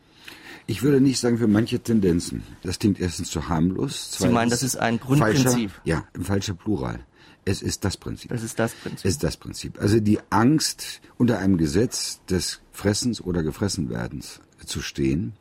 Ich 0.67 0.83
würde 0.83 0.99
nicht 0.99 1.17
sagen 1.17 1.37
für 1.37 1.47
manche 1.47 1.79
Tendenzen. 1.79 2.43
Das 2.61 2.77
klingt 2.77 2.99
erstens 2.99 3.29
zu 3.29 3.47
harmlos. 3.47 4.17
Sie 4.19 4.27
meinen, 4.27 4.49
das 4.49 4.63
ist 4.63 4.75
ein 4.75 4.99
Grundprinzip? 4.99 5.45
Falscher, 5.45 5.69
ja, 5.85 6.03
im 6.13 6.25
falscher 6.25 6.55
Plural. 6.55 6.99
Es 7.45 7.61
ist 7.61 7.85
das 7.85 7.95
Prinzip. 7.95 8.31
Es 8.31 8.43
ist 8.43 8.59
das 8.59 8.73
Prinzip. 8.73 9.05
Es 9.05 9.11
ist 9.13 9.23
das 9.23 9.37
Prinzip. 9.37 9.79
Also 9.79 10.01
die 10.01 10.19
Angst, 10.29 10.99
unter 11.17 11.39
einem 11.39 11.55
Gesetz 11.55 12.19
des 12.29 12.59
Fressens 12.73 13.21
oder 13.21 13.43
Gefressenwerdens 13.43 14.41
zu 14.65 14.81
stehen, 14.81 15.37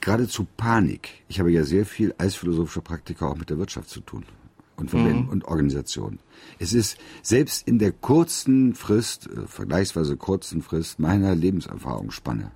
geradezu 0.00 0.46
Panik. 0.56 1.24
Ich 1.28 1.40
habe 1.40 1.50
ja 1.50 1.64
sehr 1.64 1.86
viel 1.86 2.14
als 2.18 2.34
philosophischer 2.34 2.82
Praktiker 2.82 3.28
auch 3.28 3.36
mit 3.36 3.50
der 3.50 3.58
Wirtschaft 3.58 3.88
zu 3.88 4.00
tun 4.00 4.24
und 4.76 4.90
Verbänden 4.90 5.24
mhm. 5.24 5.30
und 5.30 5.44
Organisationen. 5.44 6.18
Es 6.58 6.72
ist 6.72 6.98
selbst 7.22 7.66
in 7.66 7.78
der 7.78 7.92
kurzen 7.92 8.74
Frist, 8.74 9.28
äh, 9.28 9.46
vergleichsweise 9.46 10.16
kurzen 10.16 10.62
Frist 10.62 10.98
meiner 10.98 11.34
Lebenserfahrungsspanne 11.34 12.52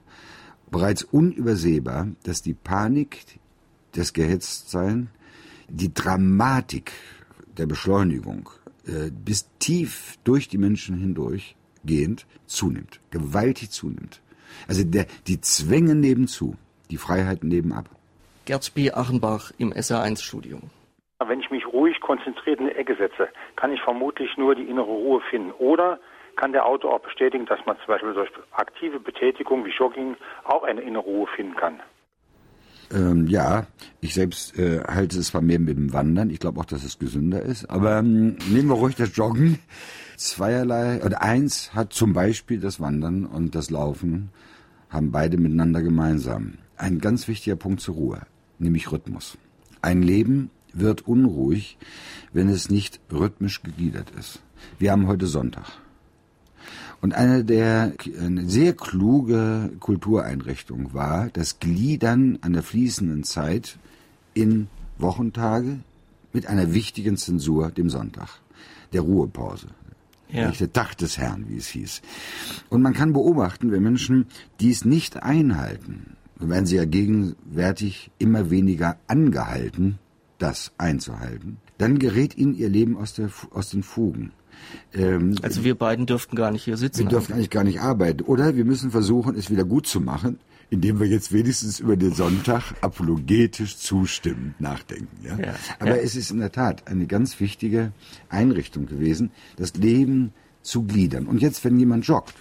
bereits 0.74 1.04
unübersehbar, 1.04 2.08
dass 2.24 2.42
die 2.42 2.54
Panik, 2.54 3.38
das 3.92 4.12
Gehetztsein, 4.12 5.08
die 5.68 5.94
Dramatik 5.94 6.90
der 7.56 7.66
Beschleunigung 7.66 8.50
äh, 8.84 9.12
bis 9.12 9.46
tief 9.60 10.18
durch 10.24 10.48
die 10.48 10.58
Menschen 10.58 10.98
hindurch 10.98 11.54
gehend 11.84 12.26
zunimmt, 12.46 13.00
gewaltig 13.10 13.70
zunimmt. 13.70 14.20
Also 14.66 14.82
der, 14.82 15.06
die 15.28 15.40
Zwänge 15.40 15.94
nebenzu, 15.94 16.56
die 16.90 16.96
Freiheiten 16.96 17.48
nebenab. 17.48 17.86
Gerd 18.44 18.74
B. 18.74 18.92
Achenbach 18.92 19.52
im 19.58 19.72
SR1-Studio. 19.72 20.58
Wenn 21.26 21.40
ich 21.40 21.50
mich 21.50 21.66
ruhig 21.66 22.00
konzentriert 22.00 22.60
in 22.60 22.66
die 22.66 22.74
Ecke 22.74 22.96
setze, 22.96 23.28
kann 23.56 23.72
ich 23.72 23.80
vermutlich 23.80 24.36
nur 24.36 24.54
die 24.54 24.64
innere 24.64 24.86
Ruhe 24.86 25.22
finden. 25.30 25.52
Oder 25.52 25.98
kann 26.36 26.52
der 26.52 26.66
Autor 26.66 26.94
auch 26.94 27.00
bestätigen, 27.00 27.46
dass 27.46 27.60
man 27.64 27.76
zum 27.78 27.86
Beispiel 27.86 28.12
durch 28.12 28.30
aktive 28.52 29.00
Betätigung 29.00 29.64
wie 29.64 29.70
Jogging 29.70 30.16
auch 30.44 30.64
eine 30.64 30.82
innere 30.82 31.04
Ruhe 31.04 31.26
finden 31.34 31.54
kann. 31.56 31.80
Ähm, 32.92 33.26
ja, 33.28 33.66
ich 34.00 34.14
selbst 34.14 34.58
äh, 34.58 34.82
halte 34.86 35.18
es 35.18 35.28
zwar 35.28 35.40
mehr 35.40 35.58
mit 35.58 35.76
dem 35.76 35.92
Wandern. 35.92 36.30
Ich 36.30 36.40
glaube 36.40 36.60
auch, 36.60 36.66
dass 36.66 36.84
es 36.84 36.98
gesünder 36.98 37.40
ist. 37.40 37.70
Aber 37.70 37.98
ähm, 37.98 38.36
nehmen 38.50 38.68
wir 38.68 38.74
ruhig 38.74 38.96
das 38.96 39.16
Joggen. 39.16 39.58
Zweierlei, 40.16 41.02
oder 41.04 41.22
eins 41.22 41.74
hat 41.74 41.92
zum 41.92 42.12
Beispiel 42.12 42.60
das 42.60 42.80
Wandern 42.80 43.24
und 43.26 43.54
das 43.54 43.70
Laufen, 43.70 44.30
haben 44.90 45.10
beide 45.10 45.38
miteinander 45.38 45.82
gemeinsam. 45.82 46.58
Ein 46.84 46.98
ganz 46.98 47.28
wichtiger 47.28 47.56
Punkt 47.56 47.80
zur 47.80 47.94
Ruhe, 47.94 48.26
nämlich 48.58 48.92
Rhythmus. 48.92 49.38
Ein 49.80 50.02
Leben 50.02 50.50
wird 50.74 51.08
unruhig, 51.08 51.78
wenn 52.34 52.50
es 52.50 52.68
nicht 52.68 53.00
rhythmisch 53.10 53.62
gegliedert 53.62 54.10
ist. 54.18 54.42
Wir 54.78 54.92
haben 54.92 55.06
heute 55.06 55.26
Sonntag. 55.26 55.64
Und 57.00 57.14
eine 57.14 57.42
der 57.42 57.94
eine 58.20 58.46
sehr 58.50 58.74
kluge 58.74 59.72
Kultureinrichtungen 59.80 60.92
war 60.92 61.30
das 61.32 61.58
Gliedern 61.58 62.38
an 62.42 62.52
der 62.52 62.62
fließenden 62.62 63.24
Zeit 63.24 63.78
in 64.34 64.68
Wochentage 64.98 65.78
mit 66.34 66.48
einer 66.48 66.74
wichtigen 66.74 67.16
Zensur, 67.16 67.70
dem 67.70 67.88
Sonntag, 67.88 68.28
der 68.92 69.00
Ruhepause. 69.00 69.68
Ja. 70.28 70.50
Der 70.50 70.70
Tag 70.70 70.98
des 70.98 71.16
Herrn, 71.16 71.46
wie 71.48 71.56
es 71.56 71.68
hieß. 71.68 72.02
Und 72.68 72.82
man 72.82 72.92
kann 72.92 73.14
beobachten, 73.14 73.72
wenn 73.72 73.82
Menschen 73.82 74.26
dies 74.60 74.84
nicht 74.84 75.22
einhalten, 75.22 76.18
dann 76.44 76.50
werden 76.50 76.66
sie 76.66 76.76
ja 76.76 76.84
gegenwärtig 76.84 78.10
immer 78.18 78.50
weniger 78.50 78.98
angehalten, 79.06 79.98
das 80.36 80.72
einzuhalten, 80.76 81.56
dann 81.78 81.98
gerät 81.98 82.36
ihnen 82.36 82.54
ihr 82.54 82.68
Leben 82.68 82.98
aus, 82.98 83.14
der, 83.14 83.30
aus 83.50 83.70
den 83.70 83.82
Fugen. 83.82 84.32
Ähm, 84.92 85.36
also 85.40 85.64
wir 85.64 85.74
beiden 85.74 86.04
dürften 86.04 86.36
gar 86.36 86.50
nicht 86.50 86.64
hier 86.64 86.76
sitzen. 86.76 87.04
Wir 87.04 87.08
dürfen 87.08 87.32
eigentlich 87.32 87.48
gar 87.48 87.64
nicht 87.64 87.80
arbeiten. 87.80 88.24
Oder 88.24 88.56
wir 88.56 88.66
müssen 88.66 88.90
versuchen, 88.90 89.36
es 89.36 89.50
wieder 89.50 89.64
gut 89.64 89.86
zu 89.86 90.02
machen, 90.02 90.38
indem 90.68 91.00
wir 91.00 91.06
jetzt 91.06 91.32
wenigstens 91.32 91.80
über 91.80 91.96
den 91.96 92.12
Sonntag 92.12 92.74
apologetisch 92.82 93.78
zustimmend 93.78 94.60
nachdenken. 94.60 95.24
Ja? 95.24 95.38
ja 95.38 95.54
Aber 95.78 95.96
ja. 95.96 96.02
es 96.02 96.14
ist 96.14 96.30
in 96.30 96.40
der 96.40 96.52
Tat 96.52 96.86
eine 96.88 97.06
ganz 97.06 97.40
wichtige 97.40 97.92
Einrichtung 98.28 98.84
gewesen, 98.84 99.30
das 99.56 99.72
Leben 99.76 100.34
zu 100.60 100.82
gliedern. 100.82 101.26
Und 101.26 101.40
jetzt, 101.40 101.64
wenn 101.64 101.78
jemand 101.78 102.06
joggt, 102.06 102.34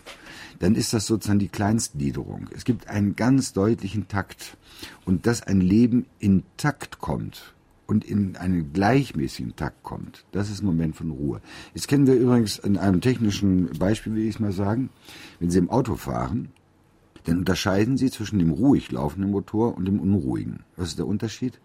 dann 0.60 0.76
ist 0.76 0.94
das 0.94 1.06
sozusagen 1.06 1.40
die 1.40 1.50
Kleinstgliederung. 1.50 2.50
Es 2.56 2.66
gibt 2.66 2.88
einen 2.88 3.16
ganz 3.16 3.54
deutlichen 3.54 4.08
Takt. 4.08 4.58
Und 5.06 5.28
dass 5.28 5.42
ein 5.42 5.62
Leben 5.62 6.06
in 6.20 6.44
Takt 6.58 7.00
kommt, 7.00 7.54
und 7.86 8.06
in 8.06 8.36
einen 8.38 8.74
gleichmäßigen 8.74 9.56
Takt 9.56 9.84
kommt. 9.84 10.26
Das 10.32 10.50
ist 10.50 10.64
ein 10.64 10.66
Moment 10.66 10.96
von 10.96 11.12
Ruhe. 11.12 11.42
Jetzt 11.74 11.88
kennen 11.88 12.08
wir 12.08 12.16
übrigens 12.16 12.58
in 12.58 12.78
einem 12.78 13.02
technischen 13.02 13.70
Beispiel, 13.78 14.16
will 14.16 14.24
ich 14.24 14.36
es 14.36 14.40
mal 14.40 14.52
sagen, 14.52 14.90
wenn 15.40 15.50
Sie 15.50 15.60
im 15.60 15.70
Auto 15.70 15.96
fahren, 15.96 16.50
dann 17.26 17.40
unterscheiden 17.40 17.98
Sie 17.98 18.10
zwischen 18.10 18.40
dem 18.40 18.52
ruhig 18.52 18.92
laufenden 18.92 19.32
Motor 19.32 19.78
und 19.78 19.86
dem 19.86 20.00
unruhigen. 20.00 20.64
Was 20.76 20.90
ist 20.90 21.00
der 21.00 21.08
Unterschied? 21.08 21.60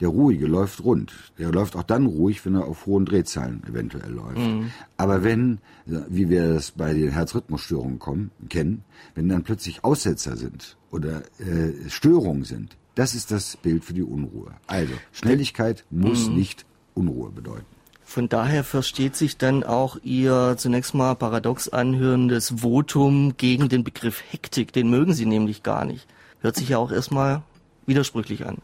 Der 0.00 0.08
ruhige 0.08 0.46
läuft 0.46 0.84
rund. 0.84 1.12
Der 1.38 1.50
läuft 1.52 1.76
auch 1.76 1.82
dann 1.82 2.06
ruhig, 2.06 2.44
wenn 2.44 2.54
er 2.54 2.66
auf 2.66 2.86
hohen 2.86 3.04
Drehzahlen 3.04 3.62
eventuell 3.68 4.10
läuft. 4.10 4.38
Mhm. 4.38 4.70
Aber 4.96 5.24
wenn, 5.24 5.58
wie 5.86 6.28
wir 6.28 6.54
das 6.54 6.72
bei 6.72 6.92
den 6.92 7.10
Herzrhythmusstörungen 7.10 7.98
kommen, 7.98 8.30
kennen, 8.48 8.84
wenn 9.14 9.28
dann 9.28 9.42
plötzlich 9.42 9.84
Aussetzer 9.84 10.36
sind 10.36 10.76
oder 10.90 11.22
äh, 11.38 11.88
Störungen 11.88 12.44
sind, 12.44 12.76
das 12.94 13.14
ist 13.14 13.30
das 13.30 13.56
Bild 13.56 13.84
für 13.84 13.92
die 13.92 14.02
Unruhe. 14.02 14.52
Also, 14.66 14.94
Schnelligkeit 15.12 15.84
muss 15.90 16.28
mhm. 16.28 16.36
nicht 16.36 16.64
Unruhe 16.94 17.30
bedeuten. 17.30 17.66
Von 18.08 18.28
daher 18.28 18.62
versteht 18.62 19.16
sich 19.16 19.36
dann 19.36 19.64
auch 19.64 19.98
Ihr 20.02 20.54
zunächst 20.56 20.94
mal 20.94 21.14
paradox 21.14 21.68
anhörendes 21.68 22.62
Votum 22.62 23.36
gegen 23.36 23.68
den 23.68 23.82
Begriff 23.82 24.22
Hektik. 24.30 24.72
Den 24.72 24.88
mögen 24.88 25.12
Sie 25.12 25.26
nämlich 25.26 25.64
gar 25.64 25.84
nicht. 25.84 26.06
Hört 26.40 26.54
sich 26.54 26.68
ja 26.68 26.78
auch 26.78 26.92
erstmal 26.92 27.42
widersprüchlich 27.84 28.46
an. 28.46 28.58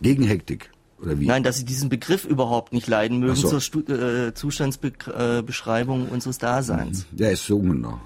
Gegen 0.00 0.24
Hektik? 0.24 0.70
Oder 1.00 1.18
wie? 1.18 1.26
Nein, 1.26 1.42
dass 1.42 1.58
Sie 1.58 1.64
diesen 1.64 1.88
Begriff 1.88 2.24
überhaupt 2.24 2.72
nicht 2.72 2.86
leiden 2.86 3.18
mögen 3.18 3.36
so. 3.36 3.48
zur 3.48 3.60
Stu 3.60 3.80
äh, 3.80 4.34
Zustandsbeschreibung 4.34 6.08
unseres 6.08 6.38
Daseins. 6.38 7.06
Der 7.10 7.32
ist 7.32 7.46
so 7.46 7.58
ungenau. 7.58 8.00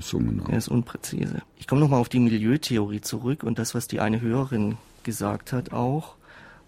So 0.00 0.18
genau. 0.18 0.44
Er 0.48 0.58
ist 0.58 0.68
unpräzise. 0.68 1.42
Ich 1.56 1.66
komme 1.66 1.80
nochmal 1.80 2.00
auf 2.00 2.08
die 2.08 2.18
Milieutheorie 2.18 3.00
zurück 3.00 3.42
und 3.42 3.58
das, 3.58 3.74
was 3.74 3.86
die 3.86 4.00
eine 4.00 4.20
Hörerin 4.20 4.76
gesagt 5.04 5.52
hat 5.52 5.72
auch. 5.72 6.16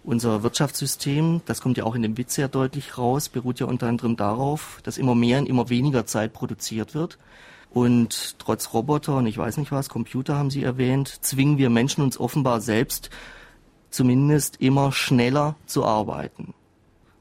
Unser 0.04 0.42
Wirtschaftssystem, 0.42 1.42
das 1.44 1.60
kommt 1.60 1.76
ja 1.76 1.84
auch 1.84 1.94
in 1.94 2.02
dem 2.02 2.16
Witz 2.16 2.34
sehr 2.34 2.48
deutlich 2.48 2.96
raus, 2.96 3.28
beruht 3.28 3.60
ja 3.60 3.66
unter 3.66 3.88
anderem 3.88 4.16
darauf, 4.16 4.80
dass 4.84 4.96
immer 4.96 5.14
mehr 5.14 5.38
in 5.38 5.46
immer 5.46 5.68
weniger 5.68 6.06
Zeit 6.06 6.32
produziert 6.32 6.94
wird. 6.94 7.18
Und 7.70 8.38
trotz 8.38 8.72
Roboter 8.72 9.16
und 9.16 9.26
ich 9.26 9.36
weiß 9.36 9.58
nicht 9.58 9.72
was, 9.72 9.90
Computer 9.90 10.36
haben 10.36 10.50
Sie 10.50 10.62
erwähnt, 10.62 11.18
zwingen 11.20 11.58
wir 11.58 11.68
Menschen 11.68 12.02
uns 12.02 12.18
offenbar 12.18 12.60
selbst 12.62 13.10
zumindest 13.90 14.60
immer 14.60 14.92
schneller 14.92 15.56
zu 15.66 15.84
arbeiten. 15.84 16.54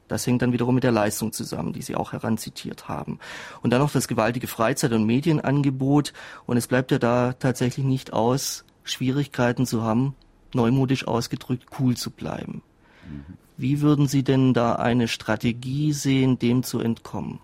Das 0.08 0.26
hängt 0.26 0.40
dann 0.42 0.52
wiederum 0.52 0.74
mit 0.74 0.84
der 0.84 0.92
Leistung 0.92 1.32
zusammen, 1.32 1.74
die 1.74 1.82
Sie 1.82 1.94
auch 1.94 2.12
heranzitiert 2.12 2.88
haben. 2.88 3.18
Und 3.62 3.70
dann 3.70 3.80
noch 3.80 3.92
das 3.92 4.08
gewaltige 4.08 4.46
Freizeit- 4.46 4.92
und 4.92 5.04
Medienangebot. 5.04 6.14
Und 6.46 6.56
es 6.56 6.66
bleibt 6.66 6.90
ja 6.90 6.98
da 6.98 7.34
tatsächlich 7.34 7.84
nicht 7.84 8.12
aus, 8.14 8.64
Schwierigkeiten 8.84 9.66
zu 9.66 9.82
haben, 9.82 10.14
neumodisch 10.54 11.06
ausgedrückt, 11.06 11.66
cool 11.78 11.94
zu 11.96 12.10
bleiben. 12.10 12.62
Mhm. 13.06 13.34
Wie 13.58 13.80
würden 13.82 14.08
Sie 14.08 14.22
denn 14.22 14.54
da 14.54 14.76
eine 14.76 15.08
Strategie 15.08 15.92
sehen, 15.92 16.38
dem 16.38 16.62
zu 16.62 16.78
entkommen? 16.80 17.40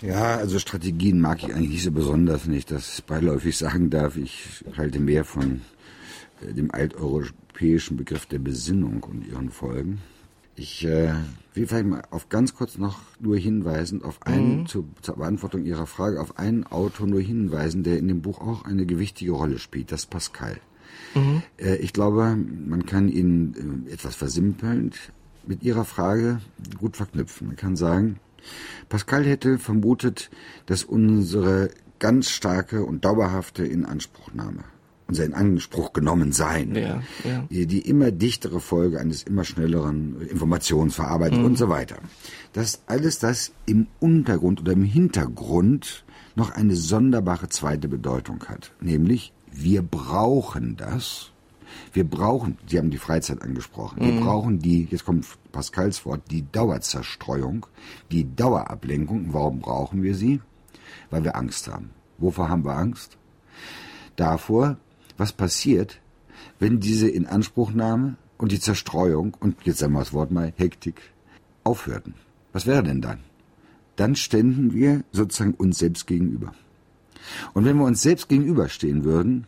Ja, 0.00 0.36
also 0.36 0.58
Strategien 0.58 1.20
mag 1.20 1.44
ich 1.44 1.54
eigentlich 1.54 1.70
nicht 1.70 1.84
so 1.84 1.92
besonders, 1.92 2.46
wenn 2.46 2.54
ich 2.54 2.66
das 2.66 3.02
beiläufig 3.02 3.56
sagen 3.56 3.90
darf. 3.90 4.16
Ich 4.16 4.64
halte 4.76 4.98
mehr 4.98 5.24
von 5.24 5.60
äh, 6.42 6.52
dem 6.52 6.72
alteuropäischen 6.72 7.43
Begriff 7.96 8.26
der 8.26 8.38
Besinnung 8.38 9.02
und 9.04 9.26
ihren 9.26 9.50
Folgen. 9.50 10.00
Ich 10.56 10.84
äh, 10.84 11.14
will 11.54 11.66
vielleicht 11.66 11.86
mal 11.86 12.02
auf 12.10 12.28
ganz 12.28 12.54
kurz 12.54 12.78
noch 12.78 13.00
nur 13.18 13.36
hinweisen, 13.36 14.02
auf 14.02 14.22
einen, 14.22 14.60
mhm. 14.60 14.66
zu, 14.66 14.86
zur 15.02 15.16
Beantwortung 15.16 15.64
Ihrer 15.64 15.86
Frage, 15.86 16.20
auf 16.20 16.38
einen 16.38 16.64
Autor 16.64 17.08
nur 17.08 17.20
hinweisen, 17.20 17.82
der 17.82 17.98
in 17.98 18.06
dem 18.06 18.22
Buch 18.22 18.40
auch 18.40 18.64
eine 18.64 18.86
gewichtige 18.86 19.32
Rolle 19.32 19.58
spielt, 19.58 19.90
das 19.90 20.06
Pascal. 20.06 20.60
Mhm. 21.14 21.42
Äh, 21.58 21.76
ich 21.76 21.92
glaube, 21.92 22.36
man 22.36 22.86
kann 22.86 23.08
ihn 23.08 23.86
äh, 23.88 23.92
etwas 23.92 24.14
versimpelnd 24.14 24.96
mit 25.44 25.62
Ihrer 25.64 25.84
Frage 25.84 26.40
gut 26.78 26.96
verknüpfen. 26.96 27.48
Man 27.48 27.56
kann 27.56 27.74
sagen, 27.74 28.20
Pascal 28.88 29.24
hätte 29.24 29.58
vermutet, 29.58 30.30
dass 30.66 30.84
unsere 30.84 31.70
ganz 31.98 32.30
starke 32.30 32.84
und 32.84 33.04
dauerhafte 33.04 33.64
Inanspruchnahme 33.64 34.64
unser 35.06 35.24
in 35.24 35.34
Anspruch 35.34 35.92
genommen 35.92 36.32
sein. 36.32 36.74
Ja, 36.74 37.02
ja. 37.24 37.44
Die 37.50 37.80
immer 37.80 38.10
dichtere 38.10 38.60
Folge 38.60 38.98
eines 39.00 39.22
immer 39.22 39.44
schnelleren 39.44 40.20
Informationsverarbeitens 40.20 41.40
mhm. 41.40 41.44
und 41.44 41.58
so 41.58 41.68
weiter. 41.68 41.96
Dass 42.52 42.82
alles 42.86 43.18
das 43.18 43.52
im 43.66 43.86
Untergrund 44.00 44.60
oder 44.60 44.72
im 44.72 44.84
Hintergrund 44.84 46.04
noch 46.36 46.50
eine 46.50 46.74
sonderbare 46.74 47.48
zweite 47.48 47.88
Bedeutung 47.88 48.44
hat. 48.48 48.72
Nämlich, 48.80 49.32
wir 49.52 49.82
brauchen 49.82 50.76
das. 50.76 51.30
Wir 51.92 52.04
brauchen, 52.04 52.56
Sie 52.66 52.78
haben 52.78 52.90
die 52.90 52.98
Freizeit 52.98 53.42
angesprochen, 53.42 54.00
wir 54.00 54.12
mhm. 54.12 54.20
brauchen 54.20 54.58
die, 54.60 54.86
jetzt 54.90 55.04
kommt 55.04 55.26
Pascals 55.50 56.04
Wort, 56.06 56.22
die 56.30 56.44
Dauerzerstreuung, 56.50 57.66
die 58.12 58.34
Dauerablenkung. 58.36 59.32
Warum 59.32 59.60
brauchen 59.60 60.02
wir 60.02 60.14
sie? 60.14 60.40
Weil 61.10 61.24
wir 61.24 61.36
Angst 61.36 61.68
haben. 61.68 61.90
Wovor 62.18 62.48
haben 62.48 62.64
wir 62.64 62.76
Angst? 62.76 63.16
Davor, 64.16 64.76
was 65.16 65.32
passiert, 65.32 66.00
wenn 66.58 66.80
diese 66.80 67.08
Inanspruchnahme 67.08 68.16
und 68.38 68.52
die 68.52 68.60
Zerstreuung 68.60 69.36
und 69.40 69.56
jetzt 69.64 69.78
sagen 69.78 69.92
wir 69.92 70.00
das 70.00 70.12
Wort 70.12 70.30
mal 70.30 70.52
Hektik 70.56 71.00
aufhörten. 71.62 72.14
Was 72.52 72.66
wäre 72.66 72.82
denn 72.82 73.00
dann? 73.00 73.20
Dann 73.96 74.16
ständen 74.16 74.72
wir 74.72 75.04
sozusagen 75.12 75.54
uns 75.54 75.78
selbst 75.78 76.06
gegenüber. 76.06 76.52
Und 77.52 77.64
wenn 77.64 77.76
wir 77.76 77.84
uns 77.84 78.02
selbst 78.02 78.28
gegenüberstehen 78.28 79.04
würden, 79.04 79.46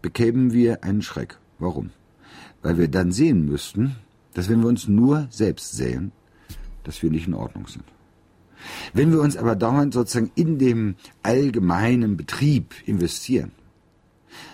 bekämen 0.00 0.52
wir 0.52 0.84
einen 0.84 1.02
Schreck. 1.02 1.38
Warum? 1.58 1.90
Weil 2.62 2.78
wir 2.78 2.88
dann 2.88 3.12
sehen 3.12 3.44
müssten, 3.44 3.96
dass 4.34 4.48
wenn 4.48 4.60
wir 4.60 4.68
uns 4.68 4.88
nur 4.88 5.26
selbst 5.30 5.72
sehen, 5.72 6.12
dass 6.84 7.02
wir 7.02 7.10
nicht 7.10 7.26
in 7.26 7.34
Ordnung 7.34 7.66
sind. 7.66 7.84
Wenn 8.92 9.10
wir 9.12 9.20
uns 9.20 9.36
aber 9.36 9.56
dauernd 9.56 9.94
sozusagen 9.94 10.30
in 10.34 10.58
dem 10.58 10.96
allgemeinen 11.22 12.16
Betrieb 12.16 12.74
investieren, 12.86 13.52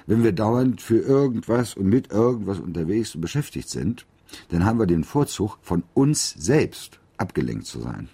wenn 0.07 0.23
wir 0.23 0.33
dauernd 0.33 0.81
für 0.81 0.99
irgendwas 0.99 1.75
und 1.75 1.87
mit 1.87 2.11
irgendwas 2.13 2.59
unterwegs 2.61 3.15
und 3.15 3.21
beschäftigt 3.21 3.69
sind, 3.69 4.07
dann 4.51 4.65
haben 4.65 4.79
wir 4.79 4.87
den 4.87 5.05
Vorzug 5.05 5.59
von 5.63 5.83
uns 5.95 6.35
selbst 6.39 7.01
abgelenkt 7.19 7.67
zu 7.67 7.81
sein. 7.81 8.09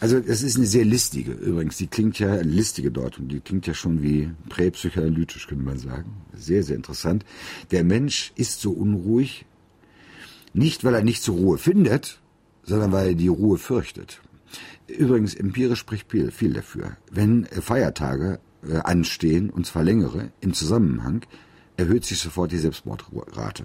Also 0.00 0.18
es 0.18 0.42
ist 0.42 0.56
eine 0.56 0.66
sehr 0.66 0.84
listige, 0.84 1.32
übrigens, 1.32 1.76
die 1.78 1.86
klingt 1.86 2.18
ja, 2.18 2.36
listige 2.42 2.90
Deutung, 2.90 3.28
die 3.28 3.40
klingt 3.40 3.66
ja 3.66 3.74
schon 3.74 4.02
wie 4.02 4.30
präpsychoanalytisch, 4.48 5.46
könnte 5.46 5.64
man 5.64 5.78
sagen. 5.78 6.12
Sehr, 6.34 6.62
sehr 6.62 6.76
interessant. 6.76 7.24
Der 7.70 7.84
Mensch 7.84 8.32
ist 8.36 8.60
so 8.60 8.72
unruhig, 8.72 9.46
nicht 10.52 10.84
weil 10.84 10.94
er 10.94 11.04
nicht 11.04 11.22
zur 11.22 11.36
Ruhe 11.36 11.58
findet, 11.58 12.20
sondern 12.62 12.92
weil 12.92 13.08
er 13.08 13.14
die 13.14 13.28
Ruhe 13.28 13.58
fürchtet. 13.58 14.20
Übrigens, 14.86 15.34
empirisch 15.34 15.78
spricht 15.78 16.10
viel, 16.10 16.30
viel 16.30 16.52
dafür. 16.52 16.96
Wenn 17.10 17.46
Feiertage 17.46 18.38
äh, 18.68 18.78
anstehen, 18.78 19.50
und 19.50 19.66
zwar 19.66 19.82
längere, 19.82 20.30
im 20.40 20.54
Zusammenhang, 20.54 21.22
erhöht 21.76 22.04
sich 22.04 22.18
sofort 22.18 22.52
die 22.52 22.58
Selbstmordrate. 22.58 23.64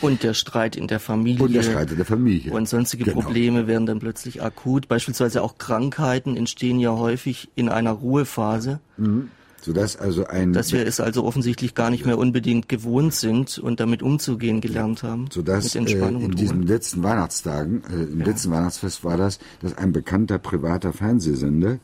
Und 0.00 0.22
der 0.22 0.34
Streit 0.34 0.76
in 0.76 0.86
der 0.86 1.00
Familie. 1.00 1.44
Und 1.44 1.52
der 1.52 1.62
Streit 1.62 1.90
in 1.90 1.96
der 1.96 2.06
Familie. 2.06 2.52
Und 2.52 2.68
sonstige 2.68 3.04
genau. 3.04 3.20
Probleme 3.20 3.66
werden 3.66 3.86
dann 3.86 3.98
plötzlich 3.98 4.42
akut. 4.42 4.88
Beispielsweise 4.88 5.42
auch 5.42 5.58
Krankheiten 5.58 6.36
entstehen 6.36 6.78
ja 6.78 6.92
häufig 6.92 7.50
in 7.54 7.68
einer 7.68 7.92
Ruhephase. 7.92 8.80
Mhm. 8.96 9.28
Sodass 9.60 9.96
also 9.96 10.26
ein. 10.26 10.54
Dass 10.54 10.72
wir 10.72 10.86
es 10.86 11.00
also 11.00 11.24
offensichtlich 11.24 11.74
gar 11.74 11.90
nicht 11.90 12.06
mehr 12.06 12.16
unbedingt 12.16 12.68
gewohnt 12.68 13.12
sind 13.12 13.58
und 13.58 13.78
damit 13.78 14.02
umzugehen 14.02 14.62
gelernt 14.62 15.02
haben. 15.02 15.28
Sodass 15.30 15.74
äh, 15.74 15.80
in 15.80 16.30
diesen 16.30 16.62
letzten 16.62 17.02
Weihnachtstagen, 17.02 17.82
äh, 17.84 18.04
im 18.04 18.20
ja. 18.20 18.26
letzten 18.26 18.50
Weihnachtsfest 18.52 19.04
war 19.04 19.18
das, 19.18 19.38
dass 19.60 19.76
ein 19.76 19.92
bekannter 19.92 20.38
privater 20.38 20.94
Fernsehsender, 20.94 21.78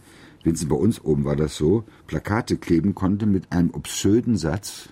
wenigstens 0.47 0.69
bei 0.69 0.77
uns 0.77 1.05
oben 1.05 1.25
war 1.25 1.37
das 1.37 1.57
so, 1.57 1.85
Plakate 2.07 2.57
kleben 2.57 2.95
konnte 2.95 3.27
mit 3.27 3.53
einem 3.53 3.71
obsöden 3.71 4.37
Satz, 4.37 4.89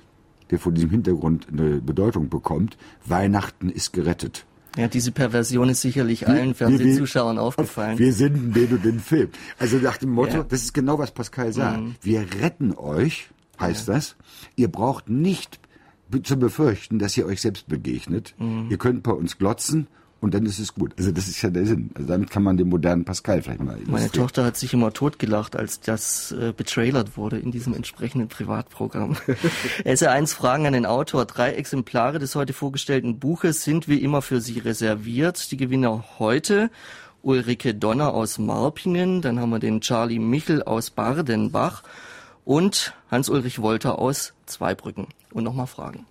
der 0.51 0.59
vor 0.59 0.73
diesem 0.73 0.91
Hintergrund 0.91 1.47
eine 1.51 1.81
Bedeutung 1.81 2.29
bekommt, 2.29 2.77
Weihnachten 3.07 3.71
ist 3.71 3.93
gerettet. 3.93 4.45
Ja, 4.77 4.89
diese 4.89 5.13
Perversion 5.13 5.69
ist 5.69 5.83
sicherlich 5.83 6.27
allen 6.27 6.55
Fernsehzuschauern 6.55 7.39
aufgefallen. 7.39 7.97
Wir 7.99 8.13
senden 8.13 8.53
den 8.53 8.73
und 8.73 8.85
den 8.85 8.99
Film. 8.99 9.29
Also 9.57 9.77
nach 9.77 9.99
dem 9.99 10.11
Motto, 10.11 10.39
ja. 10.39 10.43
das 10.43 10.63
ist 10.63 10.75
genau, 10.75 10.99
was 10.99 11.13
Pascal 11.13 11.53
sagt. 11.53 11.81
Mhm. 11.81 11.95
Wir 12.03 12.27
retten 12.41 12.75
euch, 12.75 13.29
heißt 13.61 13.87
ja. 13.87 13.95
das. 13.95 14.17
Ihr 14.57 14.67
braucht 14.67 15.09
nicht 15.09 15.61
zu 16.25 16.37
befürchten, 16.37 16.99
dass 16.99 17.17
ihr 17.17 17.27
euch 17.27 17.41
selbst 17.41 17.69
begegnet. 17.69 18.35
Mhm. 18.39 18.67
Ihr 18.69 18.79
könnt 18.79 19.05
bei 19.05 19.13
uns 19.13 19.39
glotzen 19.39 19.87
und 20.25 20.33
dann 20.33 20.47
ist 20.47 20.59
es 20.59 20.75
gut. 20.75 20.95
Also 20.97 21.13
das 21.13 21.29
ist 21.29 21.43
ja 21.43 21.51
der 21.51 21.67
Sinn. 21.67 21.91
Also 21.95 22.09
damit 22.09 22.31
kann 22.31 22.43
man 22.43 22.57
den 22.57 22.71
modernen 22.71 23.05
Pascal 23.05 23.43
vielleicht 23.43 23.63
mal 23.63 23.79
Meine 23.85 24.11
Tochter 24.11 24.43
hat 24.47 24.57
sich 24.57 24.73
immer 24.73 24.91
totgelacht, 24.91 25.55
als 25.55 25.81
das 25.81 26.33
äh, 26.33 26.55
betrailert 26.57 27.19
wurde 27.19 27.39
in 27.39 27.51
diesem 27.53 27.75
entsprechenden 27.75 28.29
Privatprogramm. 28.29 29.19
SR1 29.85 30.35
Fragen 30.35 30.67
an 30.67 30.73
den 30.73 30.87
Autor. 30.87 31.27
Drei 31.27 31.53
Exemplare 31.53 32.19
des 32.19 32.35
heute 32.37 32.55
vorgestellten 32.55 33.19
Buches 33.19 33.65
sind 33.65 33.87
wie 33.87 33.99
immer 33.99 34.23
für 34.23 34.41
Sie 34.41 34.61
reserviert. 34.61 35.51
Die 35.53 35.59
Gewinner 35.59 36.03
heute 36.19 36.71
Ulrike 37.21 37.75
Donner 37.75 38.15
aus 38.15 38.39
Marpingen, 38.39 39.21
dann 39.21 39.39
haben 39.39 39.51
wir 39.51 39.59
den 39.59 39.83
Charlie 39.83 40.19
Michel 40.19 40.63
aus 40.63 40.89
Bardenbach 40.89 41.83
und 42.47 42.95
Hans-Ulrich 43.11 43.61
Wolter 43.61 43.99
aus 43.99 44.33
Zweibrücken. 44.47 45.09
Und 45.35 45.45
nochmal 45.45 45.67
Fragen. 45.67 46.07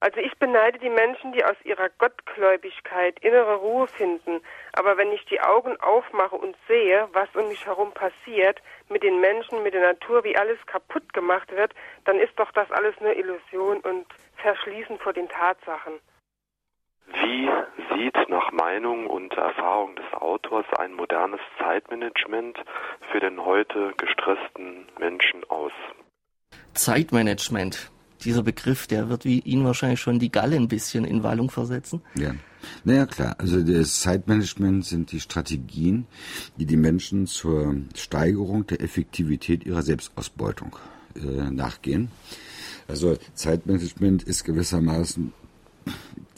Also 0.00 0.20
ich 0.20 0.36
beneide 0.38 0.78
die 0.78 0.90
Menschen, 0.90 1.32
die 1.32 1.44
aus 1.44 1.56
ihrer 1.64 1.88
Gottgläubigkeit 1.88 3.18
innere 3.20 3.56
Ruhe 3.56 3.88
finden. 3.88 4.42
Aber 4.74 4.98
wenn 4.98 5.10
ich 5.10 5.24
die 5.24 5.40
Augen 5.40 5.80
aufmache 5.80 6.36
und 6.36 6.54
sehe, 6.68 7.08
was 7.12 7.28
um 7.34 7.48
mich 7.48 7.64
herum 7.64 7.92
passiert, 7.92 8.60
mit 8.90 9.02
den 9.02 9.20
Menschen, 9.20 9.62
mit 9.62 9.72
der 9.72 9.92
Natur, 9.92 10.22
wie 10.22 10.36
alles 10.36 10.58
kaputt 10.66 11.14
gemacht 11.14 11.50
wird, 11.50 11.72
dann 12.04 12.18
ist 12.18 12.38
doch 12.38 12.52
das 12.52 12.70
alles 12.70 12.94
nur 13.00 13.16
Illusion 13.16 13.78
und 13.80 14.06
Verschließen 14.36 14.98
vor 14.98 15.14
den 15.14 15.28
Tatsachen. 15.30 15.94
Wie 17.06 17.48
sieht 17.94 18.28
nach 18.28 18.52
Meinung 18.52 19.06
und 19.06 19.32
Erfahrung 19.32 19.96
des 19.96 20.12
Autors 20.12 20.66
ein 20.76 20.92
modernes 20.92 21.40
Zeitmanagement 21.58 22.58
für 23.10 23.20
den 23.20 23.42
heute 23.44 23.94
gestressten 23.96 24.88
Menschen 24.98 25.42
aus? 25.48 25.72
Zeitmanagement 26.74 27.90
dieser 28.24 28.42
Begriff, 28.42 28.86
der 28.86 29.08
wird 29.08 29.24
wie 29.24 29.40
Ihnen 29.40 29.64
wahrscheinlich 29.64 30.00
schon 30.00 30.18
die 30.18 30.30
Galle 30.30 30.56
ein 30.56 30.68
bisschen 30.68 31.04
in 31.04 31.22
Wallung 31.22 31.50
versetzen. 31.50 32.00
Ja. 32.14 32.34
Naja, 32.84 33.06
klar. 33.06 33.36
Also 33.38 33.62
das 33.62 34.00
Zeitmanagement 34.00 34.84
sind 34.84 35.12
die 35.12 35.20
Strategien, 35.20 36.06
die 36.58 36.66
die 36.66 36.76
Menschen 36.76 37.26
zur 37.26 37.76
Steigerung 37.94 38.66
der 38.66 38.80
Effektivität 38.80 39.64
ihrer 39.64 39.82
Selbstausbeutung 39.82 40.76
äh, 41.14 41.50
nachgehen. 41.50 42.08
Also 42.88 43.16
Zeitmanagement 43.34 44.22
ist 44.22 44.44
gewissermaßen 44.44 45.32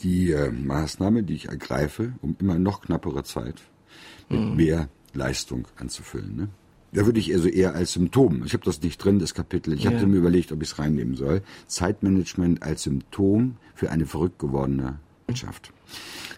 die 0.01 0.31
äh, 0.31 0.51
Maßnahme, 0.51 1.23
die 1.23 1.35
ich 1.35 1.49
ergreife, 1.49 2.13
um 2.21 2.35
immer 2.39 2.59
noch 2.59 2.81
knappere 2.81 3.23
Zeit 3.23 3.55
mit 4.29 4.39
mhm. 4.39 4.55
mehr 4.55 4.89
Leistung 5.13 5.67
anzufüllen. 5.77 6.35
Ne? 6.35 6.49
Da 6.91 7.05
würde 7.05 7.19
ich 7.19 7.33
also 7.33 7.47
eher 7.47 7.75
als 7.75 7.93
Symptom, 7.93 8.43
ich 8.45 8.53
habe 8.53 8.65
das 8.65 8.81
nicht 8.81 9.03
drin, 9.03 9.19
das 9.19 9.33
Kapitel, 9.33 9.73
ich 9.73 9.83
ja. 9.83 9.91
habe 9.91 10.05
mir 10.07 10.17
überlegt, 10.17 10.51
ob 10.51 10.61
ich 10.61 10.71
es 10.71 10.79
reinnehmen 10.79 11.15
soll, 11.15 11.41
Zeitmanagement 11.67 12.63
als 12.63 12.83
Symptom 12.83 13.57
für 13.75 13.91
eine 13.91 14.05
verrückt 14.05 14.39
gewordene 14.39 14.99
Wirtschaft. 15.27 15.71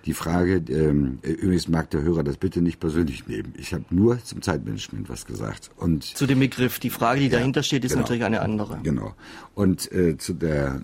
Die 0.05 0.13
Frage, 0.13 0.63
ähm, 0.69 1.19
übrigens 1.21 1.67
mag 1.67 1.89
der 1.91 2.01
Hörer 2.01 2.23
das 2.23 2.37
bitte 2.37 2.61
nicht 2.61 2.79
persönlich 2.79 3.27
nehmen. 3.27 3.53
Ich 3.57 3.73
habe 3.73 3.85
nur 3.91 4.23
zum 4.23 4.41
Zeitmanagement 4.41 5.09
was 5.09 5.25
gesagt. 5.25 5.69
Und 5.77 6.03
zu 6.03 6.25
dem 6.25 6.39
Begriff, 6.39 6.79
die 6.79 6.89
Frage, 6.89 7.19
die 7.19 7.27
ja, 7.27 7.37
dahinter 7.37 7.61
steht, 7.61 7.85
ist 7.85 7.91
genau, 7.91 8.01
natürlich 8.01 8.23
eine 8.23 8.41
andere. 8.41 8.79
Genau. 8.81 9.13
Und 9.53 9.91
äh, 9.91 10.17
zu 10.17 10.33
der 10.33 10.81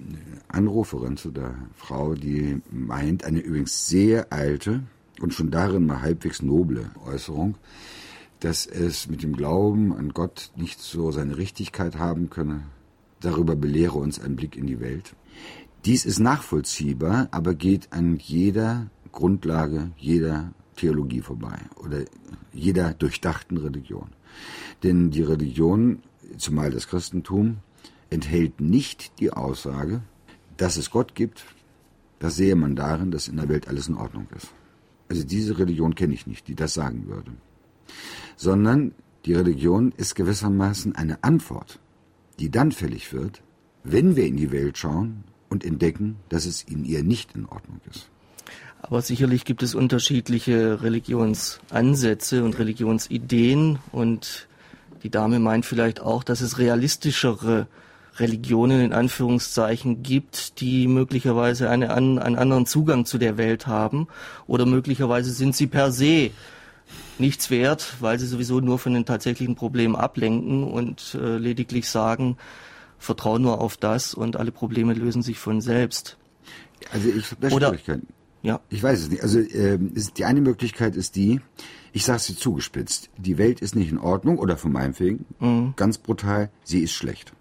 Anruferin, 0.49 1.17
zu 1.17 1.31
der 1.31 1.55
Frau, 1.75 2.13
die 2.13 2.61
meint, 2.69 3.23
eine 3.23 3.39
übrigens 3.39 3.87
sehr 3.87 4.31
alte 4.31 4.83
und 5.19 5.33
schon 5.33 5.49
darin 5.49 5.87
mal 5.87 6.01
halbwegs 6.01 6.43
noble 6.43 6.91
Äußerung, 7.03 7.55
dass 8.39 8.65
es 8.65 9.07
mit 9.07 9.23
dem 9.23 9.35
Glauben 9.35 9.93
an 9.93 10.13
Gott 10.13 10.51
nicht 10.55 10.79
so 10.79 11.11
seine 11.11 11.37
Richtigkeit 11.37 11.97
haben 11.97 12.29
könne. 12.29 12.63
Darüber 13.19 13.55
belehre 13.55 13.97
uns 13.97 14.19
ein 14.19 14.35
Blick 14.35 14.55
in 14.55 14.67
die 14.67 14.79
Welt. 14.79 15.15
Dies 15.85 16.05
ist 16.05 16.19
nachvollziehbar, 16.19 17.29
aber 17.31 17.55
geht 17.55 17.91
an 17.91 18.17
jeder 18.17 18.87
Grundlage 19.11 19.91
jeder 19.97 20.53
Theologie 20.75 21.21
vorbei 21.21 21.57
oder 21.77 22.03
jeder 22.53 22.93
durchdachten 22.93 23.57
Religion. 23.57 24.09
Denn 24.83 25.09
die 25.09 25.23
Religion, 25.23 26.03
zumal 26.37 26.69
das 26.69 26.87
Christentum, 26.87 27.57
enthält 28.11 28.61
nicht 28.61 29.19
die 29.19 29.33
Aussage, 29.33 30.01
dass 30.57 30.77
es 30.77 30.91
Gott 30.91 31.15
gibt, 31.15 31.45
das 32.19 32.35
sehe 32.35 32.55
man 32.55 32.75
darin, 32.75 33.09
dass 33.09 33.27
in 33.27 33.37
der 33.37 33.49
Welt 33.49 33.67
alles 33.67 33.87
in 33.87 33.95
Ordnung 33.95 34.27
ist. 34.35 34.49
Also 35.09 35.23
diese 35.23 35.57
Religion 35.57 35.95
kenne 35.95 36.13
ich 36.13 36.27
nicht, 36.27 36.47
die 36.47 36.55
das 36.55 36.75
sagen 36.75 37.07
würde 37.07 37.31
sondern 38.35 38.93
die 39.25 39.33
Religion 39.33 39.93
ist 39.97 40.15
gewissermaßen 40.15 40.95
eine 40.95 41.23
Antwort, 41.23 41.79
die 42.39 42.49
dann 42.49 42.71
fällig 42.71 43.11
wird, 43.13 43.41
wenn 43.83 44.15
wir 44.15 44.25
in 44.25 44.37
die 44.37 44.51
Welt 44.51 44.77
schauen 44.77 45.23
und 45.49 45.65
entdecken, 45.65 46.17
dass 46.29 46.45
es 46.45 46.63
in 46.63 46.85
ihr 46.85 47.03
nicht 47.03 47.35
in 47.35 47.45
Ordnung 47.45 47.81
ist. 47.89 48.09
Aber 48.81 49.01
sicherlich 49.01 49.43
gibt 49.43 49.63
es 49.63 49.75
unterschiedliche 49.75 50.81
Religionsansätze 50.81 52.43
und 52.43 52.57
Religionsideen 52.59 53.79
und 53.91 54.47
die 55.03 55.09
Dame 55.09 55.39
meint 55.39 55.65
vielleicht 55.65 55.99
auch, 55.99 56.23
dass 56.23 56.41
es 56.41 56.57
realistischere 56.57 57.67
Religionen 58.17 58.81
in 58.81 58.93
Anführungszeichen 58.93 60.03
gibt, 60.03 60.59
die 60.59 60.87
möglicherweise 60.87 61.69
eine, 61.69 61.93
einen 61.93 62.17
anderen 62.19 62.65
Zugang 62.65 63.05
zu 63.05 63.17
der 63.17 63.37
Welt 63.37 63.67
haben 63.67 64.07
oder 64.47 64.65
möglicherweise 64.65 65.31
sind 65.31 65.55
sie 65.55 65.67
per 65.67 65.91
se 65.91 66.31
nichts 67.19 67.49
wert, 67.49 67.95
weil 67.99 68.19
sie 68.19 68.27
sowieso 68.27 68.59
nur 68.59 68.79
von 68.79 68.93
den 68.93 69.05
tatsächlichen 69.05 69.55
Problemen 69.55 69.95
ablenken 69.95 70.63
und 70.63 71.15
äh, 71.19 71.37
lediglich 71.37 71.89
sagen, 71.89 72.37
vertraue 72.97 73.39
nur 73.39 73.61
auf 73.61 73.77
das 73.77 74.13
und 74.13 74.37
alle 74.37 74.51
Probleme 74.51 74.93
lösen 74.93 75.21
sich 75.21 75.39
von 75.39 75.61
selbst. 75.61 76.17
Also 76.91 77.09
ich 77.09 77.31
habe 77.31 77.41
da 77.41 77.49
Schwierigkeiten. 77.49 78.07
Ja. 78.43 78.61
Ich 78.69 78.81
weiß 78.81 79.01
es 79.01 79.09
nicht. 79.09 79.23
Also 79.23 79.39
äh, 79.39 79.79
ist, 79.93 80.17
die 80.17 80.25
eine 80.25 80.41
Möglichkeit 80.41 80.95
ist 80.95 81.15
die, 81.15 81.41
ich 81.91 82.05
sage 82.05 82.19
sie 82.19 82.35
zugespitzt, 82.35 83.09
die 83.17 83.37
Welt 83.37 83.61
ist 83.61 83.75
nicht 83.75 83.91
in 83.91 83.97
Ordnung 83.97 84.37
oder 84.37 84.57
von 84.57 84.71
meinem 84.71 84.97
Wegen, 84.99 85.25
mhm. 85.39 85.73
ganz 85.75 85.97
brutal, 85.97 86.49
sie 86.63 86.81
ist 86.81 86.93
schlecht. 86.93 87.33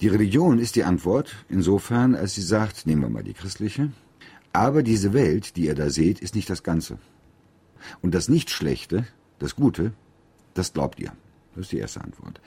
Die 0.00 0.08
Religion 0.08 0.58
ist 0.58 0.76
die 0.76 0.84
Antwort, 0.84 1.36
insofern, 1.50 2.14
als 2.14 2.34
sie 2.34 2.42
sagt, 2.42 2.86
nehmen 2.86 3.02
wir 3.02 3.10
mal 3.10 3.22
die 3.22 3.34
christliche, 3.34 3.90
aber 4.52 4.82
diese 4.82 5.12
Welt, 5.12 5.56
die 5.56 5.66
ihr 5.66 5.74
da 5.74 5.90
seht, 5.90 6.20
ist 6.20 6.34
nicht 6.34 6.48
das 6.48 6.62
Ganze. 6.62 6.98
Und 8.02 8.14
das 8.14 8.28
Nicht-Schlechte, 8.28 9.06
das 9.38 9.56
Gute, 9.56 9.92
das 10.54 10.72
glaubt 10.72 10.98
ihr. 11.00 11.12
Das 11.54 11.66
ist 11.66 11.72
die 11.72 11.78
erste 11.78 12.00
Antwort. 12.00 12.40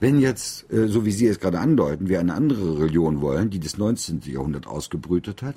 Wenn 0.00 0.18
jetzt, 0.20 0.70
äh, 0.72 0.88
so 0.88 1.04
wie 1.04 1.12
Sie 1.12 1.26
es 1.26 1.38
gerade 1.38 1.60
andeuten, 1.60 2.08
wir 2.08 2.18
eine 2.20 2.34
andere 2.34 2.80
Religion 2.80 3.20
wollen, 3.20 3.50
die 3.50 3.60
das 3.60 3.78
19. 3.78 4.22
Jahrhundert 4.26 4.66
ausgebrütet 4.66 5.42
hat, 5.42 5.56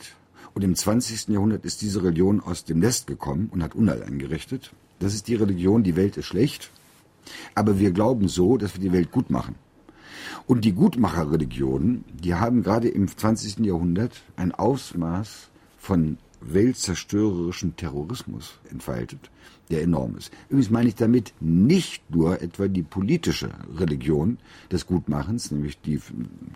und 0.53 0.63
im 0.63 0.75
20. 0.75 1.29
Jahrhundert 1.29 1.65
ist 1.65 1.82
diese 1.82 2.03
Religion 2.03 2.41
aus 2.41 2.65
dem 2.65 2.79
Nest 2.79 3.07
gekommen 3.07 3.49
und 3.51 3.63
hat 3.63 3.73
Unheil 3.73 4.03
angerichtet, 4.03 4.71
das 4.99 5.13
ist 5.13 5.27
die 5.27 5.36
Religion, 5.36 5.84
die 5.84 5.95
Welt 5.95 6.17
ist 6.17 6.25
schlecht, 6.25 6.69
aber 7.55 7.79
wir 7.79 7.91
glauben 7.91 8.27
so, 8.27 8.57
dass 8.57 8.75
wir 8.75 8.82
die 8.82 8.91
Welt 8.91 9.11
gut 9.11 9.29
machen. 9.29 9.55
Und 10.45 10.65
die 10.65 10.73
Gutmacherreligionen, 10.73 12.03
die 12.13 12.36
haben 12.36 12.63
gerade 12.63 12.89
im 12.89 13.07
20. 13.07 13.59
Jahrhundert 13.59 14.21
ein 14.36 14.51
Ausmaß 14.51 15.49
von 15.77 16.17
weltzerstörerischem 16.42 17.76
Terrorismus 17.76 18.60
entfaltet, 18.70 19.30
der 19.70 19.84
enorm 19.84 20.18
ist. 20.18 20.32
Übrigens 20.50 20.72
meine 20.72 20.89
ich 20.89 20.96
damit 20.96 21.34
nicht 21.39 22.10
nur 22.10 22.42
etwa 22.42 22.68
die 22.68 22.84
politische 22.84 23.50
Religion 23.78 24.38
des 24.72 24.86
Gutmachens, 24.86 25.52
nämlich 25.52 25.80
die 25.82 26.00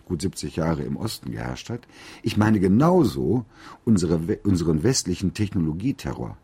gut 0.05 0.21
70 0.21 0.55
Jahre 0.55 0.83
im 0.83 0.97
Osten 0.97 1.31
geherrscht 1.31 1.69
hat. 1.69 1.87
Ich 2.23 2.37
meine 2.37 2.59
genauso 2.59 3.45
unsere, 3.85 4.19
unseren 4.43 4.83
westlichen 4.83 5.33
Technologieterror, 5.33 6.37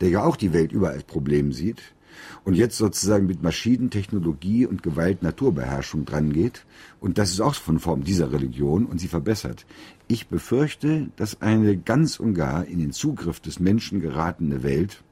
der 0.00 0.08
ja 0.10 0.24
auch 0.24 0.36
die 0.36 0.52
Welt 0.52 0.72
überall 0.72 0.94
als 0.94 1.04
Problem 1.04 1.52
sieht 1.52 1.94
und 2.44 2.54
jetzt 2.54 2.76
sozusagen 2.76 3.26
mit 3.26 3.42
Maschinentechnologie 3.42 4.66
und 4.66 4.82
Gewalt 4.82 5.22
Naturbeherrschung 5.22 6.04
drangeht. 6.04 6.64
Und 7.00 7.18
das 7.18 7.30
ist 7.30 7.40
auch 7.40 7.54
von 7.54 7.78
Form 7.78 8.04
dieser 8.04 8.32
Religion 8.32 8.86
und 8.86 8.98
sie 9.00 9.08
verbessert. 9.08 9.66
Ich 10.08 10.28
befürchte, 10.28 11.08
dass 11.16 11.40
eine 11.40 11.76
ganz 11.76 12.20
und 12.20 12.34
gar 12.34 12.64
in 12.66 12.78
den 12.78 12.92
Zugriff 12.92 13.40
des 13.40 13.60
Menschen 13.60 14.00
geratene 14.00 14.62
Welt 14.62 15.02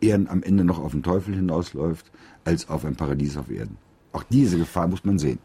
eher 0.00 0.16
am 0.16 0.42
Ende 0.42 0.64
noch 0.64 0.78
auf 0.78 0.92
den 0.92 1.02
Teufel 1.02 1.34
hinausläuft, 1.34 2.10
als 2.44 2.68
auf 2.68 2.84
ein 2.84 2.96
Paradies 2.96 3.36
auf 3.36 3.50
Erden. 3.50 3.76
Auch 4.12 4.22
diese 4.24 4.58
Gefahr 4.58 4.88
muss 4.88 5.04
man 5.04 5.18
sehen. 5.18 5.38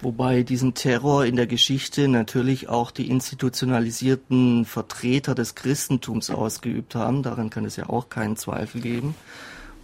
Wobei 0.00 0.44
diesen 0.44 0.74
Terror 0.74 1.24
in 1.24 1.34
der 1.34 1.48
Geschichte 1.48 2.06
natürlich 2.06 2.68
auch 2.68 2.92
die 2.92 3.10
institutionalisierten 3.10 4.64
Vertreter 4.64 5.34
des 5.34 5.56
Christentums 5.56 6.30
ausgeübt 6.30 6.94
haben. 6.94 7.24
Daran 7.24 7.50
kann 7.50 7.64
es 7.64 7.74
ja 7.74 7.88
auch 7.88 8.08
keinen 8.08 8.36
Zweifel 8.36 8.80
geben. 8.80 9.16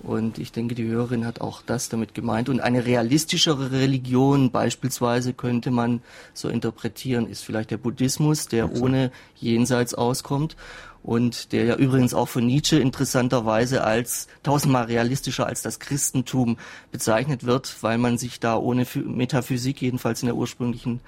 Und 0.05 0.39
ich 0.39 0.53
denke, 0.53 0.75
die 0.75 0.87
Hörerin 0.87 1.25
hat 1.25 1.41
auch 1.41 1.63
das 1.63 1.89
damit 1.89 2.15
gemeint. 2.15 2.49
Und 2.49 2.61
eine 2.61 2.85
realistischere 2.85 3.73
Religion 3.73 4.51
beispielsweise 4.51 5.33
könnte 5.33 5.71
man 5.71 6.03
so 6.35 6.49
interpretieren, 6.49 7.27
ist 7.27 7.43
vielleicht 7.43 7.71
der 7.71 7.79
Buddhismus, 7.79 8.47
der 8.47 8.73
ohne 8.73 9.11
Jenseits 9.37 9.95
auskommt 9.95 10.57
und 11.03 11.53
der 11.53 11.65
ja 11.65 11.77
übrigens 11.77 12.15
auch 12.15 12.29
von 12.29 12.47
Nietzsche 12.47 12.79
interessanterweise 12.79 13.85
als 13.85 14.27
tausendmal 14.43 14.85
realistischer 14.85 15.47
als 15.47 15.61
das 15.61 15.79
Christentum 15.79 16.57
bezeichnet 16.93 17.45
wird, 17.45 17.83
weil 17.83 17.99
man 17.99 18.17
sich 18.17 18.41
da 18.41 18.57
ohne 18.57 18.87
Metaphysik, 18.95 19.83
jedenfalls 19.83 20.23
in 20.23 20.27
der 20.27 20.37
ursprünglichen 20.37 21.01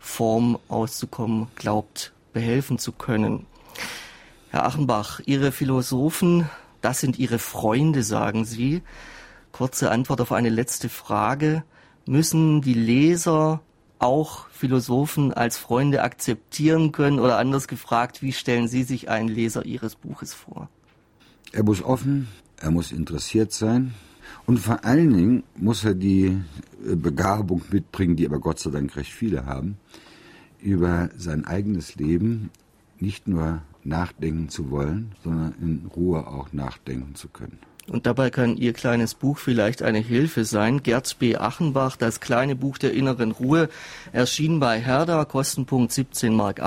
Form 0.00 0.58
auszukommen, 0.68 1.46
glaubt, 1.54 2.12
behelfen 2.32 2.78
zu 2.78 2.92
können. 2.92 3.46
Herr 4.50 4.66
Achenbach, 4.66 5.20
Ihre 5.26 5.52
Philosophen 5.52 6.48
das 6.86 7.00
sind 7.00 7.18
Ihre 7.18 7.40
Freunde, 7.40 8.04
sagen 8.04 8.44
Sie. 8.44 8.80
Kurze 9.50 9.90
Antwort 9.90 10.20
auf 10.20 10.30
eine 10.30 10.50
letzte 10.50 10.88
Frage. 10.88 11.64
Müssen 12.06 12.60
die 12.60 12.74
Leser 12.74 13.60
auch 13.98 14.46
Philosophen 14.50 15.34
als 15.34 15.58
Freunde 15.58 16.04
akzeptieren 16.04 16.92
können? 16.92 17.18
Oder 17.18 17.38
anders 17.38 17.66
gefragt, 17.66 18.22
wie 18.22 18.32
stellen 18.32 18.68
Sie 18.68 18.84
sich 18.84 19.10
einen 19.10 19.26
Leser 19.26 19.66
Ihres 19.66 19.96
Buches 19.96 20.32
vor? 20.32 20.68
Er 21.50 21.64
muss 21.64 21.82
offen, 21.82 22.28
er 22.58 22.70
muss 22.70 22.92
interessiert 22.92 23.50
sein 23.50 23.92
und 24.46 24.58
vor 24.60 24.84
allen 24.84 25.12
Dingen 25.12 25.42
muss 25.56 25.84
er 25.84 25.94
die 25.94 26.38
äh, 26.88 26.94
Begabung 26.94 27.62
mitbringen, 27.72 28.14
die 28.14 28.26
aber 28.26 28.38
Gott 28.38 28.60
sei 28.60 28.70
Dank 28.70 28.94
recht 28.94 29.12
viele 29.12 29.44
haben, 29.44 29.76
über 30.60 31.10
sein 31.16 31.46
eigenes 31.46 31.96
Leben 31.96 32.50
nicht 33.00 33.26
nur 33.26 33.62
nachdenken 33.86 34.48
zu 34.48 34.70
wollen, 34.70 35.12
sondern 35.22 35.54
in 35.60 35.90
Ruhe 35.94 36.26
auch 36.26 36.52
nachdenken 36.52 37.14
zu 37.14 37.28
können. 37.28 37.58
Und 37.88 38.06
dabei 38.06 38.30
kann 38.30 38.56
Ihr 38.56 38.72
kleines 38.72 39.14
Buch 39.14 39.38
vielleicht 39.38 39.82
eine 39.82 40.00
Hilfe 40.00 40.44
sein. 40.44 40.82
Gerd 40.82 41.18
B. 41.20 41.36
Achenbach, 41.36 41.96
das 41.96 42.18
kleine 42.18 42.56
Buch 42.56 42.78
der 42.78 42.92
inneren 42.92 43.30
Ruhe, 43.30 43.68
erschien 44.12 44.58
bei 44.58 44.80
Herder, 44.80 45.24
Kostenpunkt 45.24 45.92
17,80 45.92 46.30
Mark. 46.32 46.60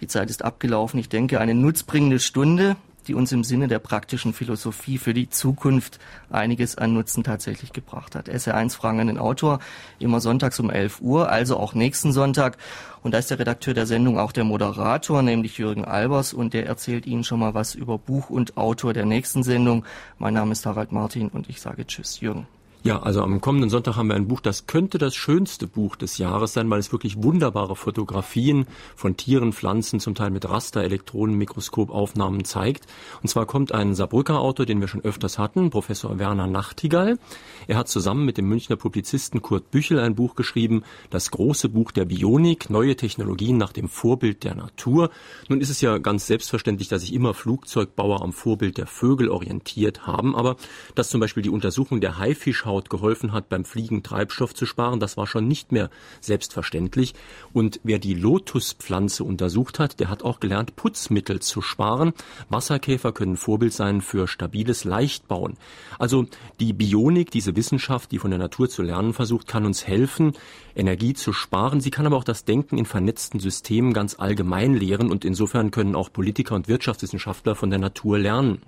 Die 0.00 0.06
Zeit 0.06 0.30
ist 0.30 0.44
abgelaufen. 0.44 1.00
Ich 1.00 1.08
denke, 1.08 1.40
eine 1.40 1.54
nutzbringende 1.54 2.20
Stunde 2.20 2.76
die 3.02 3.14
uns 3.14 3.32
im 3.32 3.44
Sinne 3.44 3.68
der 3.68 3.78
praktischen 3.78 4.32
Philosophie 4.32 4.98
für 4.98 5.14
die 5.14 5.28
Zukunft 5.28 5.98
einiges 6.30 6.76
an 6.76 6.94
Nutzen 6.94 7.24
tatsächlich 7.24 7.72
gebracht 7.72 8.14
hat. 8.14 8.28
SR1 8.28 8.76
Fragen 8.76 9.00
an 9.00 9.06
den 9.06 9.18
Autor, 9.18 9.60
immer 9.98 10.20
sonntags 10.20 10.60
um 10.60 10.70
11 10.70 11.00
Uhr, 11.00 11.30
also 11.30 11.56
auch 11.56 11.74
nächsten 11.74 12.12
Sonntag. 12.12 12.56
Und 13.02 13.12
da 13.12 13.18
ist 13.18 13.30
der 13.30 13.38
Redakteur 13.38 13.74
der 13.74 13.86
Sendung 13.86 14.18
auch 14.18 14.32
der 14.32 14.44
Moderator, 14.44 15.22
nämlich 15.22 15.58
Jürgen 15.58 15.84
Albers, 15.84 16.32
und 16.32 16.54
der 16.54 16.66
erzählt 16.66 17.06
Ihnen 17.06 17.24
schon 17.24 17.40
mal 17.40 17.54
was 17.54 17.74
über 17.74 17.98
Buch 17.98 18.30
und 18.30 18.56
Autor 18.56 18.92
der 18.92 19.06
nächsten 19.06 19.42
Sendung. 19.42 19.84
Mein 20.18 20.34
Name 20.34 20.52
ist 20.52 20.66
Harald 20.66 20.92
Martin 20.92 21.28
und 21.28 21.48
ich 21.48 21.60
sage 21.60 21.86
Tschüss, 21.86 22.20
Jürgen. 22.20 22.46
Ja, 22.82 23.02
also 23.02 23.22
am 23.22 23.42
kommenden 23.42 23.68
Sonntag 23.68 23.96
haben 23.96 24.08
wir 24.08 24.14
ein 24.14 24.26
Buch, 24.26 24.40
das 24.40 24.66
könnte 24.66 24.96
das 24.96 25.14
schönste 25.14 25.66
Buch 25.66 25.96
des 25.96 26.16
Jahres 26.16 26.54
sein, 26.54 26.70
weil 26.70 26.78
es 26.78 26.92
wirklich 26.92 27.22
wunderbare 27.22 27.76
Fotografien 27.76 28.66
von 28.96 29.18
Tieren, 29.18 29.52
Pflanzen, 29.52 30.00
zum 30.00 30.14
Teil 30.14 30.30
mit 30.30 30.48
Raster, 30.48 30.82
Elektronenmikroskopaufnahmen 30.82 32.46
zeigt. 32.46 32.86
Und 33.20 33.28
zwar 33.28 33.44
kommt 33.44 33.72
ein 33.72 33.94
Saarbrücker 33.94 34.40
Autor, 34.40 34.64
den 34.64 34.80
wir 34.80 34.88
schon 34.88 35.04
öfters 35.04 35.38
hatten, 35.38 35.68
Professor 35.68 36.18
Werner 36.18 36.46
Nachtigall. 36.46 37.18
Er 37.66 37.76
hat 37.76 37.88
zusammen 37.88 38.24
mit 38.24 38.38
dem 38.38 38.48
Münchner 38.48 38.76
Publizisten 38.76 39.42
Kurt 39.42 39.70
Büchel 39.70 40.00
ein 40.00 40.14
Buch 40.14 40.34
geschrieben, 40.34 40.82
das 41.10 41.30
große 41.30 41.68
Buch 41.68 41.90
der 41.90 42.06
Bionik, 42.06 42.70
neue 42.70 42.96
Technologien 42.96 43.58
nach 43.58 43.74
dem 43.74 43.90
Vorbild 43.90 44.42
der 44.42 44.54
Natur. 44.54 45.10
Nun 45.50 45.60
ist 45.60 45.68
es 45.68 45.82
ja 45.82 45.98
ganz 45.98 46.26
selbstverständlich, 46.26 46.88
dass 46.88 47.02
sich 47.02 47.12
immer 47.12 47.34
Flugzeugbauer 47.34 48.22
am 48.22 48.32
Vorbild 48.32 48.78
der 48.78 48.86
Vögel 48.86 49.28
orientiert 49.28 50.06
haben, 50.06 50.34
aber 50.34 50.56
dass 50.94 51.10
zum 51.10 51.20
Beispiel 51.20 51.42
die 51.42 51.50
Untersuchung 51.50 52.00
der 52.00 52.16
Haifisch 52.16 52.64
Haut 52.70 52.88
geholfen 52.88 53.32
hat, 53.32 53.48
beim 53.48 53.64
Fliegen 53.64 54.02
Treibstoff 54.04 54.54
zu 54.54 54.64
sparen. 54.64 55.00
Das 55.00 55.16
war 55.16 55.26
schon 55.26 55.48
nicht 55.48 55.72
mehr 55.72 55.90
selbstverständlich. 56.20 57.14
Und 57.52 57.80
wer 57.82 57.98
die 57.98 58.14
Lotuspflanze 58.14 59.24
untersucht 59.24 59.80
hat, 59.80 59.98
der 59.98 60.08
hat 60.08 60.22
auch 60.22 60.38
gelernt, 60.38 60.76
Putzmittel 60.76 61.40
zu 61.40 61.62
sparen. 61.62 62.12
Wasserkäfer 62.48 63.12
können 63.12 63.36
Vorbild 63.36 63.72
sein 63.72 64.00
für 64.00 64.28
stabiles 64.28 64.84
Leichtbauen. 64.84 65.56
Also 65.98 66.26
die 66.60 66.72
Bionik, 66.72 67.32
diese 67.32 67.56
Wissenschaft, 67.56 68.12
die 68.12 68.18
von 68.18 68.30
der 68.30 68.38
Natur 68.38 68.68
zu 68.68 68.82
lernen 68.82 69.12
versucht, 69.12 69.48
kann 69.48 69.66
uns 69.66 69.86
helfen, 69.86 70.34
Energie 70.76 71.14
zu 71.14 71.32
sparen. 71.32 71.80
Sie 71.80 71.90
kann 71.90 72.06
aber 72.06 72.16
auch 72.16 72.24
das 72.24 72.44
Denken 72.44 72.78
in 72.78 72.86
vernetzten 72.86 73.40
Systemen 73.40 73.92
ganz 73.92 74.18
allgemein 74.18 74.74
lehren 74.74 75.10
und 75.10 75.24
insofern 75.24 75.70
können 75.70 75.96
auch 75.96 76.12
Politiker 76.12 76.54
und 76.54 76.68
Wirtschaftswissenschaftler 76.68 77.54
von 77.54 77.70
der 77.70 77.80
Natur 77.80 78.18
lernen. 78.18 78.62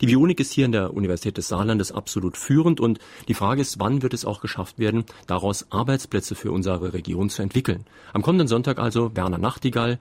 Die 0.00 0.06
Bionik 0.06 0.40
ist 0.40 0.52
hier 0.52 0.64
in 0.64 0.72
der 0.72 0.92
Universität 0.92 1.36
des 1.38 1.48
Saarlandes 1.48 1.92
absolut 1.92 2.36
führend 2.36 2.80
und 2.80 2.98
die 3.28 3.34
Frage 3.44 3.60
ist, 3.60 3.78
wann 3.78 4.00
wird 4.00 4.14
es 4.14 4.24
auch 4.24 4.40
geschafft 4.40 4.78
werden, 4.78 5.04
daraus 5.26 5.70
Arbeitsplätze 5.70 6.34
für 6.34 6.50
unsere 6.50 6.94
Region 6.94 7.28
zu 7.28 7.42
entwickeln. 7.42 7.84
Am 8.14 8.22
kommenden 8.22 8.48
Sonntag 8.48 8.78
also 8.78 9.14
Werner 9.14 9.36
Nachtigall, 9.36 9.98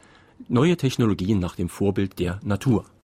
neue 0.47 0.77
Technologien 0.77 1.39
nach 1.39 1.57
dem 1.57 1.67
Vorbild 1.67 2.19
der 2.19 2.39
Natur. 2.41 2.85